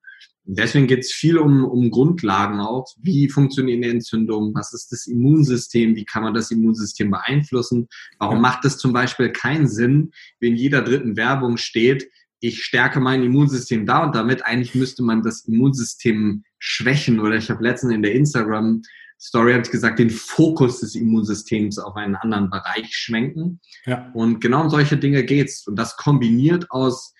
Deswegen 0.51 0.87
geht 0.87 0.99
es 0.99 1.11
viel 1.11 1.37
um, 1.37 1.63
um 1.63 1.91
Grundlagen 1.91 2.59
auch. 2.59 2.87
Wie 3.01 3.29
funktioniert 3.29 3.83
eine 3.83 3.93
Entzündung? 3.93 4.53
Was 4.55 4.73
ist 4.73 4.91
das 4.91 5.05
Immunsystem? 5.05 5.95
Wie 5.95 6.05
kann 6.05 6.23
man 6.23 6.33
das 6.33 6.49
Immunsystem 6.49 7.11
beeinflussen? 7.11 7.87
Warum 8.17 8.37
ja. 8.37 8.41
macht 8.41 8.65
es 8.65 8.77
zum 8.77 8.91
Beispiel 8.91 9.29
keinen 9.29 9.67
Sinn, 9.67 10.11
wenn 10.39 10.53
in 10.53 10.57
jeder 10.57 10.81
dritten 10.81 11.15
Werbung 11.17 11.57
steht, 11.57 12.09
ich 12.39 12.63
stärke 12.63 12.99
mein 12.99 13.21
Immunsystem 13.21 13.85
da 13.85 14.03
und 14.03 14.15
damit 14.15 14.45
eigentlich 14.45 14.73
müsste 14.73 15.03
man 15.03 15.21
das 15.21 15.41
Immunsystem 15.41 16.43
schwächen. 16.57 17.19
Oder 17.19 17.35
ich 17.35 17.51
habe 17.51 17.63
letztens 17.63 17.93
in 17.93 18.01
der 18.01 18.13
Instagram 18.13 18.81
Story 19.21 19.51
habe 19.51 19.63
ich 19.63 19.71
gesagt, 19.71 19.99
den 19.99 20.09
Fokus 20.09 20.79
des 20.79 20.95
Immunsystems 20.95 21.77
auf 21.77 21.95
einen 21.95 22.15
anderen 22.15 22.49
Bereich 22.49 22.87
schwenken. 22.89 23.59
Ja. 23.85 24.09
Und 24.13 24.39
genau 24.39 24.63
um 24.63 24.69
solche 24.69 24.97
Dinge 24.97 25.25
geht's. 25.25 25.67
Und 25.67 25.75
das 25.75 25.97
kombiniert 25.97 26.71
aus 26.71 27.13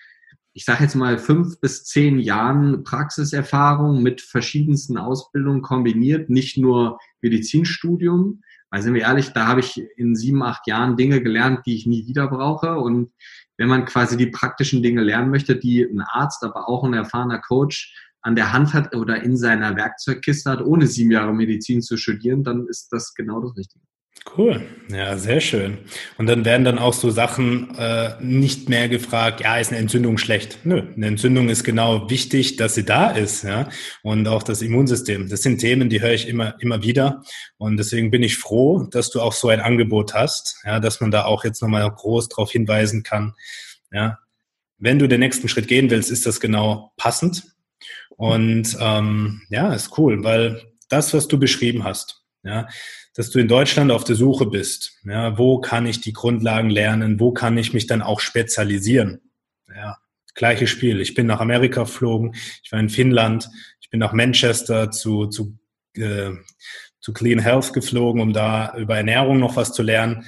ich 0.52 0.64
sage 0.64 0.84
jetzt 0.84 0.96
mal, 0.96 1.18
fünf 1.18 1.60
bis 1.60 1.84
zehn 1.84 2.18
Jahren 2.18 2.82
Praxiserfahrung 2.82 4.02
mit 4.02 4.20
verschiedensten 4.20 4.96
Ausbildungen 4.96 5.62
kombiniert, 5.62 6.28
nicht 6.28 6.58
nur 6.58 6.98
Medizinstudium. 7.22 8.42
Weil 8.70 8.82
sind 8.82 8.94
wir 8.94 9.02
ehrlich, 9.02 9.30
da 9.30 9.46
habe 9.46 9.60
ich 9.60 9.82
in 9.96 10.14
sieben, 10.14 10.42
acht 10.42 10.66
Jahren 10.66 10.96
Dinge 10.96 11.22
gelernt, 11.22 11.66
die 11.66 11.74
ich 11.74 11.86
nie 11.86 12.06
wieder 12.06 12.28
brauche. 12.28 12.78
Und 12.78 13.12
wenn 13.58 13.68
man 13.68 13.84
quasi 13.84 14.16
die 14.16 14.28
praktischen 14.28 14.82
Dinge 14.82 15.02
lernen 15.02 15.30
möchte, 15.30 15.56
die 15.56 15.82
ein 15.82 16.00
Arzt, 16.00 16.44
aber 16.44 16.68
auch 16.68 16.84
ein 16.84 16.94
erfahrener 16.94 17.40
Coach 17.40 17.94
an 18.22 18.36
der 18.36 18.52
Hand 18.52 18.74
hat 18.74 18.94
oder 18.94 19.22
in 19.22 19.36
seiner 19.36 19.76
Werkzeugkiste 19.76 20.50
hat, 20.50 20.60
ohne 20.60 20.86
sieben 20.86 21.10
Jahre 21.10 21.34
Medizin 21.34 21.82
zu 21.82 21.96
studieren, 21.96 22.44
dann 22.44 22.66
ist 22.68 22.92
das 22.92 23.14
genau 23.14 23.40
das 23.40 23.56
Richtige. 23.56 23.84
Cool, 24.36 24.62
ja, 24.90 25.16
sehr 25.16 25.40
schön. 25.40 25.78
Und 26.18 26.26
dann 26.26 26.44
werden 26.44 26.64
dann 26.64 26.78
auch 26.78 26.92
so 26.92 27.10
Sachen 27.10 27.74
äh, 27.76 28.12
nicht 28.20 28.68
mehr 28.68 28.88
gefragt, 28.88 29.40
ja, 29.40 29.56
ist 29.56 29.70
eine 29.72 29.80
Entzündung 29.80 30.18
schlecht? 30.18 30.58
Nö, 30.64 30.82
eine 30.94 31.06
Entzündung 31.06 31.48
ist 31.48 31.64
genau 31.64 32.08
wichtig, 32.10 32.56
dass 32.56 32.74
sie 32.74 32.84
da 32.84 33.10
ist, 33.10 33.44
ja. 33.44 33.68
Und 34.02 34.28
auch 34.28 34.42
das 34.42 34.62
Immunsystem. 34.62 35.28
Das 35.28 35.42
sind 35.42 35.58
Themen, 35.58 35.88
die 35.88 36.00
höre 36.00 36.12
ich 36.12 36.28
immer, 36.28 36.54
immer 36.60 36.82
wieder. 36.82 37.22
Und 37.56 37.78
deswegen 37.78 38.10
bin 38.10 38.22
ich 38.22 38.36
froh, 38.36 38.86
dass 38.90 39.10
du 39.10 39.20
auch 39.20 39.32
so 39.32 39.48
ein 39.48 39.60
Angebot 39.60 40.14
hast, 40.14 40.60
ja, 40.64 40.80
dass 40.80 41.00
man 41.00 41.10
da 41.10 41.24
auch 41.24 41.44
jetzt 41.44 41.62
nochmal 41.62 41.90
groß 41.90 42.28
darauf 42.28 42.52
hinweisen 42.52 43.02
kann, 43.02 43.34
ja. 43.90 44.18
Wenn 44.78 44.98
du 44.98 45.08
den 45.08 45.20
nächsten 45.20 45.48
Schritt 45.48 45.68
gehen 45.68 45.90
willst, 45.90 46.10
ist 46.10 46.24
das 46.24 46.40
genau 46.40 46.92
passend. 46.96 47.44
Und 48.16 48.76
ähm, 48.80 49.42
ja, 49.50 49.72
ist 49.74 49.98
cool, 49.98 50.24
weil 50.24 50.62
das, 50.88 51.12
was 51.12 51.28
du 51.28 51.38
beschrieben 51.38 51.84
hast, 51.84 52.22
ja, 52.42 52.68
dass 53.20 53.28
du 53.28 53.38
in 53.38 53.48
Deutschland 53.48 53.92
auf 53.92 54.04
der 54.04 54.16
Suche 54.16 54.46
bist. 54.46 54.94
Ja, 55.04 55.36
wo 55.36 55.60
kann 55.60 55.84
ich 55.84 56.00
die 56.00 56.14
Grundlagen 56.14 56.70
lernen? 56.70 57.20
Wo 57.20 57.32
kann 57.32 57.58
ich 57.58 57.74
mich 57.74 57.86
dann 57.86 58.00
auch 58.00 58.18
spezialisieren? 58.18 59.20
Ja, 59.68 59.98
gleiches 60.34 60.70
Spiel. 60.70 61.02
Ich 61.02 61.12
bin 61.12 61.26
nach 61.26 61.40
Amerika 61.40 61.82
geflogen. 61.82 62.34
Ich 62.62 62.72
war 62.72 62.80
in 62.80 62.88
Finnland. 62.88 63.50
Ich 63.82 63.90
bin 63.90 64.00
nach 64.00 64.14
Manchester 64.14 64.90
zu, 64.90 65.26
zu, 65.26 65.58
äh, 65.96 66.30
zu 67.02 67.12
Clean 67.12 67.40
Health 67.40 67.74
geflogen, 67.74 68.22
um 68.22 68.32
da 68.32 68.74
über 68.78 68.96
Ernährung 68.96 69.38
noch 69.38 69.54
was 69.54 69.74
zu 69.74 69.82
lernen 69.82 70.24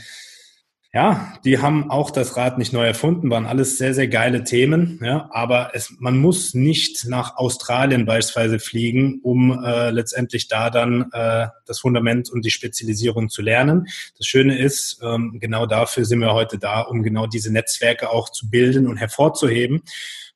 ja, 0.95 1.33
die 1.43 1.59
haben 1.59 1.91
auch 1.91 2.11
das 2.11 2.37
Rad 2.37 2.59
nicht 2.59 2.75
neu 2.75 2.87
erfunden, 2.87 3.31
waren 3.31 3.47
alles 3.47 3.79
sehr, 3.79 3.95
sehr 3.95 4.09
geile 4.09 4.45
Themen. 4.45 5.01
Ja, 5.03 5.31
aber 5.33 5.71
es, 5.73 5.95
man 5.99 6.19
muss 6.19 6.53
nicht 6.53 7.07
nach 7.09 7.37
Australien 7.37 8.05
beispielsweise 8.05 8.59
fliegen, 8.59 9.21
um 9.23 9.59
äh, 9.65 9.91
letztendlich 9.91 10.49
da 10.49 10.69
dann 10.69 11.11
äh, 11.13 11.49
das 11.65 11.81
Fundament 11.81 12.31
und 12.31 12.45
die 12.45 12.51
Spezialisierung 12.51 13.31
zu 13.31 13.41
lernen. 13.41 13.87
Das 14.19 14.27
Schöne 14.27 14.59
ist, 14.59 15.01
ähm, 15.03 15.39
genau 15.41 15.65
dafür 15.65 16.05
sind 16.05 16.21
wir 16.21 16.35
heute 16.35 16.59
da, 16.59 16.83
um 16.83 17.03
genau 17.03 17.27
diese 17.27 17.51
Netzwerke 17.51 18.11
auch 18.11 18.29
zu 18.29 18.51
bilden 18.51 18.87
und 18.87 18.99
hervorzuheben. 18.99 19.83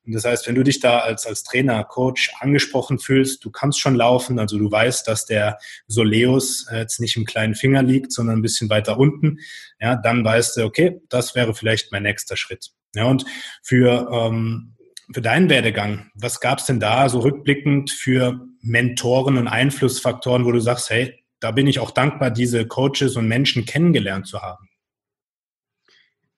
Und 0.06 0.14
das 0.14 0.24
heißt, 0.24 0.46
wenn 0.46 0.54
du 0.54 0.62
dich 0.62 0.80
da 0.80 1.00
als, 1.00 1.26
als 1.26 1.42
Trainer, 1.42 1.82
Coach 1.82 2.32
angesprochen 2.38 2.98
fühlst, 2.98 3.44
du 3.44 3.50
kannst 3.50 3.80
schon 3.80 3.96
laufen, 3.96 4.38
also 4.38 4.56
du 4.56 4.70
weißt, 4.70 5.06
dass 5.08 5.26
der 5.26 5.58
Soleus 5.88 6.66
jetzt 6.72 7.00
nicht 7.00 7.16
im 7.16 7.24
kleinen 7.24 7.54
Finger 7.56 7.82
liegt, 7.82 8.12
sondern 8.12 8.38
ein 8.38 8.42
bisschen 8.42 8.70
weiter 8.70 8.98
unten, 8.98 9.38
ja, 9.80 9.96
dann 9.96 10.24
weißt 10.24 10.56
du, 10.56 10.64
okay, 10.64 11.00
das 11.08 11.34
wäre 11.34 11.54
vielleicht 11.54 11.90
mein 11.90 12.04
nächster 12.04 12.36
Schritt. 12.36 12.70
Ja, 12.94 13.04
und 13.04 13.24
für, 13.62 14.08
ähm, 14.12 14.76
für 15.12 15.22
deinen 15.22 15.50
Werdegang, 15.50 16.10
was 16.14 16.40
gab 16.40 16.60
es 16.60 16.66
denn 16.66 16.80
da 16.80 17.08
so 17.08 17.20
rückblickend 17.20 17.90
für 17.90 18.40
Mentoren 18.62 19.38
und 19.38 19.48
Einflussfaktoren, 19.48 20.44
wo 20.44 20.52
du 20.52 20.60
sagst, 20.60 20.90
hey, 20.90 21.22
da 21.40 21.50
bin 21.50 21.66
ich 21.66 21.80
auch 21.80 21.90
dankbar, 21.90 22.30
diese 22.30 22.66
Coaches 22.66 23.16
und 23.16 23.28
Menschen 23.28 23.66
kennengelernt 23.66 24.26
zu 24.26 24.40
haben? 24.40 24.68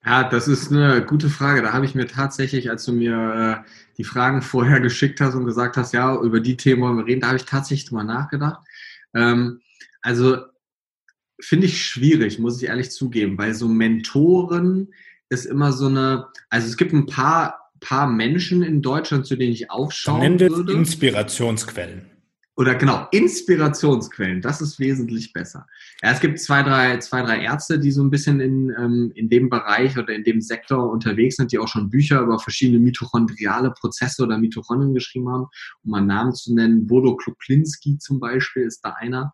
Ja, 0.08 0.24
das 0.24 0.48
ist 0.48 0.72
eine 0.72 1.04
gute 1.04 1.28
Frage. 1.28 1.60
Da 1.60 1.74
habe 1.74 1.84
ich 1.84 1.94
mir 1.94 2.06
tatsächlich, 2.06 2.70
als 2.70 2.86
du 2.86 2.92
mir 2.92 3.62
äh, 3.66 3.70
die 3.98 4.04
Fragen 4.04 4.40
vorher 4.40 4.80
geschickt 4.80 5.20
hast 5.20 5.34
und 5.34 5.44
gesagt 5.44 5.76
hast, 5.76 5.92
ja, 5.92 6.18
über 6.18 6.40
die 6.40 6.56
Themen 6.56 6.80
wollen 6.80 6.96
wir 6.96 7.06
reden, 7.06 7.20
da 7.20 7.26
habe 7.26 7.36
ich 7.36 7.44
tatsächlich 7.44 7.90
drüber 7.90 8.04
nachgedacht. 8.04 8.66
Ähm, 9.12 9.60
also 10.00 10.38
finde 11.38 11.66
ich 11.66 11.84
schwierig, 11.84 12.38
muss 12.38 12.62
ich 12.62 12.70
ehrlich 12.70 12.90
zugeben, 12.90 13.36
weil 13.36 13.52
so 13.52 13.68
Mentoren 13.68 14.94
ist 15.28 15.44
immer 15.44 15.72
so 15.74 15.88
eine, 15.88 16.28
also 16.48 16.66
es 16.68 16.78
gibt 16.78 16.94
ein 16.94 17.04
paar, 17.04 17.70
paar 17.80 18.06
Menschen 18.06 18.62
in 18.62 18.80
Deutschland, 18.80 19.26
zu 19.26 19.36
denen 19.36 19.52
ich 19.52 19.70
aufschauen 19.70 20.22
Dann 20.22 20.36
nennen 20.36 20.56
würde. 20.56 20.72
Inspirationsquellen 20.72 22.06
oder 22.58 22.74
genau, 22.74 23.06
Inspirationsquellen, 23.12 24.42
das 24.42 24.60
ist 24.60 24.80
wesentlich 24.80 25.32
besser. 25.32 25.64
Ja, 26.02 26.10
es 26.10 26.18
gibt 26.18 26.40
zwei, 26.40 26.64
drei, 26.64 26.98
zwei, 26.98 27.22
drei 27.22 27.40
Ärzte, 27.40 27.78
die 27.78 27.92
so 27.92 28.02
ein 28.02 28.10
bisschen 28.10 28.40
in, 28.40 28.74
ähm, 28.76 29.12
in 29.14 29.28
dem 29.28 29.48
Bereich 29.48 29.96
oder 29.96 30.12
in 30.12 30.24
dem 30.24 30.40
Sektor 30.40 30.90
unterwegs 30.90 31.36
sind, 31.36 31.52
die 31.52 31.60
auch 31.60 31.68
schon 31.68 31.88
Bücher 31.88 32.20
über 32.20 32.40
verschiedene 32.40 32.80
mitochondriale 32.80 33.70
Prozesse 33.70 34.24
oder 34.24 34.38
Mitochondrien 34.38 34.92
geschrieben 34.92 35.28
haben, 35.28 35.46
um 35.84 35.92
mal 35.92 36.00
Namen 36.00 36.34
zu 36.34 36.52
nennen. 36.52 36.88
Bodo 36.88 37.14
Kluklinski 37.14 37.98
zum 37.98 38.18
Beispiel 38.18 38.64
ist 38.64 38.80
da 38.80 38.90
einer. 38.94 39.32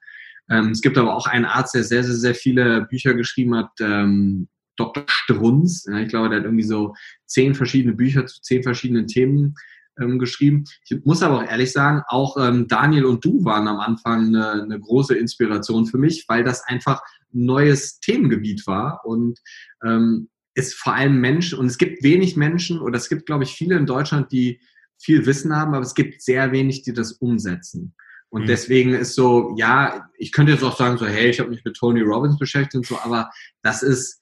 Ähm, 0.51 0.73
es 0.73 0.83
gibt 0.83 0.99
aber 0.99 1.17
auch 1.17 1.27
einen 1.27 1.47
Arzt, 1.47 1.75
der 1.75 1.85
sehr, 1.85 2.05
sehr, 2.05 2.17
sehr 2.17 2.35
viele 2.35 2.83
Bücher 2.83 3.15
geschrieben 3.15 3.57
hat, 3.57 3.71
ähm, 3.81 4.49
Dr. 4.77 5.05
Strunz. 5.09 5.87
Ja, 5.89 5.99
ich 5.99 6.09
glaube, 6.09 6.29
der 6.29 6.41
hat 6.41 6.45
irgendwie 6.45 6.65
so 6.65 6.95
zehn 7.25 7.55
verschiedene 7.55 7.95
Bücher 7.95 8.27
zu 8.27 8.43
zehn 8.43 8.63
verschiedenen 8.63 9.07
Themen 9.07 9.55
ähm, 10.01 10.19
geschrieben. 10.19 10.65
Ich 10.89 11.05
muss 11.05 11.23
aber 11.23 11.39
auch 11.39 11.49
ehrlich 11.49 11.73
sagen, 11.73 12.03
auch 12.09 12.37
ähm, 12.37 12.69
Daniel 12.69 13.05
und 13.05 13.25
du 13.25 13.45
waren 13.45 13.69
am 13.69 13.79
Anfang 13.79 14.27
eine, 14.27 14.63
eine 14.63 14.81
große 14.81 15.17
Inspiration 15.17 15.87
für 15.87 15.99
mich, 15.99 16.25
weil 16.29 16.45
das 16.45 16.65
einfach 16.65 17.01
ein 17.33 17.45
neues 17.45 18.01
Themengebiet 18.01 18.67
war 18.67 19.01
und 19.05 19.39
ähm, 19.85 20.29
ist 20.55 20.75
vor 20.75 20.95
allem 20.95 21.21
Menschen 21.21 21.59
und 21.59 21.67
es 21.67 21.79
gibt 21.79 22.03
wenig 22.03 22.37
Menschen 22.37 22.81
oder 22.81 22.97
es 22.97 23.09
gibt, 23.09 23.27
glaube 23.27 23.45
ich, 23.45 23.55
viele 23.55 23.77
in 23.77 23.87
Deutschland, 23.87 24.31
die 24.31 24.61
viel 24.99 25.27
Wissen 25.27 25.55
haben, 25.55 25.75
aber 25.75 25.85
es 25.85 25.95
gibt 25.95 26.23
sehr 26.23 26.53
wenig, 26.53 26.83
die 26.83 26.93
das 26.93 27.13
umsetzen. 27.13 27.95
Und 28.31 28.43
mhm. 28.43 28.47
deswegen 28.47 28.95
ist 28.95 29.15
so, 29.15 29.55
ja, 29.57 30.09
ich 30.17 30.33
könnte 30.33 30.53
jetzt 30.53 30.65
auch 30.65 30.77
sagen, 30.77 30.99
so, 30.99 31.07
hey, 31.07 31.31
ich 31.31 31.41
habe 31.41 31.51
mich 31.51 31.65
mit 31.65 31.77
Tony 31.77 32.01
Robbins 32.01 32.39
beschäftigt 32.39 32.77
und 32.77 32.87
so, 32.87 32.99
aber 32.99 33.31
das 33.63 33.83
ist, 33.83 34.21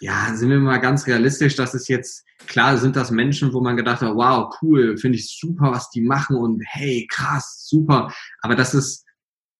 ja, 0.00 0.34
sind 0.34 0.50
wir 0.50 0.58
mal 0.58 0.78
ganz 0.78 1.06
realistisch, 1.06 1.56
das 1.56 1.74
ist 1.74 1.88
jetzt, 1.88 2.24
klar 2.46 2.76
sind 2.78 2.96
das 2.96 3.10
Menschen, 3.10 3.52
wo 3.52 3.60
man 3.60 3.76
gedacht 3.76 4.00
hat, 4.00 4.14
wow, 4.14 4.54
cool, 4.62 4.96
finde 4.96 5.18
ich 5.18 5.38
super, 5.38 5.72
was 5.72 5.90
die 5.90 6.00
machen 6.00 6.36
und 6.36 6.62
hey, 6.64 7.06
krass, 7.10 7.66
super. 7.66 8.12
Aber 8.40 8.54
das 8.54 8.74
ist 8.74 9.04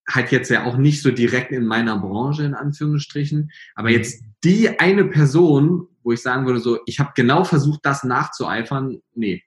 halt 0.09 0.31
jetzt 0.33 0.51
ja 0.51 0.65
auch 0.65 0.77
nicht 0.77 1.03
so 1.03 1.11
direkt 1.11 1.53
in 1.53 1.67
meiner 1.67 1.99
Branche, 1.99 2.45
in 2.45 2.55
Anführungsstrichen. 2.55 3.51
Aber 3.75 3.91
jetzt 3.91 4.23
die 4.45 4.79
eine 4.81 5.05
Person, 5.05 5.87
wo 6.03 6.13
ich 6.13 6.23
sagen 6.23 6.47
würde, 6.47 6.61
so, 6.61 6.79
ich 6.87 6.99
habe 6.99 7.13
genau 7.15 7.45
versucht, 7.45 7.81
das 7.83 8.05
nachzueifern, 8.05 9.01
nee, 9.15 9.43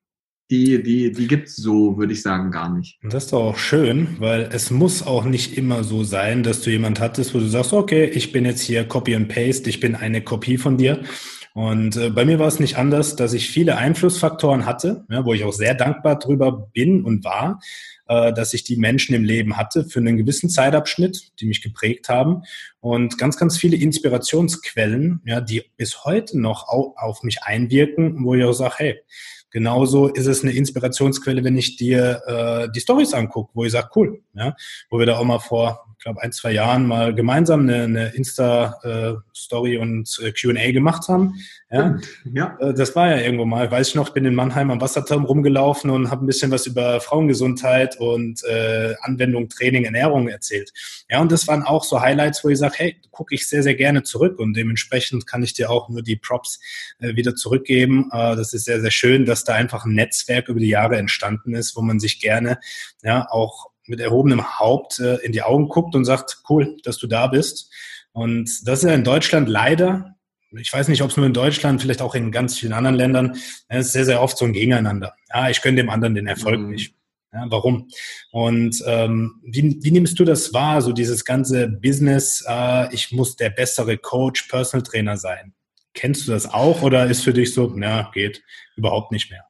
die, 0.52 0.84
die, 0.84 1.12
die 1.14 1.28
gibt's 1.28 1.56
so, 1.56 1.98
würde 1.98 2.14
ich 2.14 2.22
sagen, 2.22 2.52
gar 2.52 2.70
nicht. 2.76 3.00
Das 3.02 3.24
ist 3.24 3.34
doch 3.34 3.44
auch 3.44 3.58
schön, 3.58 4.18
weil 4.20 4.50
es 4.52 4.70
muss 4.70 5.02
auch 5.02 5.24
nicht 5.24 5.58
immer 5.58 5.84
so 5.84 6.04
sein, 6.04 6.44
dass 6.44 6.62
du 6.62 6.70
jemand 6.70 7.00
hattest, 7.00 7.34
wo 7.34 7.40
du 7.40 7.48
sagst, 7.48 7.72
okay, 7.72 8.06
ich 8.06 8.34
bin 8.34 8.44
jetzt 8.44 8.62
hier 8.62 8.84
Copy 8.84 9.16
and 9.16 9.30
Paste, 9.30 9.70
ich 9.70 9.80
bin 9.80 9.96
eine 9.96 10.22
Kopie 10.22 10.58
von 10.58 10.78
dir. 10.78 11.02
Und 11.54 11.98
äh, 11.98 12.10
bei 12.10 12.24
mir 12.24 12.40
war 12.40 12.48
es 12.48 12.60
nicht 12.60 12.78
anders, 12.78 13.16
dass 13.16 13.34
ich 13.34 13.50
viele 13.50 13.78
Einflussfaktoren 13.78 14.66
hatte, 14.66 15.06
ja, 15.10 15.26
wo 15.26 15.34
ich 15.34 15.44
auch 15.44 15.54
sehr 15.54 15.74
dankbar 15.74 16.18
drüber 16.18 16.70
bin 16.74 17.04
und 17.04 17.26
war, 17.26 17.60
äh, 18.08 18.32
dass 18.32 18.54
ich 18.54 18.64
die 18.64 18.78
Menschen 18.78 19.16
im 19.16 19.26
Leben 19.26 19.58
hatte 19.58 19.84
für 19.84 20.00
einen 20.00 20.16
gewissen 20.16 20.50
Zeitabschnitt, 20.50 21.32
die 21.40 21.46
mich 21.46 21.62
geprägt 21.62 22.08
haben 22.08 22.44
und 22.80 23.18
ganz, 23.18 23.38
ganz 23.38 23.58
viele 23.58 23.76
Inspirationsquellen, 23.76 25.22
ja, 25.26 25.42
die 25.42 25.64
bis 25.76 26.06
heute 26.06 26.40
noch 26.40 26.70
au 26.70 26.94
auf 26.98 27.24
mich 27.24 27.44
einwirken, 27.44 28.24
wo 28.24 28.36
ich 28.36 28.44
auch 28.46 28.54
sage, 28.54 28.76
hey, 28.78 29.02
Genauso 29.52 30.08
ist 30.08 30.28
es 30.28 30.44
eine 30.44 30.54
Inspirationsquelle, 30.54 31.44
wenn 31.44 31.58
ich 31.58 31.76
dir 31.76 32.22
äh, 32.26 32.72
die 32.74 32.80
Stories 32.80 33.14
angucke, 33.14 33.52
wo 33.54 33.66
ich 33.66 33.72
sage, 33.74 33.90
cool, 33.96 34.22
ja, 34.34 34.56
wo 34.90 34.98
wir 34.98 35.06
da 35.06 35.18
auch 35.18 35.26
mal 35.26 35.40
vor 35.40 35.91
ich 36.02 36.04
glaube, 36.04 36.24
ein, 36.24 36.32
zwei 36.32 36.52
Jahren 36.52 36.88
mal 36.88 37.14
gemeinsam 37.14 37.60
eine, 37.60 37.84
eine 37.84 38.08
Insta-Story 38.16 39.78
und 39.78 40.20
äh, 40.24 40.32
QA 40.32 40.72
gemacht 40.72 41.08
haben. 41.08 41.36
Ja, 41.70 42.00
ja. 42.34 42.58
Äh, 42.60 42.74
das 42.74 42.96
war 42.96 43.12
ja 43.12 43.18
irgendwo 43.18 43.46
mal, 43.46 43.70
weiß 43.70 43.90
ich 43.90 43.94
noch, 43.94 44.10
bin 44.10 44.26
in 44.26 44.34
Mannheim 44.34 44.72
am 44.72 44.82
Wasserturm 44.82 45.26
rumgelaufen 45.26 45.92
und 45.92 46.10
habe 46.10 46.26
ein 46.26 46.26
bisschen 46.26 46.50
was 46.50 46.66
über 46.66 47.02
Frauengesundheit 47.02 48.00
und 48.00 48.44
äh, 48.46 48.96
Anwendung, 49.02 49.48
Training, 49.48 49.84
Ernährung 49.84 50.28
erzählt. 50.28 50.74
Ja, 51.08 51.22
und 51.22 51.32
das 51.32 51.48
waren 51.48 51.62
auch 51.62 51.84
so 51.84 52.02
Highlights, 52.02 52.44
wo 52.44 52.50
ich 52.50 52.58
sage, 52.58 52.74
hey, 52.78 52.96
gucke 53.12 53.36
ich 53.36 53.48
sehr, 53.48 53.62
sehr 53.62 53.76
gerne 53.76 54.02
zurück 54.02 54.40
und 54.40 54.58
dementsprechend 54.58 55.28
kann 55.28 55.44
ich 55.44 55.54
dir 55.54 55.70
auch 55.70 55.88
nur 55.88 56.02
die 56.02 56.16
Props 56.16 56.60
äh, 56.98 57.16
wieder 57.16 57.36
zurückgeben. 57.36 58.10
Äh, 58.12 58.36
das 58.36 58.54
ist 58.54 58.66
sehr, 58.66 58.82
sehr 58.82 58.90
schön, 58.90 59.28
dass 59.28 59.44
da 59.44 59.54
einfach 59.54 59.86
ein 59.86 59.94
Netzwerk 59.94 60.50
über 60.50 60.60
die 60.60 60.70
Jahre 60.70 60.98
entstanden 60.98 61.54
ist, 61.54 61.76
wo 61.76 61.82
man 61.84 62.00
sich 62.00 62.20
gerne 62.20 62.58
ja 63.04 63.28
auch 63.30 63.71
mit 63.88 64.00
erhobenem 64.00 64.60
Haupt 64.60 65.00
äh, 65.00 65.16
in 65.18 65.32
die 65.32 65.42
Augen 65.42 65.68
guckt 65.68 65.96
und 65.96 66.06
sagt, 66.06 66.44
cool, 66.50 66.78
dass 66.84 66.98
du 66.98 67.08
da 67.08 67.28
bist. 67.28 67.72
Und 68.14 68.68
das 68.68 68.80
ist 68.80 68.90
ja 68.90 68.96
in 68.96 69.04
Deutschland 69.04 69.50
leider, 69.50 70.16
ich 70.52 70.72
weiß 70.72 70.90
nicht, 70.90 71.02
ob 71.02 71.10
es 71.10 71.18
nur 71.18 71.26
in 71.26 71.34
Deutschland, 71.34 71.82
vielleicht 71.82 72.02
auch 72.02 72.16
in 72.16 72.32
ganz 72.32 72.58
vielen 72.60 72.74
anderen 72.74 72.96
Ländern, 72.96 73.38
es 73.70 73.88
ist 73.88 73.94
sehr, 73.94 74.06
sehr 74.06 74.22
oft 74.22 74.38
so 74.38 74.46
ein 74.46 74.54
Gegeneinander. 74.54 75.14
Ja, 75.34 75.50
ich 75.50 75.62
gönne 75.62 75.78
dem 75.78 75.90
anderen 75.90 76.16
den 76.16 76.28
Erfolg 76.28 76.60
mhm. 76.60 76.72
nicht. 76.72 76.94
Ja, 77.34 77.46
warum? 77.50 77.88
Und 78.32 78.84
ähm, 78.86 79.40
wie, 79.44 79.80
wie 79.82 79.92
nimmst 79.92 80.20
du 80.20 80.26
das 80.26 80.54
wahr, 80.54 80.82
so 80.82 80.92
dieses 80.92 81.24
ganze 81.24 81.70
Business, 81.70 82.44
äh, 82.46 82.94
ich 82.94 83.14
muss 83.14 83.38
der 83.38 83.50
bessere 83.50 83.98
Coach, 83.98 84.44
Personal 84.50 84.84
Trainer 84.84 85.16
sein? 85.16 85.54
Kennst 85.94 86.28
du 86.28 86.32
das 86.32 86.52
auch 86.52 86.82
oder 86.82 87.08
ist 87.08 87.24
für 87.24 87.34
dich 87.34 87.54
so, 87.54 87.72
na, 87.74 88.12
geht 88.14 88.44
überhaupt 88.76 89.14
nicht 89.14 89.32
mehr? 89.32 89.46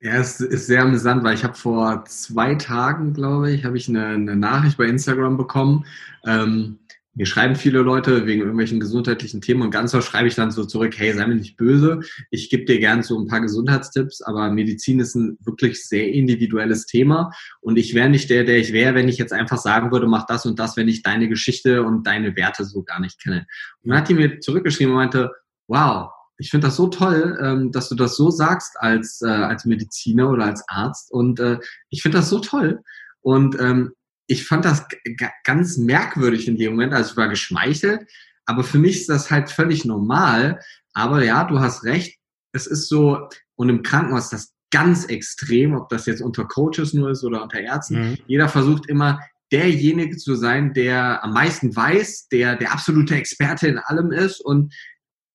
Ja, 0.00 0.12
es 0.12 0.40
ist 0.40 0.68
sehr 0.68 0.82
amüsant, 0.82 1.24
weil 1.24 1.34
ich 1.34 1.42
habe 1.42 1.54
vor 1.54 2.04
zwei 2.04 2.54
Tagen, 2.54 3.14
glaube 3.14 3.50
ich, 3.50 3.64
habe 3.64 3.76
ich 3.76 3.88
eine, 3.88 4.06
eine, 4.06 4.36
Nachricht 4.36 4.78
bei 4.78 4.84
Instagram 4.84 5.36
bekommen. 5.36 5.86
Ähm, 6.24 6.78
mir 7.14 7.26
schreiben 7.26 7.56
viele 7.56 7.80
Leute 7.80 8.24
wegen 8.26 8.42
irgendwelchen 8.42 8.78
gesundheitlichen 8.78 9.40
Themen 9.40 9.62
und 9.62 9.72
ganz 9.72 9.92
oft 9.92 10.08
schreibe 10.08 10.28
ich 10.28 10.36
dann 10.36 10.52
so 10.52 10.64
zurück, 10.64 10.94
hey, 10.96 11.12
sei 11.12 11.26
mir 11.26 11.34
nicht 11.34 11.56
böse, 11.56 11.98
ich 12.30 12.48
gebe 12.48 12.64
dir 12.64 12.78
gern 12.78 13.02
so 13.02 13.18
ein 13.18 13.26
paar 13.26 13.40
Gesundheitstipps, 13.40 14.22
aber 14.22 14.52
Medizin 14.52 15.00
ist 15.00 15.16
ein 15.16 15.36
wirklich 15.40 15.84
sehr 15.84 16.12
individuelles 16.12 16.86
Thema 16.86 17.32
und 17.60 17.76
ich 17.76 17.92
wäre 17.92 18.08
nicht 18.08 18.30
der, 18.30 18.44
der 18.44 18.58
ich 18.58 18.72
wäre, 18.72 18.94
wenn 18.94 19.08
ich 19.08 19.18
jetzt 19.18 19.32
einfach 19.32 19.58
sagen 19.58 19.90
würde, 19.90 20.06
mach 20.06 20.26
das 20.26 20.46
und 20.46 20.60
das, 20.60 20.76
wenn 20.76 20.86
ich 20.86 21.02
deine 21.02 21.28
Geschichte 21.28 21.82
und 21.82 22.06
deine 22.06 22.36
Werte 22.36 22.64
so 22.64 22.84
gar 22.84 23.00
nicht 23.00 23.20
kenne. 23.20 23.48
Und 23.82 23.90
dann 23.90 23.98
hat 23.98 24.08
die 24.08 24.14
mir 24.14 24.38
zurückgeschrieben 24.38 24.92
und 24.92 24.98
meinte, 25.00 25.32
wow, 25.66 26.10
ich 26.38 26.50
finde 26.50 26.68
das 26.68 26.76
so 26.76 26.86
toll, 26.86 27.38
ähm, 27.42 27.72
dass 27.72 27.88
du 27.88 27.94
das 27.94 28.16
so 28.16 28.30
sagst 28.30 28.76
als, 28.78 29.20
äh, 29.22 29.28
als 29.28 29.64
Mediziner 29.64 30.30
oder 30.30 30.44
als 30.44 30.64
Arzt. 30.68 31.10
Und 31.10 31.40
äh, 31.40 31.58
ich 31.90 32.02
finde 32.02 32.18
das 32.18 32.30
so 32.30 32.38
toll. 32.38 32.82
Und 33.20 33.60
ähm, 33.60 33.92
ich 34.28 34.46
fand 34.46 34.64
das 34.64 34.86
ganz 35.44 35.76
merkwürdig 35.76 36.46
in 36.46 36.56
dem 36.56 36.72
Moment. 36.72 36.94
Also 36.94 37.10
ich 37.10 37.16
war 37.16 37.28
geschmeichelt. 37.28 38.08
Aber 38.46 38.62
für 38.62 38.78
mich 38.78 39.00
ist 39.00 39.08
das 39.08 39.30
halt 39.30 39.50
völlig 39.50 39.84
normal. 39.84 40.60
Aber 40.94 41.24
ja, 41.24 41.44
du 41.44 41.58
hast 41.58 41.84
recht. 41.84 42.18
Es 42.52 42.66
ist 42.66 42.88
so, 42.88 43.28
und 43.56 43.68
im 43.68 43.82
Krankenhaus 43.82 44.24
ist 44.24 44.32
das 44.32 44.52
ganz 44.70 45.06
extrem, 45.06 45.74
ob 45.74 45.88
das 45.88 46.06
jetzt 46.06 46.22
unter 46.22 46.44
Coaches 46.44 46.94
nur 46.94 47.10
ist 47.10 47.24
oder 47.24 47.42
unter 47.42 47.60
Ärzten. 47.60 48.10
Mhm. 48.10 48.18
Jeder 48.26 48.48
versucht 48.48 48.86
immer, 48.88 49.20
derjenige 49.50 50.16
zu 50.16 50.34
sein, 50.34 50.74
der 50.74 51.24
am 51.24 51.32
meisten 51.32 51.74
weiß, 51.74 52.28
der 52.28 52.56
der 52.56 52.72
absolute 52.72 53.14
Experte 53.16 53.66
in 53.66 53.78
allem 53.78 54.12
ist 54.12 54.40
und 54.40 54.74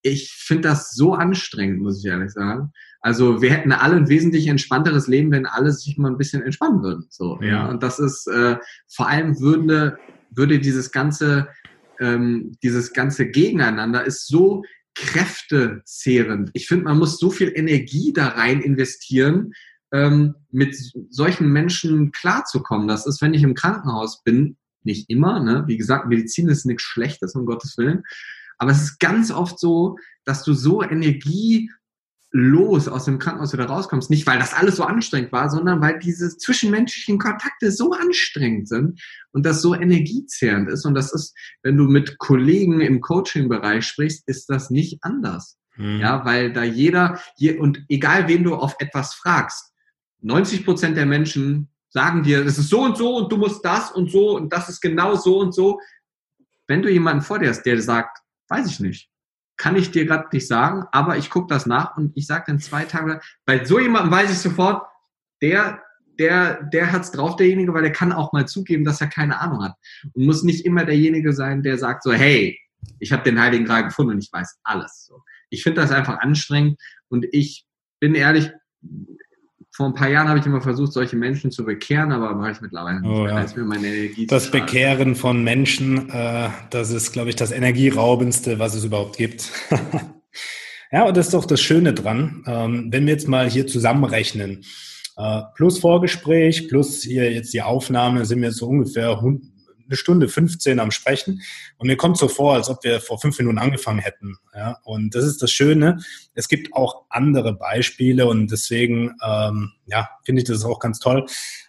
ich 0.03 0.31
finde 0.33 0.69
das 0.69 0.93
so 0.93 1.13
anstrengend, 1.13 1.81
muss 1.81 1.99
ich 1.99 2.11
ehrlich 2.11 2.31
sagen. 2.31 2.71
Also 2.99 3.41
wir 3.41 3.51
hätten 3.51 3.71
alle 3.71 3.95
ein 3.95 4.09
wesentlich 4.09 4.47
entspannteres 4.47 5.07
Leben, 5.07 5.31
wenn 5.31 5.45
alle 5.45 5.71
sich 5.71 5.97
mal 5.97 6.11
ein 6.11 6.17
bisschen 6.17 6.43
entspannen 6.43 6.83
würden. 6.83 7.07
So, 7.09 7.39
ja. 7.41 7.47
ja. 7.47 7.69
Und 7.69 7.81
das 7.81 7.99
ist 7.99 8.27
äh, 8.27 8.57
vor 8.93 9.07
allem 9.07 9.39
würde, 9.39 9.97
würde 10.29 10.59
dieses 10.59 10.91
ganze, 10.91 11.47
ähm, 11.99 12.51
dieses 12.61 12.93
ganze 12.93 13.27
Gegeneinander 13.27 14.05
ist 14.05 14.27
so 14.27 14.63
kräftezehrend. 14.95 16.51
Ich 16.53 16.67
finde, 16.67 16.85
man 16.85 16.99
muss 16.99 17.17
so 17.17 17.31
viel 17.31 17.51
Energie 17.55 18.13
da 18.13 18.27
rein 18.27 18.61
investieren, 18.61 19.53
ähm, 19.91 20.35
mit 20.51 20.75
solchen 21.09 21.51
Menschen 21.51 22.11
klarzukommen. 22.11 22.87
Das 22.87 23.05
ist, 23.05 23.21
wenn 23.21 23.33
ich 23.33 23.43
im 23.43 23.53
Krankenhaus 23.53 24.23
bin, 24.23 24.57
nicht 24.83 25.09
immer, 25.09 25.39
ne? 25.39 25.63
Wie 25.67 25.77
gesagt, 25.77 26.07
Medizin 26.07 26.49
ist 26.49 26.65
nichts 26.65 26.83
Schlechtes, 26.83 27.35
um 27.35 27.45
Gottes 27.45 27.77
Willen. 27.77 28.03
Aber 28.63 28.71
es 28.71 28.81
ist 28.81 28.99
ganz 28.99 29.29
oft 29.29 29.59
so, 29.59 29.97
dass 30.23 30.45
du 30.45 30.53
so 30.53 30.81
energielos 30.81 31.67
aus 32.87 33.03
dem 33.03 33.19
Krankenhaus 33.19 33.51
wieder 33.51 33.65
rauskommst. 33.65 34.09
Nicht, 34.09 34.25
weil 34.25 34.39
das 34.39 34.53
alles 34.53 34.77
so 34.77 34.83
anstrengend 34.83 35.33
war, 35.33 35.49
sondern 35.49 35.81
weil 35.81 35.99
diese 35.99 36.37
zwischenmenschlichen 36.37 37.19
Kontakte 37.19 37.73
so 37.73 37.91
anstrengend 37.91 38.69
sind 38.69 39.01
und 39.33 39.45
das 39.45 39.61
so 39.61 39.75
energiezehrend 39.75 40.69
ist. 40.69 40.85
Und 40.85 40.93
das 40.93 41.11
ist, 41.11 41.35
wenn 41.61 41.75
du 41.75 41.89
mit 41.89 42.19
Kollegen 42.19 42.79
im 42.79 43.01
Coaching-Bereich 43.01 43.85
sprichst, 43.85 44.23
ist 44.27 44.49
das 44.49 44.69
nicht 44.69 44.99
anders. 45.01 45.57
Mhm. 45.75 45.99
Ja, 45.99 46.23
weil 46.23 46.53
da 46.53 46.63
jeder, 46.63 47.19
hier, 47.35 47.59
und 47.59 47.83
egal 47.89 48.29
wen 48.29 48.45
du 48.45 48.55
auf 48.55 48.77
etwas 48.79 49.13
fragst, 49.13 49.73
90 50.21 50.63
Prozent 50.63 50.95
der 50.95 51.05
Menschen 51.05 51.69
sagen 51.89 52.23
dir, 52.23 52.45
es 52.45 52.57
ist 52.57 52.69
so 52.69 52.79
und 52.79 52.95
so 52.95 53.17
und 53.17 53.29
du 53.29 53.35
musst 53.35 53.65
das 53.65 53.91
und 53.91 54.09
so 54.09 54.37
und 54.37 54.53
das 54.53 54.69
ist 54.69 54.79
genau 54.79 55.15
so 55.15 55.39
und 55.39 55.53
so. 55.53 55.81
Wenn 56.65 56.81
du 56.81 56.89
jemanden 56.89 57.23
vor 57.23 57.39
dir 57.39 57.49
hast, 57.49 57.63
der 57.63 57.81
sagt, 57.81 58.22
Weiß 58.53 58.67
ich 58.67 58.79
nicht. 58.79 59.09
Kann 59.57 59.75
ich 59.75 59.89
dir 59.89 60.05
gerade 60.05 60.27
nicht 60.31 60.47
sagen, 60.47 60.85
aber 60.91 61.17
ich 61.17 61.31
gucke 61.31 61.47
das 61.51 61.65
nach 61.65 61.97
und 61.97 62.11
ich 62.15 62.27
sage 62.27 62.43
dann 62.45 62.59
zwei 62.59 62.85
Tage, 62.85 63.19
bei 63.45 63.65
so 63.65 63.79
jemandem 63.79 64.11
weiß 64.11 64.31
ich 64.31 64.37
sofort, 64.37 64.85
der, 65.41 65.81
der, 66.19 66.61
der 66.61 66.91
hat's 66.91 67.11
drauf, 67.11 67.35
derjenige, 67.35 67.73
weil 67.73 67.81
der 67.81 67.91
kann 67.91 68.11
auch 68.11 68.31
mal 68.31 68.47
zugeben, 68.47 68.85
dass 68.85 69.01
er 69.01 69.07
keine 69.07 69.41
Ahnung 69.41 69.63
hat. 69.63 69.73
Und 70.13 70.27
muss 70.27 70.43
nicht 70.43 70.67
immer 70.67 70.85
derjenige 70.85 71.33
sein, 71.33 71.63
der 71.63 71.79
sagt 71.79 72.03
so, 72.03 72.13
hey, 72.13 72.59
ich 72.99 73.11
habe 73.11 73.23
den 73.23 73.41
Heiligen 73.41 73.65
Gral 73.65 73.85
gefunden 73.85 74.13
und 74.13 74.23
ich 74.23 74.31
weiß 74.31 74.59
alles. 74.63 75.11
Ich 75.49 75.63
finde 75.63 75.81
das 75.81 75.91
einfach 75.91 76.19
anstrengend 76.19 76.79
und 77.07 77.25
ich 77.31 77.65
bin 77.99 78.13
ehrlich, 78.13 78.51
vor 79.75 79.87
ein 79.87 79.95
paar 79.95 80.09
Jahren 80.09 80.29
habe 80.29 80.37
ich 80.37 80.45
immer 80.45 80.61
versucht, 80.61 80.93
solche 80.93 81.15
Menschen 81.15 81.49
zu 81.49 81.65
bekehren, 81.65 82.11
aber 82.11 82.35
mache 82.35 82.51
ich 82.51 82.61
mittlerweile 82.61 83.01
nicht 83.01 83.09
oh, 83.09 83.23
mehr. 83.23 83.31
Ja. 83.31 83.35
Da 83.37 83.43
ist 83.43 83.57
mir 83.57 83.63
meine 83.63 83.87
Energie 83.87 84.27
Das 84.27 84.51
Bekehren 84.51 85.15
von 85.15 85.43
Menschen, 85.43 86.11
äh, 86.11 86.49
das 86.69 86.91
ist, 86.91 87.11
glaube 87.11 87.29
ich, 87.29 87.35
das 87.35 87.51
energieraubendste, 87.51 88.59
was 88.59 88.75
es 88.75 88.85
überhaupt 88.85 89.17
gibt. 89.17 89.49
ja, 90.91 91.05
und 91.05 91.17
das 91.17 91.25
ist 91.25 91.33
doch 91.33 91.45
das 91.45 91.59
Schöne 91.59 91.95
dran. 91.95 92.43
Ähm, 92.45 92.89
wenn 92.91 93.07
wir 93.07 93.13
jetzt 93.13 93.27
mal 93.27 93.49
hier 93.49 93.65
zusammenrechnen, 93.65 94.63
äh, 95.17 95.41
plus 95.55 95.79
Vorgespräch, 95.79 96.69
plus 96.69 97.01
hier 97.01 97.31
jetzt 97.31 97.51
die 97.51 97.63
Aufnahme, 97.63 98.25
sind 98.25 98.43
wir 98.43 98.51
so 98.51 98.67
ungefähr 98.67 99.21
eine 99.85 99.97
Stunde 99.97 100.27
15 100.27 100.79
am 100.79 100.91
Sprechen 100.91 101.41
und 101.77 101.87
mir 101.87 101.97
kommt 101.97 102.17
so 102.17 102.27
vor, 102.27 102.53
als 102.53 102.69
ob 102.69 102.83
wir 102.83 103.01
vor 103.01 103.19
fünf 103.19 103.37
Minuten 103.39 103.57
angefangen 103.57 103.99
hätten. 103.99 104.37
Ja? 104.53 104.79
Und 104.83 105.15
das 105.15 105.25
ist 105.25 105.41
das 105.41 105.51
Schöne. 105.51 105.99
Es 106.33 106.47
gibt 106.47 106.73
auch 106.73 107.05
andere 107.09 107.53
Beispiele 107.53 108.27
und 108.27 108.51
deswegen 108.51 109.15
ähm, 109.25 109.71
ja, 109.85 110.09
finde 110.23 110.41
ich 110.41 110.47
das 110.47 110.65
auch 110.65 110.79
ganz 110.79 110.99
toll, 110.99 111.25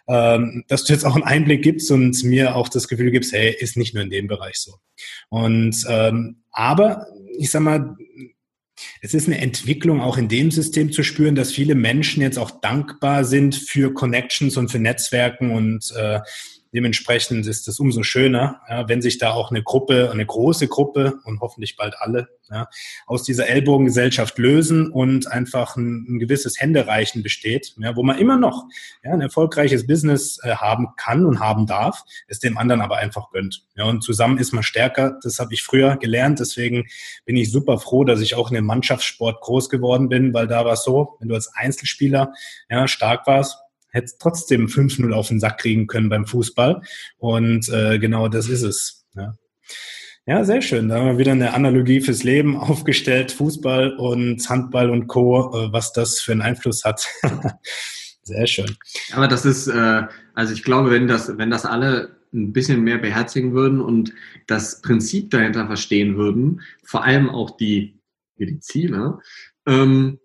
ähm, 0.07 0.63
dass 0.67 0.83
du 0.83 0.93
jetzt 0.93 1.05
auch 1.05 1.15
einen 1.15 1.23
Einblick 1.23 1.63
gibst 1.63 1.91
und 1.91 2.23
mir 2.23 2.55
auch 2.55 2.69
das 2.69 2.87
Gefühl 2.87 3.11
gibst, 3.11 3.33
hey, 3.33 3.55
ist 3.57 3.77
nicht 3.77 3.93
nur 3.93 4.03
in 4.03 4.09
dem 4.09 4.27
Bereich 4.27 4.57
so. 4.57 4.75
Und 5.29 5.85
ähm, 5.87 6.43
aber 6.51 7.07
ich 7.37 7.51
sag 7.51 7.61
mal, 7.61 7.95
es 9.01 9.13
ist 9.13 9.27
eine 9.27 9.39
Entwicklung 9.39 10.01
auch 10.01 10.17
in 10.17 10.27
dem 10.27 10.51
System 10.51 10.91
zu 10.91 11.03
spüren, 11.03 11.35
dass 11.35 11.51
viele 11.51 11.75
Menschen 11.75 12.21
jetzt 12.21 12.37
auch 12.37 12.51
dankbar 12.61 13.23
sind 13.23 13.55
für 13.55 13.93
Connections 13.93 14.57
und 14.57 14.69
für 14.69 14.79
Netzwerken 14.79 15.51
und 15.51 15.93
äh, 15.95 16.19
Dementsprechend 16.75 17.47
ist 17.47 17.69
es 17.69 17.79
umso 17.79 18.03
schöner, 18.03 18.59
ja, 18.69 18.89
wenn 18.89 19.01
sich 19.01 19.17
da 19.17 19.31
auch 19.31 19.49
eine 19.49 19.63
Gruppe, 19.63 20.11
eine 20.11 20.25
große 20.25 20.67
Gruppe 20.67 21.19
und 21.23 21.39
hoffentlich 21.39 21.77
bald 21.77 21.95
alle 21.97 22.27
ja, 22.49 22.67
aus 23.07 23.23
dieser 23.23 23.47
Ellbogengesellschaft 23.47 24.37
lösen 24.37 24.91
und 24.91 25.31
einfach 25.31 25.77
ein, 25.77 26.05
ein 26.09 26.19
gewisses 26.19 26.59
Händereichen 26.59 27.23
besteht, 27.23 27.73
ja, 27.77 27.95
wo 27.95 28.03
man 28.03 28.17
immer 28.17 28.35
noch 28.35 28.65
ja, 29.05 29.11
ein 29.11 29.21
erfolgreiches 29.21 29.87
Business 29.87 30.37
äh, 30.43 30.55
haben 30.55 30.89
kann 30.97 31.25
und 31.25 31.39
haben 31.39 31.65
darf, 31.65 32.03
es 32.27 32.39
dem 32.39 32.57
anderen 32.57 32.81
aber 32.81 32.97
einfach 32.97 33.31
gönnt. 33.31 33.63
Ja, 33.75 33.85
und 33.85 34.03
zusammen 34.03 34.37
ist 34.37 34.51
man 34.51 34.63
stärker. 34.63 35.17
Das 35.23 35.39
habe 35.39 35.53
ich 35.53 35.63
früher 35.63 35.95
gelernt. 35.95 36.41
Deswegen 36.41 36.87
bin 37.23 37.37
ich 37.37 37.53
super 37.53 37.79
froh, 37.79 38.03
dass 38.03 38.19
ich 38.19 38.35
auch 38.35 38.49
in 38.49 38.55
dem 38.55 38.65
Mannschaftssport 38.65 39.39
groß 39.39 39.69
geworden 39.69 40.09
bin, 40.09 40.33
weil 40.33 40.47
da 40.47 40.65
war 40.65 40.73
es 40.73 40.83
so, 40.83 41.15
wenn 41.19 41.29
du 41.29 41.35
als 41.35 41.47
Einzelspieler 41.55 42.33
ja, 42.69 42.85
stark 42.89 43.27
warst, 43.27 43.57
hättest 43.95 44.19
trotzdem 44.19 44.67
5-0 44.67 45.11
auf 45.11 45.29
den 45.29 45.39
Sack 45.39 45.59
kriegen 45.59 45.87
können 45.87 46.09
beim 46.09 46.25
Fußball. 46.25 46.81
Und 47.17 47.69
äh, 47.69 47.97
genau 47.97 48.27
das 48.27 48.49
ist 48.49 48.61
es. 48.61 49.05
Ja. 49.15 49.33
Ja, 50.27 50.43
sehr 50.43 50.63
schön. 50.63 50.89
Da 50.89 50.95
haben 50.95 51.05
wir 51.05 51.17
wieder 51.19 51.33
eine 51.33 51.53
Analogie 51.53 52.01
fürs 52.01 52.23
Leben 52.23 52.57
aufgestellt. 52.59 53.31
Fußball 53.31 53.95
und 53.95 54.47
Handball 54.49 54.89
und 54.89 55.07
Co., 55.07 55.51
äh, 55.53 55.71
was 55.71 55.93
das 55.93 56.19
für 56.19 56.31
einen 56.31 56.41
Einfluss 56.41 56.83
hat. 56.83 57.07
sehr 58.23 58.47
schön. 58.47 58.75
Aber 59.13 59.27
das 59.27 59.45
ist, 59.45 59.67
äh, 59.67 60.03
also 60.33 60.53
ich 60.53 60.63
glaube, 60.63 60.91
wenn 60.91 61.07
das, 61.07 61.37
wenn 61.37 61.51
das 61.51 61.65
alle 61.65 62.15
ein 62.33 62.51
bisschen 62.53 62.83
mehr 62.83 62.97
beherzigen 62.97 63.53
würden 63.53 63.79
und 63.79 64.13
das 64.47 64.81
Prinzip 64.81 65.29
dahinter 65.29 65.67
verstehen 65.67 66.17
würden, 66.17 66.61
vor 66.83 67.03
allem 67.03 67.29
auch 67.29 67.55
die 67.55 67.99
Mediziner, 68.35 69.21
ähm, 69.67 70.19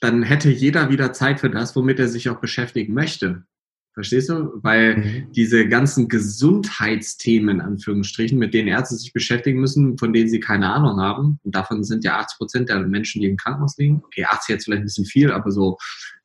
dann 0.00 0.22
hätte 0.22 0.50
jeder 0.50 0.90
wieder 0.90 1.12
Zeit 1.12 1.40
für 1.40 1.50
das, 1.50 1.76
womit 1.76 1.98
er 1.98 2.08
sich 2.08 2.28
auch 2.28 2.40
beschäftigen 2.40 2.94
möchte. 2.94 3.44
Verstehst 3.92 4.28
du? 4.28 4.52
Weil 4.62 4.96
mhm. 4.96 5.32
diese 5.32 5.66
ganzen 5.66 6.08
Gesundheitsthemen, 6.08 7.56
in 7.56 7.60
Anführungsstrichen, 7.60 8.38
mit 8.38 8.54
denen 8.54 8.68
Ärzte 8.68 8.94
sich 8.94 9.12
beschäftigen 9.12 9.60
müssen, 9.60 9.98
von 9.98 10.12
denen 10.12 10.28
sie 10.28 10.40
keine 10.40 10.72
Ahnung 10.72 11.00
haben, 11.00 11.40
und 11.42 11.54
davon 11.54 11.82
sind 11.82 12.04
ja 12.04 12.18
80 12.18 12.38
Prozent 12.38 12.68
der 12.68 12.78
Menschen, 12.86 13.20
die 13.20 13.28
im 13.28 13.36
Krankenhaus 13.36 13.76
liegen. 13.78 14.00
Okay, 14.04 14.24
80 14.24 14.48
jetzt 14.48 14.64
vielleicht 14.64 14.82
ein 14.82 14.86
bisschen 14.86 15.06
viel, 15.06 15.32
aber 15.32 15.50
so 15.50 15.76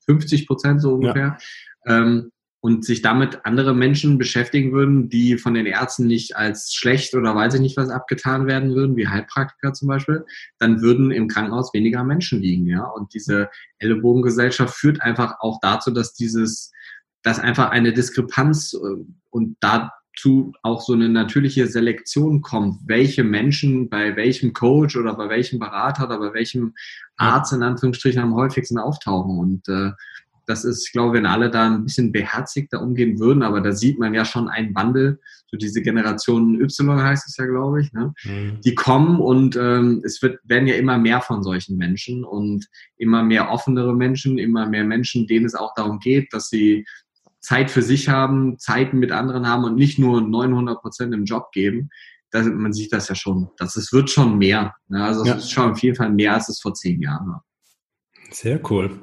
50 0.05 0.47
Prozent 0.47 0.81
so 0.81 0.93
ungefähr. 0.93 1.37
Ja. 1.85 2.01
Ähm, 2.01 2.31
und 2.65 2.83
sich 2.83 3.03
damit 3.03 3.41
andere 3.43 3.75
Menschen 3.75 4.17
beschäftigen 4.17 4.71
würden, 4.71 5.07
die 5.07 5.37
von 5.37 5.53
den 5.53 5.67
Ärzten 5.67 6.07
nicht 6.07 6.35
als 6.35 6.73
schlecht 6.73 7.13
oder 7.13 7.35
weiß 7.35 7.53
ich 7.53 7.61
nicht 7.61 7.77
was 7.77 7.91
abgetan 7.91 8.47
werden 8.47 8.73
würden, 8.73 8.95
wie 8.95 9.07
Heilpraktiker 9.07 9.73
zum 9.73 9.87
Beispiel, 9.87 10.25
dann 10.57 10.81
würden 10.81 11.11
im 11.11 11.27
Krankenhaus 11.27 11.75
weniger 11.75 12.03
Menschen 12.03 12.41
liegen, 12.41 12.65
ja. 12.65 12.83
Und 12.83 13.13
diese 13.13 13.51
Ellenbogengesellschaft 13.77 14.73
führt 14.73 14.99
einfach 14.99 15.35
auch 15.41 15.59
dazu, 15.61 15.91
dass 15.91 16.15
dieses 16.15 16.71
dass 17.21 17.37
einfach 17.37 17.69
eine 17.69 17.93
Diskrepanz 17.93 18.73
äh, 18.73 19.03
und 19.29 19.57
dazu 19.59 20.53
auch 20.63 20.81
so 20.81 20.93
eine 20.93 21.07
natürliche 21.07 21.67
Selektion 21.67 22.41
kommt, 22.41 22.79
welche 22.87 23.23
Menschen 23.23 23.89
bei 23.89 24.15
welchem 24.15 24.53
Coach 24.53 24.97
oder 24.97 25.13
bei 25.13 25.29
welchem 25.29 25.59
Berater 25.59 26.05
oder 26.05 26.17
bei 26.17 26.33
welchem 26.33 26.73
Arzt 27.15 27.53
in 27.53 27.61
Anführungsstrichen 27.61 28.23
am 28.23 28.33
häufigsten 28.33 28.79
auftauchen. 28.79 29.37
Und 29.37 29.69
äh, 29.69 29.91
das 30.45 30.63
ist, 30.63 30.87
ich 30.87 30.91
glaube, 30.91 31.13
wenn 31.13 31.25
alle 31.25 31.49
da 31.49 31.67
ein 31.67 31.83
bisschen 31.83 32.11
beherzigter 32.11 32.81
umgehen 32.81 33.19
würden, 33.19 33.43
aber 33.43 33.61
da 33.61 33.71
sieht 33.71 33.99
man 33.99 34.13
ja 34.13 34.25
schon 34.25 34.47
einen 34.47 34.75
Wandel, 34.75 35.19
so 35.47 35.57
diese 35.57 35.81
Generation 35.81 36.59
Y 36.61 37.01
heißt 37.01 37.27
es 37.27 37.37
ja, 37.37 37.45
glaube 37.45 37.81
ich, 37.81 37.93
ne? 37.93 38.13
Mhm. 38.23 38.61
die 38.63 38.75
kommen 38.75 39.19
und 39.19 39.55
ähm, 39.55 40.01
es 40.03 40.21
wird, 40.21 40.39
werden 40.43 40.67
ja 40.67 40.75
immer 40.75 40.97
mehr 40.97 41.21
von 41.21 41.43
solchen 41.43 41.77
Menschen 41.77 42.23
und 42.23 42.67
immer 42.97 43.23
mehr 43.23 43.49
offenere 43.49 43.95
Menschen, 43.95 44.37
immer 44.37 44.67
mehr 44.67 44.83
Menschen, 44.83 45.27
denen 45.27 45.45
es 45.45 45.55
auch 45.55 45.73
darum 45.75 45.99
geht, 45.99 46.33
dass 46.33 46.49
sie 46.49 46.85
Zeit 47.39 47.69
für 47.69 47.83
sich 47.83 48.09
haben, 48.09 48.57
Zeiten 48.57 48.97
mit 48.97 49.11
anderen 49.11 49.47
haben 49.47 49.63
und 49.63 49.75
nicht 49.75 49.99
nur 49.99 50.21
900 50.21 50.81
Prozent 50.81 51.13
im 51.13 51.25
Job 51.25 51.51
geben, 51.51 51.89
das, 52.31 52.47
man 52.47 52.73
sieht 52.73 52.91
das 52.91 53.07
ja 53.07 53.15
schon. 53.15 53.49
Das 53.57 53.75
es 53.75 53.93
wird 53.93 54.09
schon 54.09 54.37
mehr. 54.37 54.73
Ne? 54.87 55.03
Also 55.03 55.21
es 55.21 55.27
ja. 55.27 55.35
ist 55.35 55.51
schon 55.51 55.71
auf 55.71 55.79
jeden 55.79 55.95
Fall 55.95 56.11
mehr, 56.11 56.33
als 56.33 56.49
es 56.49 56.59
vor 56.59 56.73
zehn 56.73 57.01
Jahren 57.01 57.27
war. 57.27 57.45
Sehr 58.31 58.59
cool. 58.69 58.99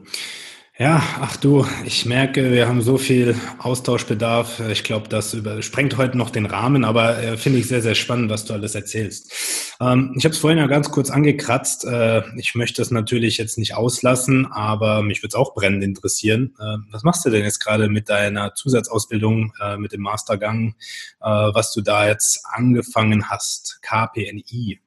Ja, 0.78 1.02
ach 1.20 1.37
du, 1.37 1.66
ich 1.85 2.06
merke, 2.06 2.50
wir 2.50 2.66
haben 2.66 2.80
so 2.80 2.96
viel 2.96 3.37
Austauschbedarf. 3.58 4.58
Ich 4.70 4.85
glaube, 4.85 5.06
das 5.06 5.37
sprengt 5.61 5.98
heute 5.98 6.16
noch 6.16 6.30
den 6.30 6.46
Rahmen, 6.46 6.85
aber 6.85 7.22
äh, 7.22 7.37
finde 7.37 7.58
ich 7.58 7.68
sehr, 7.68 7.82
sehr 7.82 7.94
spannend, 7.94 8.30
was 8.30 8.46
du 8.46 8.54
alles 8.54 8.74
erzählst. 8.74 9.76
Ähm, 9.80 10.14
ich 10.16 10.24
habe 10.24 10.32
es 10.32 10.38
vorhin 10.38 10.58
ja 10.58 10.66
ganz 10.66 10.90
kurz 10.90 11.11
angekratzt. 11.11 11.85
Äh, 11.85 12.22
ich 12.38 12.54
möchte 12.54 12.80
es 12.80 12.90
natürlich 12.90 13.37
jetzt 13.37 13.58
nicht 13.58 13.74
auslassen, 13.74 14.46
aber 14.50 15.02
mich 15.02 15.18
würde 15.22 15.28
es 15.28 15.35
auch 15.35 15.52
brennend 15.54 15.85
interessieren. 15.85 16.54
Äh, 16.58 16.78
was 16.90 17.02
machst 17.02 17.26
du 17.26 17.30
denn 17.30 17.44
jetzt 17.44 17.58
gerade 17.58 17.90
mit 17.90 18.08
deiner 18.08 18.54
Zusatzausbildung, 18.54 19.52
äh, 19.62 19.76
mit 19.76 19.92
dem 19.92 20.00
Mastergang, 20.00 20.74
äh, 21.20 21.26
was 21.26 21.74
du 21.74 21.82
da 21.82 22.08
jetzt 22.08 22.46
angefangen 22.50 23.28
hast? 23.28 23.80
KPNI. 23.82 24.80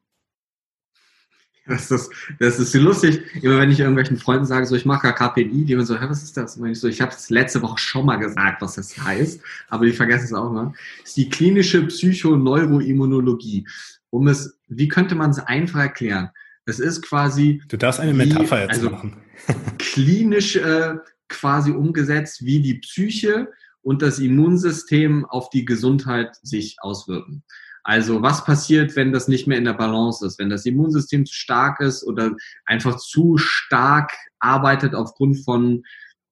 Das 1.67 1.89
ist, 1.89 2.11
das 2.39 2.59
ist 2.59 2.71
so 2.73 2.79
lustig. 2.79 3.23
Immer 3.41 3.59
wenn 3.59 3.71
ich 3.71 3.79
irgendwelchen 3.79 4.17
Freunden 4.17 4.45
sage, 4.45 4.65
so 4.67 4.75
ich 4.75 4.85
mache 4.85 5.11
KPI, 5.11 5.65
die 5.65 5.73
immer 5.73 5.85
so, 5.85 5.99
hä, 5.99 6.05
was 6.07 6.21
ist 6.21 6.37
das? 6.37 6.57
Und 6.57 6.69
ich 6.69 6.79
so, 6.79 6.87
ich 6.87 7.01
habe 7.01 7.11
es 7.11 7.29
letzte 7.29 7.61
Woche 7.61 7.79
schon 7.79 8.05
mal 8.05 8.17
gesagt, 8.17 8.61
was 8.61 8.75
das 8.75 8.95
heißt, 8.97 9.41
aber 9.69 9.85
die 9.85 9.93
vergessen 9.93 10.25
es 10.25 10.33
auch 10.33 10.51
mal. 10.51 10.73
Das 11.01 11.09
ist 11.09 11.17
die 11.17 11.29
klinische 11.29 11.85
Psychoneuroimmunologie. 11.87 13.67
Um 14.11 14.27
es, 14.27 14.59
wie 14.67 14.87
könnte 14.87 15.15
man 15.15 15.31
es 15.31 15.39
einfach 15.39 15.79
erklären? 15.79 16.29
Das 16.65 16.79
ist 16.79 17.01
quasi. 17.01 17.61
Du 17.67 17.77
darfst 17.77 17.99
eine 17.99 18.13
Metapher 18.13 18.61
jetzt 18.61 18.71
also 18.71 18.91
machen. 18.91 19.17
klinisch 19.77 20.55
äh, 20.55 20.95
quasi 21.29 21.71
umgesetzt, 21.71 22.45
wie 22.45 22.61
die 22.61 22.75
Psyche 22.75 23.49
und 23.81 24.01
das 24.01 24.19
Immunsystem 24.19 25.25
auf 25.25 25.49
die 25.49 25.65
Gesundheit 25.65 26.35
sich 26.41 26.77
auswirken. 26.79 27.43
Also 27.87 28.23
was 28.23 28.43
passiert, 28.43 28.95
wenn 28.95 29.13
das 29.13 29.27
nicht 29.27 29.45
mehr 29.45 29.59
in 29.59 29.63
der 29.63 29.73
Balance 29.73 30.25
ist, 30.25 30.39
wenn 30.39 30.49
das 30.49 30.65
Immunsystem 30.65 31.23
zu 31.23 31.35
stark 31.35 31.79
ist 31.79 32.03
oder 32.03 32.31
einfach 32.65 32.97
zu 32.97 33.37
stark 33.37 34.11
arbeitet 34.39 34.95
aufgrund 34.95 35.37
von, 35.45 35.83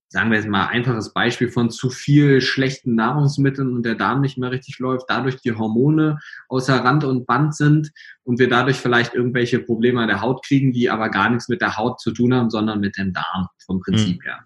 sagen 0.09 0.31
wir 0.31 0.37
jetzt 0.37 0.49
mal 0.49 0.65
einfaches 0.65 1.13
Beispiel 1.13 1.49
von 1.49 1.69
zu 1.69 1.91
viel 1.91 2.41
schlechten 2.41 2.95
Nahrungsmitteln 2.95 3.71
und 3.71 3.85
der 3.85 3.93
Darm 3.93 4.21
nicht 4.21 4.35
mehr 4.39 4.49
richtig 4.49 4.79
läuft, 4.79 5.05
dadurch 5.09 5.41
die 5.41 5.51
Hormone 5.51 6.17
außer 6.49 6.83
Rand 6.83 7.03
und 7.03 7.27
Band 7.27 7.53
sind 7.53 7.91
und 8.23 8.39
wir 8.39 8.49
dadurch 8.49 8.77
vielleicht 8.77 9.13
irgendwelche 9.13 9.59
Probleme 9.59 10.01
an 10.01 10.07
der 10.07 10.21
Haut 10.21 10.43
kriegen, 10.43 10.71
die 10.71 10.89
aber 10.89 11.09
gar 11.09 11.29
nichts 11.29 11.49
mit 11.49 11.61
der 11.61 11.77
Haut 11.77 12.01
zu 12.01 12.09
tun 12.09 12.33
haben, 12.33 12.49
sondern 12.49 12.79
mit 12.79 12.97
dem 12.97 13.13
Darm 13.13 13.47
vom 13.63 13.79
Prinzip 13.79 14.21
mhm. 14.21 14.25
her. 14.25 14.39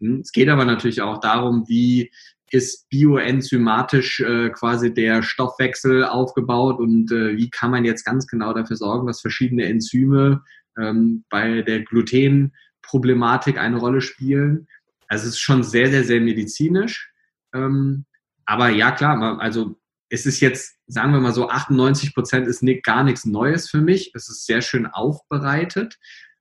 Hm, 0.00 0.20
es 0.20 0.30
geht 0.30 0.50
aber 0.50 0.66
natürlich 0.66 1.00
auch 1.00 1.20
darum, 1.20 1.66
wie 1.68 2.10
ist 2.50 2.88
bioenzymatisch 2.88 4.20
äh, 4.20 4.50
quasi 4.50 4.92
der 4.92 5.22
Stoffwechsel 5.22 6.04
aufgebaut 6.04 6.78
und 6.78 7.10
äh, 7.12 7.36
wie 7.36 7.50
kann 7.50 7.70
man 7.70 7.84
jetzt 7.84 8.04
ganz 8.04 8.26
genau 8.26 8.52
dafür 8.52 8.76
sorgen, 8.76 9.06
dass 9.06 9.20
verschiedene 9.20 9.64
Enzyme 9.64 10.42
ähm, 10.78 11.24
bei 11.30 11.62
der 11.62 11.82
Glutenproblematik 11.84 13.58
eine 13.58 13.78
Rolle 13.78 14.00
spielen. 14.00 14.66
Also 15.08 15.24
es 15.24 15.34
ist 15.34 15.40
schon 15.40 15.62
sehr, 15.62 15.90
sehr, 15.90 16.04
sehr 16.04 16.20
medizinisch. 16.20 17.12
Ähm, 17.54 18.04
aber 18.46 18.68
ja, 18.68 18.90
klar, 18.90 19.40
also 19.40 19.76
es 20.08 20.26
ist 20.26 20.40
jetzt, 20.40 20.76
sagen 20.86 21.12
wir 21.12 21.20
mal 21.20 21.32
so, 21.32 21.48
98 21.48 22.14
Prozent 22.14 22.48
ist 22.48 22.62
nicht, 22.62 22.84
gar 22.84 23.04
nichts 23.04 23.24
Neues 23.24 23.70
für 23.70 23.80
mich. 23.80 24.12
Es 24.14 24.28
ist 24.28 24.44
sehr 24.44 24.60
schön 24.60 24.86
aufbereitet. 24.86 25.98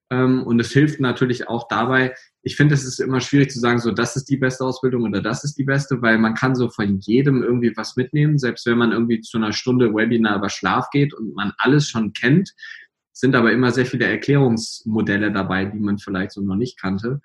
Ähm, 0.10 0.44
und 0.44 0.60
es 0.60 0.72
hilft 0.72 1.00
natürlich 1.00 1.48
auch 1.48 1.68
dabei, 1.68 2.16
ich 2.42 2.56
finde, 2.56 2.74
es 2.74 2.86
ist 2.86 3.00
immer 3.00 3.20
schwierig 3.20 3.52
zu 3.52 3.60
sagen, 3.60 3.80
so 3.80 3.92
das 3.92 4.16
ist 4.16 4.30
die 4.30 4.38
beste 4.38 4.64
Ausbildung 4.64 5.04
oder 5.04 5.22
das 5.22 5.44
ist 5.44 5.58
die 5.58 5.66
beste, 5.66 6.02
weil 6.02 6.18
man 6.18 6.36
kann 6.36 6.56
so 6.56 6.70
von 6.70 7.00
jedem 7.00 7.44
irgendwie 7.44 7.76
was 7.76 7.98
mitnehmen. 7.98 8.38
Selbst 8.38 8.66
wenn 8.66 8.78
man 8.78 8.92
irgendwie 8.92 9.20
zu 9.20 9.38
einer 9.38 9.52
Stunde 9.52 9.94
Webinar 9.94 10.38
über 10.38 10.50
Schlaf 10.50 10.90
geht 10.92 11.14
und 11.14 11.36
man 11.36 11.52
alles 11.58 11.90
schon 11.90 12.14
kennt, 12.14 12.54
sind 13.12 13.36
aber 13.36 13.52
immer 13.52 13.72
sehr 13.72 13.86
viele 13.86 14.06
Erklärungsmodelle 14.06 15.32
dabei, 15.32 15.66
die 15.66 15.80
man 15.80 15.98
vielleicht 15.98 16.32
so 16.32 16.42
noch 16.42 16.56
nicht 16.56 16.80
kannte. 16.80 17.20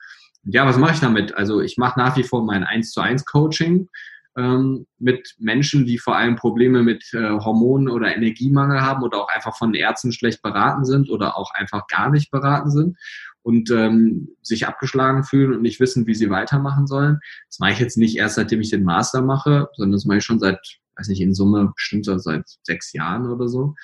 Und 0.45 0.55
ja, 0.55 0.67
was 0.67 0.79
mache 0.79 0.95
ich 0.95 1.01
damit? 1.01 1.35
Also 1.35 1.61
ich 1.61 1.77
mache 1.79 1.99
nach 1.99 2.17
wie 2.17 2.25
vor 2.25 2.45
mein 2.45 2.65
1 2.65 2.91
zu 2.91 3.01
1 3.01 3.25
Coaching 3.25 3.89
ähm, 4.37 4.87
mit 4.99 5.37
Menschen, 5.39 5.87
die 5.87 5.99
vor 5.99 6.17
allem 6.17 6.35
Probleme 6.35 6.83
mit 6.83 7.05
äh, 7.13 7.39
Hormonen 7.39 7.89
oder 7.89 8.17
Energiemangel 8.17 8.81
haben 8.81 9.05
oder 9.05 9.19
auch 9.19 9.29
einfach 9.29 9.57
von 9.57 9.75
Ärzten 9.75 10.11
schlecht 10.11 10.43
beraten 10.43 10.85
sind 10.85 11.09
oder 11.09 11.39
auch 11.39 11.53
einfach 11.55 11.87
gar 11.87 12.11
nicht 12.11 12.33
beraten 12.33 12.73
sind 12.73 12.97
und 13.45 13.71
ähm, 13.71 14.29
sich 14.43 14.67
abgeschlagen 14.67 15.23
fühlen 15.23 15.53
und 15.53 15.63
nicht 15.63 15.79
wissen, 15.79 16.07
wie 16.07 16.15
sie 16.15 16.31
weitermachen 16.31 16.87
sollen. 16.87 17.21
Das 17.49 17.59
mache 17.59 17.73
ich 17.73 17.79
jetzt 17.79 17.99
nicht 17.99 18.17
erst, 18.17 18.37
seitdem 18.37 18.63
ich 18.63 18.71
den 18.71 18.85
Master 18.85 19.21
mache, 19.21 19.69
sondern 19.77 19.93
das 19.93 20.07
mache 20.07 20.19
ich 20.19 20.25
schon 20.25 20.41
seit, 20.41 20.59
weiß 20.97 21.09
nicht, 21.09 21.21
in 21.21 21.35
Summe 21.35 21.71
bestimmt 21.77 22.07
seit 22.07 22.45
sechs 22.63 22.95
Jahren 22.95 23.27
oder 23.27 23.47
so. 23.47 23.75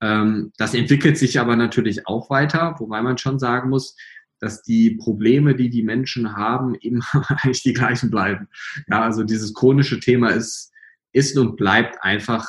Ähm, 0.00 0.52
das 0.56 0.72
entwickelt 0.72 1.18
sich 1.18 1.40
aber 1.40 1.56
natürlich 1.56 2.06
auch 2.06 2.30
weiter, 2.30 2.76
wobei 2.78 3.02
man 3.02 3.18
schon 3.18 3.40
sagen 3.40 3.70
muss, 3.70 3.96
dass 4.38 4.62
die 4.62 4.92
Probleme, 4.92 5.56
die 5.56 5.68
die 5.68 5.82
Menschen 5.82 6.36
haben, 6.36 6.74
immer 6.80 7.04
eigentlich 7.28 7.64
die 7.64 7.74
gleichen 7.74 8.10
bleiben. 8.10 8.48
Ja, 8.88 9.02
also 9.02 9.24
dieses 9.24 9.52
chronische 9.52 9.98
Thema 9.98 10.28
ist, 10.28 10.72
ist 11.12 11.36
und 11.36 11.56
bleibt 11.56 12.04
einfach 12.04 12.46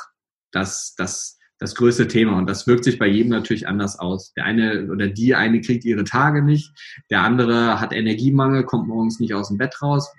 das, 0.52 0.94
das 0.96 1.39
das 1.60 1.74
größte 1.74 2.08
Thema. 2.08 2.36
Und 2.38 2.48
das 2.48 2.66
wirkt 2.66 2.84
sich 2.84 2.98
bei 2.98 3.06
jedem 3.06 3.30
natürlich 3.30 3.68
anders 3.68 3.98
aus. 3.98 4.32
Der 4.32 4.44
eine 4.44 4.88
oder 4.90 5.06
die 5.06 5.34
eine 5.34 5.60
kriegt 5.60 5.84
ihre 5.84 6.04
Tage 6.04 6.42
nicht, 6.42 6.72
der 7.10 7.22
andere 7.22 7.78
hat 7.80 7.92
Energiemangel, 7.92 8.64
kommt 8.64 8.88
morgens 8.88 9.20
nicht 9.20 9.34
aus 9.34 9.48
dem 9.48 9.58
Bett 9.58 9.80
raus. 9.80 10.10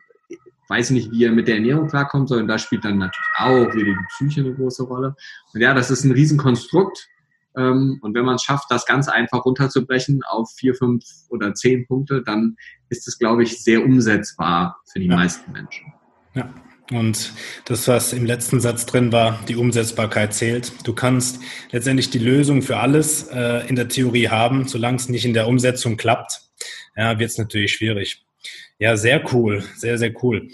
weiß 0.69 0.91
nicht, 0.91 1.11
wie 1.11 1.25
er 1.25 1.31
mit 1.31 1.47
der 1.47 1.55
Ernährung 1.55 1.87
klarkommt, 1.87 2.29
sondern 2.29 2.47
da 2.47 2.57
spielt 2.57 2.85
dann 2.85 2.99
natürlich 2.99 3.27
auch 3.37 3.73
wieder 3.73 3.91
die 3.91 4.05
Psyche 4.09 4.41
eine 4.41 4.53
große 4.53 4.83
Rolle. 4.83 5.15
Und 5.53 5.59
ja, 5.59 5.73
das 5.73 5.91
ist 5.91 6.05
ein 6.05 6.11
Riesenkonstrukt. 6.11 7.09
Ähm, 7.57 7.99
und 8.01 8.13
wenn 8.13 8.23
man 8.23 8.35
es 8.35 8.43
schafft, 8.43 8.69
das 8.69 8.85
ganz 8.85 9.09
einfach 9.09 9.43
runterzubrechen 9.43 10.21
auf 10.23 10.51
vier, 10.55 10.75
fünf 10.75 11.03
oder 11.29 11.53
zehn 11.55 11.85
Punkte, 11.87 12.21
dann 12.23 12.55
ist 12.89 13.07
es, 13.07 13.17
glaube 13.17 13.43
ich, 13.43 13.61
sehr 13.61 13.83
umsetzbar 13.83 14.77
für 14.85 14.99
die 14.99 15.07
ja. 15.07 15.15
meisten 15.15 15.51
Menschen. 15.51 15.91
Ja. 16.35 16.49
Und 16.91 17.31
das, 17.65 17.87
was 17.87 18.11
im 18.11 18.25
letzten 18.25 18.59
Satz 18.59 18.85
drin 18.85 19.13
war, 19.13 19.39
die 19.47 19.55
Umsetzbarkeit 19.55 20.33
zählt. 20.33 20.73
Du 20.83 20.93
kannst 20.93 21.39
letztendlich 21.71 22.09
die 22.09 22.19
Lösung 22.19 22.61
für 22.61 22.77
alles 22.77 23.29
äh, 23.29 23.65
in 23.67 23.77
der 23.77 23.87
Theorie 23.87 24.27
haben, 24.27 24.67
solange 24.67 24.97
es 24.97 25.07
nicht 25.07 25.23
in 25.23 25.33
der 25.33 25.47
Umsetzung 25.47 25.95
klappt, 25.95 26.41
ja, 26.97 27.17
wird 27.17 27.31
es 27.31 27.37
natürlich 27.37 27.71
schwierig. 27.71 28.25
Ja, 28.77 28.97
sehr 28.97 29.23
cool, 29.33 29.63
sehr, 29.77 29.97
sehr 29.97 30.11
cool. 30.21 30.49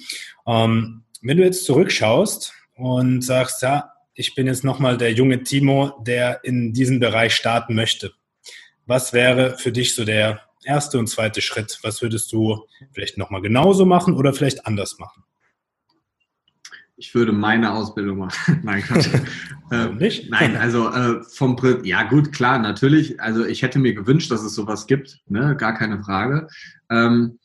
Ähm, 0.46 1.04
wenn 1.22 1.38
du 1.38 1.44
jetzt 1.44 1.66
zurückschaust 1.66 2.54
und 2.76 3.24
sagst, 3.24 3.64
ja, 3.64 3.94
ich 4.14 4.36
bin 4.36 4.46
jetzt 4.48 4.64
nochmal 4.64 4.98
der 4.98 5.14
junge 5.14 5.44
Timo, 5.44 5.94
der 6.02 6.44
in 6.44 6.74
diesen 6.74 7.00
Bereich 7.00 7.34
starten 7.34 7.74
möchte. 7.74 8.14
Was 8.86 9.12
wäre 9.14 9.58
für 9.58 9.72
dich 9.72 9.96
so 9.96 10.06
der 10.06 10.42
erste 10.64 11.00
und 11.00 11.08
zweite 11.08 11.42
Schritt? 11.42 11.80
Was 11.82 12.02
würdest 12.02 12.32
du 12.32 12.66
vielleicht 12.92 13.18
nochmal 13.18 13.42
genauso 13.42 13.86
machen 13.86 14.16
oder 14.16 14.34
vielleicht 14.34 14.66
anders 14.68 15.00
machen? 15.00 15.24
Ich 17.00 17.14
würde 17.14 17.32
meine 17.32 17.74
Ausbildung 17.74 18.18
machen. 18.18 18.60
nein, 18.64 18.82
Quatsch. 18.82 19.10
äh, 19.72 19.90
nicht? 19.90 20.30
Nein, 20.32 20.58
also 20.58 20.90
äh, 20.90 21.24
vom 21.24 21.56
Prinzip, 21.56 21.86
ja 21.86 22.04
gut, 22.04 22.34
klar, 22.34 22.58
natürlich. 22.58 23.22
Also 23.22 23.46
ich 23.46 23.62
hätte 23.62 23.80
mir 23.80 23.94
gewünscht, 23.94 24.32
dass 24.32 24.42
es 24.42 24.56
sowas 24.56 24.88
gibt, 24.88 25.22
ne? 25.28 25.56
gar 25.56 25.74
keine 25.74 26.04
Frage. 26.04 26.48
Ähm, 26.90 27.40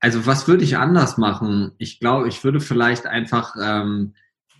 also 0.00 0.26
was 0.26 0.48
würde 0.48 0.64
ich 0.64 0.78
anders 0.78 1.18
machen? 1.18 1.72
Ich 1.78 2.00
glaube, 2.00 2.28
ich 2.28 2.42
würde 2.44 2.60
vielleicht 2.60 3.06
einfach 3.06 3.54
ähm, 3.60 4.14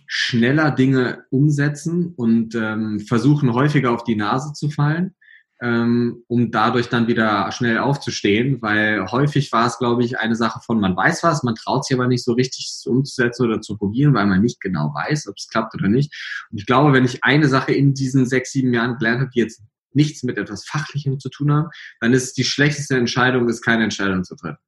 schneller 0.05 0.71
Dinge 0.71 1.25
umsetzen 1.31 2.13
und 2.15 2.53
ähm, 2.55 2.99
versuchen 2.99 3.53
häufiger 3.53 3.91
auf 3.91 4.03
die 4.03 4.15
Nase 4.15 4.53
zu 4.53 4.69
fallen 4.69 5.15
ähm, 5.15 5.18
um 5.61 6.51
dadurch 6.51 6.87
dann 6.87 7.07
wieder 7.07 7.51
schnell 7.51 7.79
aufzustehen, 7.79 8.61
weil 8.61 9.05
häufig 9.11 9.51
war 9.51 9.67
es, 9.67 9.77
glaube 9.77 10.05
ich, 10.05 10.17
eine 10.17 10.35
Sache 10.35 10.61
von, 10.65 10.79
man 10.79 10.95
weiß 10.95 11.21
was, 11.23 11.43
man 11.43 11.55
traut 11.55 11.85
sich 11.85 11.97
aber 11.97 12.07
nicht 12.07 12.23
so 12.23 12.31
richtig 12.31 12.71
umzusetzen 12.85 13.45
oder 13.45 13.59
zu 13.59 13.77
probieren, 13.77 14.13
weil 14.13 14.25
man 14.25 14.41
nicht 14.41 14.61
genau 14.61 14.93
weiß, 14.93 15.27
ob 15.27 15.35
es 15.37 15.49
klappt 15.49 15.75
oder 15.75 15.89
nicht. 15.89 16.13
Und 16.49 16.59
ich 16.59 16.65
glaube, 16.65 16.93
wenn 16.93 17.03
ich 17.03 17.25
eine 17.25 17.49
Sache 17.49 17.73
in 17.73 17.93
diesen 17.93 18.25
sechs, 18.25 18.53
sieben 18.53 18.73
Jahren 18.73 18.97
gelernt 18.97 19.19
habe, 19.19 19.31
die 19.31 19.39
jetzt 19.39 19.61
nichts 19.91 20.23
mit 20.23 20.37
etwas 20.37 20.65
Fachlichem 20.65 21.19
zu 21.19 21.27
tun 21.29 21.51
haben, 21.51 21.69
dann 21.99 22.13
ist 22.13 22.37
die 22.37 22.45
schlechteste 22.45 22.95
Entscheidung, 22.95 23.49
ist 23.49 23.61
keine 23.61 23.83
Entscheidung 23.83 24.23
zu 24.23 24.35
treffen. 24.37 24.59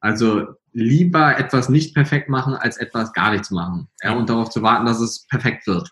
Also 0.00 0.46
lieber 0.72 1.36
etwas 1.38 1.68
nicht 1.68 1.94
perfekt 1.94 2.30
machen, 2.30 2.54
als 2.54 2.78
etwas 2.78 3.12
gar 3.12 3.32
nichts 3.32 3.50
machen. 3.50 3.88
Ja, 4.02 4.12
und 4.12 4.30
darauf 4.30 4.48
zu 4.48 4.62
warten, 4.62 4.86
dass 4.86 5.00
es 5.00 5.26
perfekt 5.26 5.66
wird. 5.66 5.90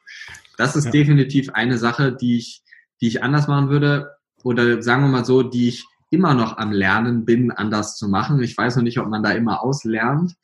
Das 0.57 0.75
ist 0.75 0.87
ja. 0.87 0.91
definitiv 0.93 1.51
eine 1.51 1.77
Sache, 1.77 2.13
die 2.13 2.39
ich, 2.39 2.63
die 3.03 3.09
ich 3.09 3.23
anders 3.23 3.47
machen 3.47 3.69
würde 3.69 4.09
oder 4.43 4.83
sagen 4.83 5.03
wir 5.03 5.09
mal 5.09 5.25
so, 5.25 5.43
die 5.43 5.69
ich 5.69 5.87
immer 6.11 6.35
noch 6.35 6.57
am 6.57 6.73
Lernen 6.73 7.25
bin, 7.25 7.51
anders 7.51 7.97
zu 7.97 8.09
machen. 8.09 8.43
Ich 8.43 8.57
weiß 8.57 8.77
noch 8.77 8.83
nicht, 8.83 8.99
ob 8.99 9.09
man 9.09 9.23
da 9.23 9.33
immer 9.33 9.63
auslernt. 9.63 10.35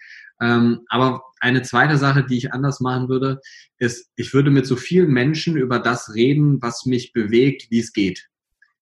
Ähm, 0.41 0.81
aber 0.89 1.23
eine 1.41 1.63
zweite 1.63 1.97
Sache, 1.97 2.25
die 2.25 2.37
ich 2.37 2.53
anders 2.53 2.81
machen 2.81 3.09
würde, 3.09 3.41
ist, 3.79 4.11
ich 4.17 4.35
würde 4.35 4.51
mit 4.51 4.67
so 4.67 4.77
vielen 4.77 5.11
Menschen 5.11 5.57
über 5.57 5.79
das 5.79 6.15
reden, 6.15 6.61
was 6.61 6.87
mich 6.87 7.13
bewegt, 7.13 7.71
wie 7.71 7.79
es 7.79 7.93
geht. 7.93 8.29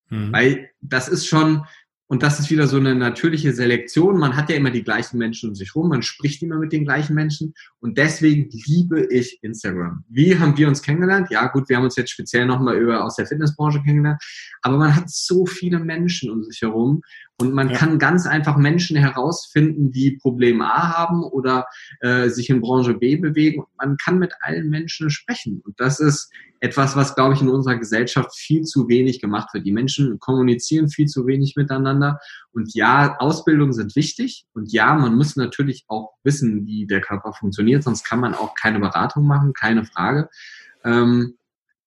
Mhm. 0.09 0.33
Weil 0.33 0.71
das 0.81 1.09
ist 1.09 1.27
schon, 1.27 1.65
und 2.13 2.23
das 2.23 2.39
ist 2.39 2.51
wieder 2.51 2.67
so 2.67 2.77
eine 2.77 2.95
natürliche 2.95 3.55
Selektion. 3.55 4.19
Man 4.19 4.37
hat 4.37 4.51
ja 4.51 4.57
immer 4.57 4.71
die 4.71 4.85
gleichen 4.85 5.17
Menschen 5.17 5.49
um 5.49 5.55
sich 5.55 5.75
rum, 5.75 5.89
man 5.89 6.03
spricht 6.03 6.43
immer 6.43 6.59
mit 6.59 6.71
den 6.71 6.85
gleichen 6.85 7.15
Menschen. 7.15 7.55
Und 7.81 7.97
deswegen 7.97 8.51
liebe 8.67 9.07
ich 9.07 9.43
Instagram. 9.43 10.05
Wie 10.11 10.39
haben 10.39 10.59
wir 10.59 10.69
uns 10.69 10.83
kennengelernt? 10.83 11.29
Ja, 11.31 11.47
gut, 11.47 11.71
wir 11.71 11.77
haben 11.79 11.85
uns 11.85 11.97
jetzt 11.97 12.11
speziell 12.11 12.45
nochmal 12.45 12.77
über 12.77 13.03
aus 13.03 13.17
der 13.17 13.25
Fitnessbranche 13.25 13.83
kennengelernt. 13.83 14.23
Aber 14.61 14.77
man 14.77 14.95
hat 14.95 15.09
so 15.09 15.47
viele 15.47 15.79
Menschen 15.79 16.31
um 16.31 16.43
sich 16.43 16.61
herum 16.61 17.01
und 17.41 17.55
man 17.55 17.71
ja. 17.71 17.79
kann 17.79 17.99
ganz 17.99 18.27
einfach 18.27 18.59
Menschen 18.59 18.99
herausfinden, 18.99 19.91
die 19.91 20.19
Problem 20.21 20.61
A 20.61 20.95
haben 20.95 21.25
oder 21.25 21.65
äh, 22.01 22.29
sich 22.29 22.51
in 22.51 22.61
Branche 22.61 22.93
B 22.93 23.17
bewegen. 23.17 23.61
Und 23.61 23.69
man 23.79 23.97
kann 23.97 24.19
mit 24.19 24.35
allen 24.43 24.69
Menschen 24.69 25.09
sprechen. 25.09 25.63
Und 25.65 25.81
das 25.81 25.99
ist 25.99 26.31
etwas, 26.63 26.95
was, 26.95 27.17
glaube 27.17 27.35
ich, 27.35 27.43
in 27.43 27.49
unserer 27.49 27.75
Gesellschaft 27.75 28.37
viel 28.37 28.63
zu 28.63 28.87
wenig 28.87 29.21
gemacht 29.21 29.53
wird. 29.53 29.67
Die 29.67 29.73
Menschen 29.73 30.21
kommunizieren 30.21 30.89
viel 30.89 31.09
zu 31.09 31.27
wenig 31.27 31.57
miteinander. 31.57 32.21
Und 32.53 32.73
ja, 32.73 33.17
Ausbildungen 33.19 33.73
sind 33.73 33.97
wichtig. 33.97 34.47
Und 34.55 34.73
ja, 34.73 34.95
man 34.95 35.17
muss 35.17 35.35
natürlich 35.35 35.85
auch 35.89 36.13
wissen, 36.23 36.65
wie 36.65 36.87
der 36.87 37.01
Körper 37.01 37.33
funktioniert, 37.33 37.83
sonst 37.83 38.05
kann 38.05 38.21
man 38.21 38.35
auch 38.35 38.55
keine 38.55 38.79
Beratung 38.79 39.27
machen, 39.27 39.55
keine 39.55 39.85
Frage. 39.85 40.31
Ähm, 40.85 41.35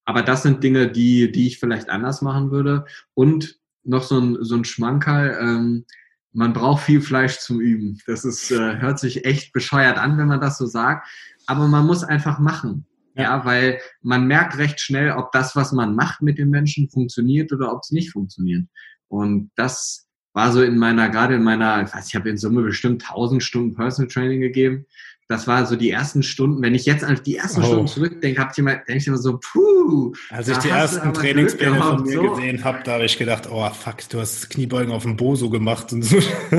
aber 0.03 0.23
das 0.23 0.43
sind 0.43 0.61
Dinge, 0.61 0.91
die, 0.91 1.31
die 1.31 1.47
ich 1.47 1.57
vielleicht 1.57 1.89
anders 1.89 2.21
machen 2.21 2.51
würde. 2.51 2.83
Und 3.13 3.57
noch 3.85 4.03
so 4.03 4.19
ein, 4.19 4.37
so 4.41 4.55
ein 4.55 4.65
Schmankerl, 4.65 5.37
ähm, 5.39 5.85
man 6.33 6.51
braucht 6.51 6.83
viel 6.83 6.99
Fleisch 6.99 7.39
zum 7.39 7.61
Üben. 7.61 8.01
Das 8.07 8.25
ist, 8.25 8.51
äh, 8.51 8.81
hört 8.81 8.99
sich 8.99 9.23
echt 9.23 9.53
bescheuert 9.53 9.97
an, 9.97 10.17
wenn 10.17 10.27
man 10.27 10.41
das 10.41 10.57
so 10.57 10.65
sagt. 10.65 11.07
Aber 11.47 11.69
man 11.69 11.85
muss 11.85 12.03
einfach 12.03 12.39
machen. 12.39 12.85
Ja, 13.15 13.45
weil 13.45 13.79
man 14.01 14.27
merkt 14.27 14.57
recht 14.57 14.79
schnell, 14.79 15.11
ob 15.11 15.31
das, 15.31 15.55
was 15.55 15.71
man 15.71 15.95
macht 15.95 16.21
mit 16.21 16.37
den 16.37 16.49
Menschen, 16.49 16.89
funktioniert 16.89 17.51
oder 17.53 17.71
ob 17.73 17.81
es 17.83 17.91
nicht 17.91 18.11
funktioniert. 18.11 18.67
Und 19.07 19.51
das 19.55 20.07
war 20.33 20.51
so 20.51 20.61
in 20.61 20.77
meiner, 20.77 21.09
gerade 21.09 21.35
in 21.35 21.43
meiner, 21.43 21.81
ich 21.83 21.93
weiß, 21.93 22.09
ich 22.09 22.15
habe 22.15 22.29
in 22.29 22.37
Summe 22.37 22.61
bestimmt 22.61 23.09
1000 23.09 23.41
Stunden 23.41 23.73
Personal 23.73 24.11
Training 24.11 24.41
gegeben. 24.41 24.85
Das 25.27 25.47
war 25.47 25.65
so 25.65 25.75
die 25.75 25.89
ersten 25.89 26.21
Stunden. 26.21 26.61
Wenn 26.61 26.75
ich 26.75 26.85
jetzt 26.85 27.03
an 27.03 27.19
die 27.25 27.37
ersten 27.37 27.61
oh. 27.61 27.65
Stunden 27.65 27.87
zurückdenke, 27.87 28.39
habe 28.39 28.51
ich 28.51 28.59
immer, 28.59 28.75
denke 28.75 28.97
ich 28.97 29.07
immer 29.07 29.17
so, 29.17 29.39
puh. 29.39 30.13
Als 30.29 30.49
ich 30.49 30.57
die 30.57 30.69
ersten 30.69 31.13
Trainingspläne 31.13 31.81
von 31.81 32.03
mir 32.03 32.13
so. 32.13 32.31
gesehen 32.31 32.63
habe, 32.63 32.79
da 32.83 32.93
habe 32.93 33.05
ich 33.05 33.17
gedacht, 33.17 33.49
oh 33.49 33.67
fuck, 33.69 34.07
du 34.09 34.19
hast 34.19 34.49
Kniebeugen 34.49 34.91
auf 34.91 35.03
dem 35.03 35.15
Boso 35.15 35.49
gemacht 35.49 35.91
und 35.93 36.03
so. 36.03 36.17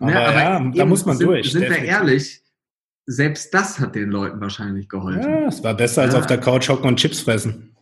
aber, 0.00 0.10
ja, 0.10 0.26
aber 0.26 0.40
ja, 0.40 0.70
da 0.74 0.84
muss 0.84 1.06
man 1.06 1.16
sind, 1.16 1.28
durch. 1.28 1.52
Sind 1.52 1.62
wir 1.62 1.78
ehrlich, 1.78 2.40
selbst 3.06 3.54
das 3.54 3.78
hat 3.78 3.94
den 3.94 4.10
Leuten 4.10 4.40
wahrscheinlich 4.40 4.88
geholfen. 4.88 5.22
Ja, 5.22 5.46
es 5.46 5.62
war 5.62 5.74
besser 5.74 6.02
als 6.02 6.14
auf 6.14 6.26
der 6.26 6.38
Couch 6.38 6.68
hocken 6.68 6.88
und 6.88 6.96
Chips 6.96 7.20
fressen. 7.20 7.76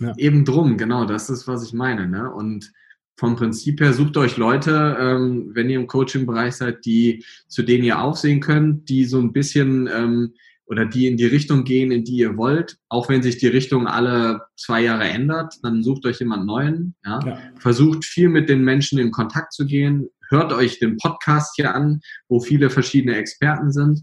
Ja. 0.00 0.12
Eben 0.16 0.44
drum, 0.44 0.76
genau, 0.76 1.04
das 1.04 1.30
ist, 1.30 1.46
was 1.46 1.64
ich 1.64 1.72
meine. 1.72 2.08
Ne? 2.08 2.30
Und 2.30 2.72
vom 3.16 3.36
Prinzip 3.36 3.80
her 3.80 3.92
sucht 3.92 4.16
euch 4.16 4.36
Leute, 4.36 4.96
ähm, 4.98 5.52
wenn 5.54 5.70
ihr 5.70 5.78
im 5.78 5.86
Coaching-Bereich 5.86 6.56
seid, 6.56 6.84
die, 6.84 7.24
zu 7.46 7.62
denen 7.62 7.84
ihr 7.84 8.00
aufsehen 8.00 8.40
könnt, 8.40 8.88
die 8.88 9.04
so 9.04 9.20
ein 9.20 9.32
bisschen 9.32 9.88
ähm, 9.94 10.34
oder 10.66 10.86
die 10.86 11.06
in 11.06 11.16
die 11.16 11.26
Richtung 11.26 11.62
gehen, 11.62 11.92
in 11.92 12.04
die 12.04 12.16
ihr 12.16 12.36
wollt. 12.36 12.78
Auch 12.88 13.08
wenn 13.08 13.22
sich 13.22 13.38
die 13.38 13.46
Richtung 13.46 13.86
alle 13.86 14.42
zwei 14.56 14.82
Jahre 14.82 15.04
ändert, 15.04 15.54
dann 15.62 15.84
sucht 15.84 16.06
euch 16.06 16.18
jemand 16.18 16.46
Neuen. 16.46 16.96
Ja? 17.04 17.20
ja. 17.24 17.38
Versucht 17.58 18.04
viel 18.04 18.28
mit 18.28 18.48
den 18.48 18.64
Menschen 18.64 18.98
in 18.98 19.12
Kontakt 19.12 19.52
zu 19.52 19.66
gehen. 19.66 20.08
Hört 20.30 20.52
euch 20.52 20.80
den 20.80 20.96
Podcast 20.96 21.54
hier 21.54 21.74
an, 21.74 22.00
wo 22.28 22.40
viele 22.40 22.70
verschiedene 22.70 23.16
Experten 23.16 23.70
sind. 23.70 24.02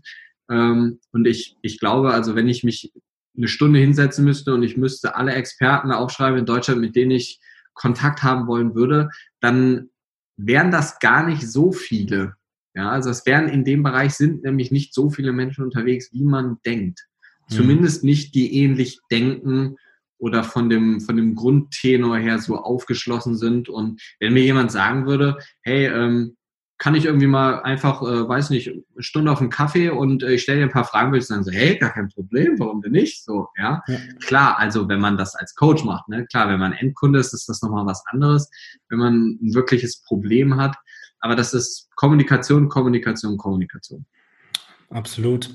Ähm, 0.52 1.00
und 1.12 1.26
ich, 1.26 1.58
ich 1.62 1.80
glaube, 1.80 2.14
also 2.14 2.36
wenn 2.36 2.50
ich 2.50 2.64
mich 2.64 2.92
eine 3.36 3.48
Stunde 3.48 3.80
hinsetzen 3.80 4.26
müsste 4.26 4.54
und 4.54 4.62
ich 4.64 4.78
müsste 4.78 5.16
alle 5.16 5.34
Experten 5.34 5.92
aufschreiben 5.92 6.40
in 6.40 6.46
Deutschland, 6.46 6.82
mit 6.82 6.96
denen 6.96 7.12
ich 7.12 7.40
Kontakt 7.74 8.22
haben 8.22 8.48
wollen 8.48 8.76
würde, 8.76 9.10
dann 9.40 9.90
wären 10.36 10.72
das 10.72 11.00
gar 11.00 11.26
nicht 11.26 11.50
so 11.50 11.72
viele. 11.72 12.34
Ja, 12.74 12.90
also 12.90 13.10
es 13.10 13.26
wären 13.26 13.48
in 13.48 13.64
dem 13.64 13.84
Bereich 13.84 14.14
sind 14.14 14.44
nämlich 14.44 14.72
nicht 14.72 14.94
so 14.94 15.10
viele 15.10 15.32
Menschen 15.32 15.64
unterwegs, 15.64 16.12
wie 16.12 16.24
man 16.24 16.58
denkt. 16.66 17.06
Mhm. 17.50 17.56
Zumindest 17.56 18.04
nicht, 18.04 18.36
die 18.36 18.56
ähnlich 18.56 19.00
denken 19.10 19.78
oder 20.18 20.44
von 20.44 20.70
dem, 20.70 21.02
von 21.02 21.18
dem 21.18 21.36
Grundtenor 21.36 22.18
her 22.18 22.40
so 22.40 22.58
aufgeschlossen 22.58 23.36
sind. 23.36 23.70
Und 23.70 24.02
wenn 24.20 24.34
mir 24.34 24.44
jemand 24.44 24.72
sagen 24.72 25.06
würde, 25.06 25.38
hey, 25.64 25.88
ähm, 25.88 26.38
kann 26.82 26.96
ich 26.96 27.06
irgendwie 27.06 27.28
mal 27.28 27.62
einfach, 27.62 28.02
äh, 28.02 28.28
weiß 28.28 28.50
nicht, 28.50 28.70
eine 28.70 29.04
Stunde 29.04 29.32
auf 29.32 29.40
einen 29.40 29.52
Kaffee 29.52 29.90
und 29.92 30.24
äh, 30.24 30.32
ich 30.32 30.42
stelle 30.42 30.58
dir 30.58 30.66
ein 30.66 30.72
paar 30.72 30.84
Fragen, 30.84 31.12
würde 31.12 31.20
ich 31.20 31.28
sagen 31.28 31.44
so, 31.44 31.52
hey, 31.52 31.78
gar 31.78 31.94
kein 31.94 32.10
Problem, 32.10 32.58
warum 32.58 32.82
denn 32.82 32.94
nicht? 32.94 33.24
So, 33.24 33.50
ja? 33.56 33.84
ja. 33.88 33.98
Klar, 34.26 34.58
also 34.58 34.90
wenn 34.90 35.00
man 35.00 35.16
das 35.16 35.36
als 35.36 35.54
Coach 35.54 35.84
macht, 35.84 36.10
ne, 36.10 36.26
klar, 36.26 36.50
wenn 36.50 36.60
man 36.60 36.74
Endkunde 36.74 37.20
ist, 37.20 37.36
ist 37.36 37.48
das 37.48 37.62
nochmal 37.62 37.86
was 37.86 38.04
anderes, 38.08 38.50
wenn 38.90 38.98
man 38.98 39.38
ein 39.44 39.54
wirkliches 39.54 40.02
Problem 40.02 40.60
hat. 40.60 40.76
Aber 41.20 41.36
das 41.36 41.54
ist 41.54 41.88
Kommunikation, 41.94 42.68
Kommunikation, 42.68 43.38
Kommunikation. 43.38 44.08
Absolut. 44.90 45.54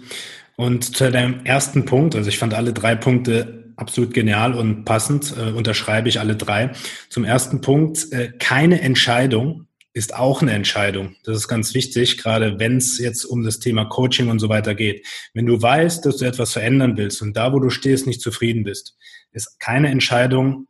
Und 0.54 0.96
zu 0.96 1.10
deinem 1.10 1.44
ersten 1.44 1.86
Punkt, 1.86 2.14
also 2.14 2.28
ich 2.28 2.38
fand 2.38 2.54
alle 2.54 2.72
drei 2.72 2.94
Punkte 2.94 3.72
absolut 3.74 4.14
genial 4.14 4.54
und 4.54 4.84
passend, 4.84 5.34
äh, 5.36 5.50
unterschreibe 5.50 6.08
ich 6.08 6.20
alle 6.20 6.36
drei. 6.36 6.70
Zum 7.10 7.24
ersten 7.24 7.62
Punkt, 7.62 8.12
äh, 8.12 8.30
keine 8.38 8.80
Entscheidung 8.80 9.65
ist 9.96 10.14
auch 10.14 10.42
eine 10.42 10.52
Entscheidung. 10.52 11.16
Das 11.24 11.38
ist 11.38 11.48
ganz 11.48 11.72
wichtig, 11.72 12.18
gerade 12.18 12.58
wenn 12.58 12.76
es 12.76 12.98
jetzt 12.98 13.24
um 13.24 13.42
das 13.42 13.60
Thema 13.60 13.86
Coaching 13.86 14.28
und 14.28 14.40
so 14.40 14.50
weiter 14.50 14.74
geht. 14.74 15.06
Wenn 15.32 15.46
du 15.46 15.60
weißt, 15.60 16.04
dass 16.04 16.18
du 16.18 16.26
etwas 16.26 16.52
verändern 16.52 16.98
willst 16.98 17.22
und 17.22 17.34
da, 17.34 17.54
wo 17.54 17.60
du 17.60 17.70
stehst, 17.70 18.06
nicht 18.06 18.20
zufrieden 18.20 18.62
bist, 18.62 18.94
ist 19.32 19.58
keine 19.58 19.88
Entscheidung 19.88 20.68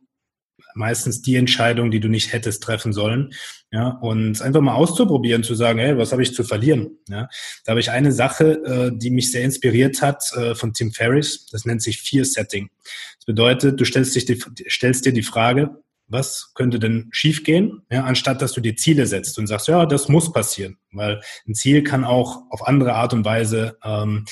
meistens 0.75 1.21
die 1.21 1.35
Entscheidung, 1.35 1.91
die 1.91 1.99
du 1.99 2.07
nicht 2.07 2.31
hättest 2.31 2.63
treffen 2.63 2.93
sollen. 2.93 3.33
Ja, 3.71 3.89
und 3.89 4.41
einfach 4.41 4.61
mal 4.61 4.75
auszuprobieren, 4.75 5.43
zu 5.43 5.55
sagen, 5.55 5.79
hey, 5.79 5.97
was 5.97 6.13
habe 6.13 6.23
ich 6.23 6.33
zu 6.33 6.45
verlieren? 6.45 6.99
Ja, 7.09 7.27
da 7.65 7.71
habe 7.71 7.81
ich 7.81 7.91
eine 7.91 8.13
Sache, 8.13 8.63
äh, 8.63 8.91
die 8.95 9.09
mich 9.09 9.31
sehr 9.31 9.43
inspiriert 9.43 10.01
hat 10.01 10.23
äh, 10.37 10.55
von 10.55 10.73
Tim 10.73 10.93
Ferriss. 10.93 11.47
Das 11.47 11.65
nennt 11.65 11.81
sich 11.81 12.01
Fear 12.01 12.23
Setting. 12.23 12.69
Das 13.17 13.25
bedeutet, 13.25 13.79
du 13.79 13.83
stellst, 13.83 14.15
dich 14.15 14.23
die, 14.23 14.39
stellst 14.69 15.05
dir 15.05 15.11
die 15.11 15.23
Frage, 15.23 15.71
was 16.07 16.51
könnte 16.53 16.79
denn 16.79 17.09
schiefgehen, 17.11 17.83
ja, 17.91 18.03
anstatt 18.03 18.41
dass 18.41 18.53
du 18.53 18.61
dir 18.61 18.75
Ziele 18.75 19.05
setzt 19.05 19.37
und 19.39 19.47
sagst, 19.47 19.67
ja, 19.67 19.85
das 19.85 20.07
muss 20.07 20.31
passieren, 20.31 20.77
weil 20.91 21.21
ein 21.47 21.53
Ziel 21.53 21.83
kann 21.83 22.03
auch 22.03 22.43
auf 22.49 22.67
andere 22.67 22.93
Art 22.93 23.13
und 23.13 23.25
Weise 23.25 23.77
ähm, 23.83 24.25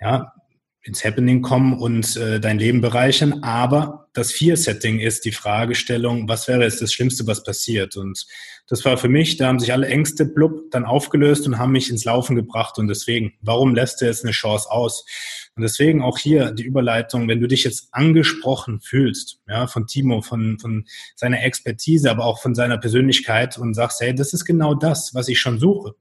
ja, 0.00 0.32
ins 0.82 1.04
Happening 1.04 1.42
kommen 1.42 1.78
und 1.78 2.16
äh, 2.16 2.40
dein 2.40 2.58
Leben 2.58 2.80
bereichern. 2.80 3.42
Aber 3.42 4.08
das 4.14 4.32
Fear-Setting 4.32 4.98
ist 4.98 5.24
die 5.24 5.32
Fragestellung, 5.32 6.26
was 6.28 6.48
wäre 6.48 6.62
jetzt 6.62 6.80
das 6.80 6.92
Schlimmste, 6.92 7.26
was 7.26 7.44
passiert? 7.44 7.96
Und 7.96 8.26
das 8.66 8.84
war 8.84 8.96
für 8.96 9.08
mich, 9.08 9.36
da 9.36 9.48
haben 9.48 9.60
sich 9.60 9.72
alle 9.72 9.88
Ängste 9.88 10.24
blub 10.24 10.70
dann 10.70 10.84
aufgelöst 10.84 11.46
und 11.46 11.58
haben 11.58 11.72
mich 11.72 11.90
ins 11.90 12.04
Laufen 12.04 12.34
gebracht. 12.34 12.78
Und 12.78 12.88
deswegen, 12.88 13.34
warum 13.42 13.74
lässt 13.74 14.00
du 14.00 14.06
jetzt 14.06 14.24
eine 14.24 14.32
Chance 14.32 14.70
aus? 14.70 15.04
Und 15.56 15.62
deswegen 15.62 16.02
auch 16.02 16.18
hier 16.18 16.52
die 16.52 16.62
Überleitung, 16.62 17.28
wenn 17.28 17.40
du 17.40 17.48
dich 17.48 17.64
jetzt 17.64 17.88
angesprochen 17.92 18.80
fühlst, 18.80 19.40
ja, 19.48 19.66
von 19.66 19.86
Timo, 19.86 20.22
von, 20.22 20.58
von 20.58 20.86
seiner 21.16 21.42
Expertise, 21.42 22.10
aber 22.10 22.24
auch 22.24 22.40
von 22.40 22.54
seiner 22.54 22.78
Persönlichkeit 22.78 23.58
und 23.58 23.74
sagst, 23.74 24.00
hey, 24.00 24.14
das 24.14 24.32
ist 24.32 24.44
genau 24.44 24.74
das, 24.74 25.14
was 25.14 25.28
ich 25.28 25.40
schon 25.40 25.58
suche 25.58 25.94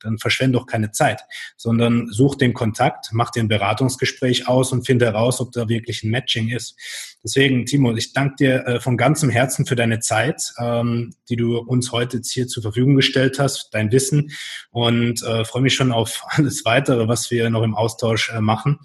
dann 0.00 0.18
verschwende 0.18 0.58
doch 0.58 0.66
keine 0.66 0.92
Zeit, 0.92 1.22
sondern 1.56 2.08
such 2.08 2.36
den 2.36 2.54
Kontakt, 2.54 3.08
mach 3.12 3.30
den 3.30 3.48
Beratungsgespräch 3.48 4.46
aus 4.46 4.72
und 4.72 4.86
finde 4.86 5.06
heraus, 5.06 5.40
ob 5.40 5.52
da 5.52 5.68
wirklich 5.68 6.02
ein 6.02 6.10
Matching 6.10 6.48
ist. 6.48 6.76
Deswegen, 7.22 7.64
Timo, 7.64 7.94
ich 7.94 8.12
danke 8.12 8.36
dir 8.36 8.66
äh, 8.66 8.80
von 8.80 8.96
ganzem 8.96 9.30
Herzen 9.30 9.66
für 9.66 9.76
deine 9.76 10.00
Zeit, 10.00 10.52
ähm, 10.58 11.14
die 11.28 11.36
du 11.36 11.58
uns 11.58 11.92
heute 11.92 12.18
jetzt 12.18 12.30
hier 12.30 12.46
zur 12.46 12.62
Verfügung 12.62 12.96
gestellt 12.96 13.38
hast, 13.38 13.70
dein 13.72 13.90
Wissen 13.92 14.30
und 14.70 15.22
äh, 15.22 15.44
freue 15.44 15.62
mich 15.62 15.74
schon 15.74 15.92
auf 15.92 16.24
alles 16.28 16.64
weitere, 16.64 17.08
was 17.08 17.30
wir 17.30 17.48
noch 17.50 17.62
im 17.62 17.74
Austausch 17.74 18.30
äh, 18.30 18.40
machen. 18.40 18.78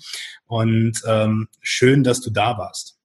Und 0.45 1.01
ähm, 1.05 1.47
schön, 1.61 2.03
dass 2.03 2.21
du 2.21 2.31
da 2.31 2.57
warst. 2.57 2.97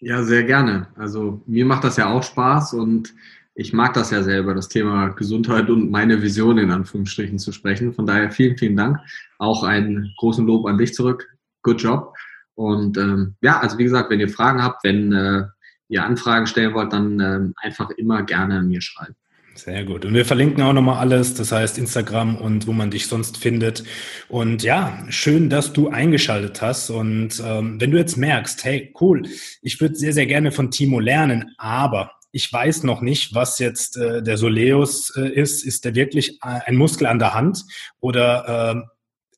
Ja, 0.00 0.22
sehr 0.22 0.44
gerne. 0.44 0.88
Also 0.94 1.42
mir 1.46 1.64
macht 1.64 1.82
das 1.82 1.96
ja 1.96 2.08
auch 2.12 2.22
Spaß 2.22 2.74
und 2.74 3.14
ich 3.58 3.72
mag 3.72 3.92
das 3.94 4.12
ja 4.12 4.22
selber, 4.22 4.54
das 4.54 4.68
Thema 4.68 5.08
Gesundheit 5.08 5.68
und 5.68 5.90
meine 5.90 6.22
Vision 6.22 6.58
in 6.58 6.70
Anführungsstrichen 6.70 7.40
zu 7.40 7.50
sprechen. 7.50 7.92
Von 7.92 8.06
daher 8.06 8.30
vielen, 8.30 8.56
vielen 8.56 8.76
Dank. 8.76 8.98
Auch 9.38 9.64
einen 9.64 10.14
großen 10.18 10.46
Lob 10.46 10.64
an 10.66 10.78
dich 10.78 10.94
zurück. 10.94 11.28
Good 11.62 11.82
job. 11.82 12.14
Und 12.54 12.96
ähm, 12.96 13.34
ja, 13.42 13.58
also 13.58 13.76
wie 13.78 13.82
gesagt, 13.82 14.10
wenn 14.10 14.20
ihr 14.20 14.28
Fragen 14.28 14.62
habt, 14.62 14.84
wenn 14.84 15.12
äh, 15.12 15.42
ihr 15.88 16.04
Anfragen 16.04 16.46
stellen 16.46 16.72
wollt, 16.72 16.92
dann 16.92 17.18
ähm, 17.18 17.54
einfach 17.56 17.90
immer 17.90 18.22
gerne 18.22 18.62
mir 18.62 18.80
schreiben. 18.80 19.16
Sehr 19.56 19.84
gut. 19.84 20.04
Und 20.04 20.14
wir 20.14 20.24
verlinken 20.24 20.62
auch 20.62 20.72
nochmal 20.72 21.00
alles, 21.00 21.34
das 21.34 21.50
heißt 21.50 21.78
Instagram 21.78 22.36
und 22.36 22.68
wo 22.68 22.72
man 22.72 22.92
dich 22.92 23.08
sonst 23.08 23.38
findet. 23.38 23.82
Und 24.28 24.62
ja, 24.62 25.04
schön, 25.08 25.50
dass 25.50 25.72
du 25.72 25.88
eingeschaltet 25.88 26.62
hast. 26.62 26.90
Und 26.90 27.42
ähm, 27.44 27.80
wenn 27.80 27.90
du 27.90 27.98
jetzt 27.98 28.16
merkst, 28.16 28.64
hey, 28.64 28.94
cool, 29.00 29.24
ich 29.62 29.80
würde 29.80 29.96
sehr, 29.96 30.12
sehr 30.12 30.26
gerne 30.26 30.52
von 30.52 30.70
Timo 30.70 31.00
lernen, 31.00 31.56
aber 31.58 32.12
ich 32.32 32.52
weiß 32.52 32.82
noch 32.82 33.00
nicht, 33.00 33.34
was 33.34 33.58
jetzt 33.58 33.96
äh, 33.96 34.22
der 34.22 34.36
Soleus 34.36 35.14
äh, 35.16 35.28
ist. 35.28 35.64
Ist 35.64 35.84
der 35.84 35.94
wirklich 35.94 36.38
äh, 36.42 36.60
ein 36.66 36.76
Muskel 36.76 37.06
an 37.06 37.18
der 37.18 37.34
Hand 37.34 37.64
oder 38.00 38.74
äh, 38.76 38.88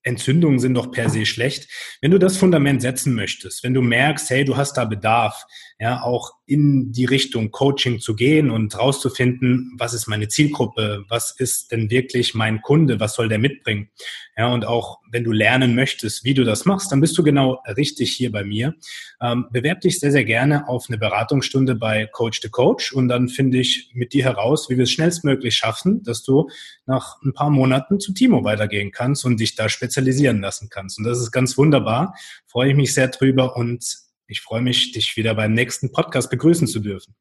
Entzündungen 0.03 0.59
sind 0.59 0.75
doch 0.75 0.91
per 0.91 1.11
se 1.11 1.27
schlecht. 1.27 1.69
Wenn 2.01 2.11
du 2.11 2.19
das 2.19 2.37
Fundament 2.37 2.81
setzen 2.81 3.15
möchtest, 3.15 3.63
wenn 3.63 3.75
du 3.75 3.83
merkst, 3.83 4.31
hey, 4.31 4.45
du 4.45 4.57
hast 4.57 4.75
da 4.75 4.85
Bedarf, 4.85 5.45
ja, 5.81 6.03
auch 6.03 6.35
in 6.45 6.93
die 6.93 7.07
Richtung 7.07 7.51
Coaching 7.51 8.01
zu 8.01 8.15
gehen 8.15 8.51
und 8.51 8.79
rauszufinden, 8.79 9.73
was 9.79 9.95
ist 9.95 10.09
meine 10.09 10.29
Zielgruppe, 10.29 11.07
was 11.09 11.35
ist 11.39 11.73
denn 11.73 11.91
wirklich 11.91 12.35
mein 12.35 12.61
Kunde, 12.61 13.01
was 13.01 13.15
soll 13.15 13.31
der 13.31 13.39
mitbringen. 13.39 13.89
Ja, 14.37 14.53
und 14.53 14.67
auch 14.67 14.99
wenn 15.11 15.25
du 15.25 15.33
lernen 15.33 15.75
möchtest, 15.75 16.23
wie 16.23 16.35
du 16.35 16.45
das 16.45 16.67
machst, 16.67 16.93
dann 16.93 17.01
bist 17.01 17.17
du 17.17 17.23
genau 17.23 17.63
richtig 17.79 18.13
hier 18.15 18.31
bei 18.31 18.45
mir. 18.45 18.75
Ähm, 19.23 19.47
bewerb 19.53 19.81
dich 19.81 19.99
sehr, 20.01 20.13
sehr 20.13 20.27
gerne 20.27 20.69
auf 20.69 20.85
eine 20.89 20.99
Beratungsstunde 20.99 21.75
bei 21.77 22.05
Coach 22.13 22.43
the 22.43 22.51
Coach 22.51 22.93
und 22.93 23.09
dann 23.09 23.31
finde 23.31 23.59
ich 23.59 23.91
mit 23.95 24.13
dir 24.13 24.25
heraus, 24.25 24.69
wie 24.69 24.77
wir 24.77 24.85
es 24.85 24.93
schnellstmöglich 24.93 25.55
schaffen, 25.55 26.03
dass 26.03 26.23
du 26.23 26.51
nach 26.85 27.23
ein 27.23 27.33
paar 27.33 27.49
Monaten 27.49 28.01
zu 28.01 28.13
Timo 28.13 28.45
weitergehen 28.45 28.91
kannst 28.93 29.25
und 29.25 29.41
dich 29.41 29.55
da 29.55 29.71
spezialisieren 29.71 30.43
lassen 30.43 30.69
kannst. 30.69 30.99
Und 30.99 31.05
das 31.05 31.21
ist 31.21 31.31
ganz 31.31 31.57
wunderbar. 31.57 32.15
Freue 32.47 32.69
ich 32.69 32.77
mich 32.77 32.93
sehr 32.93 33.09
drüber 33.09 33.57
und 33.57 34.10
ich 34.31 34.41
freue 34.41 34.63
mich, 34.63 34.93
dich 34.93 35.17
wieder 35.17 35.35
beim 35.35 35.53
nächsten 35.53 35.93
Podcast 35.93 36.31
begrüßen 36.31 36.69
zu 36.69 36.79
dürfen. 36.79 37.15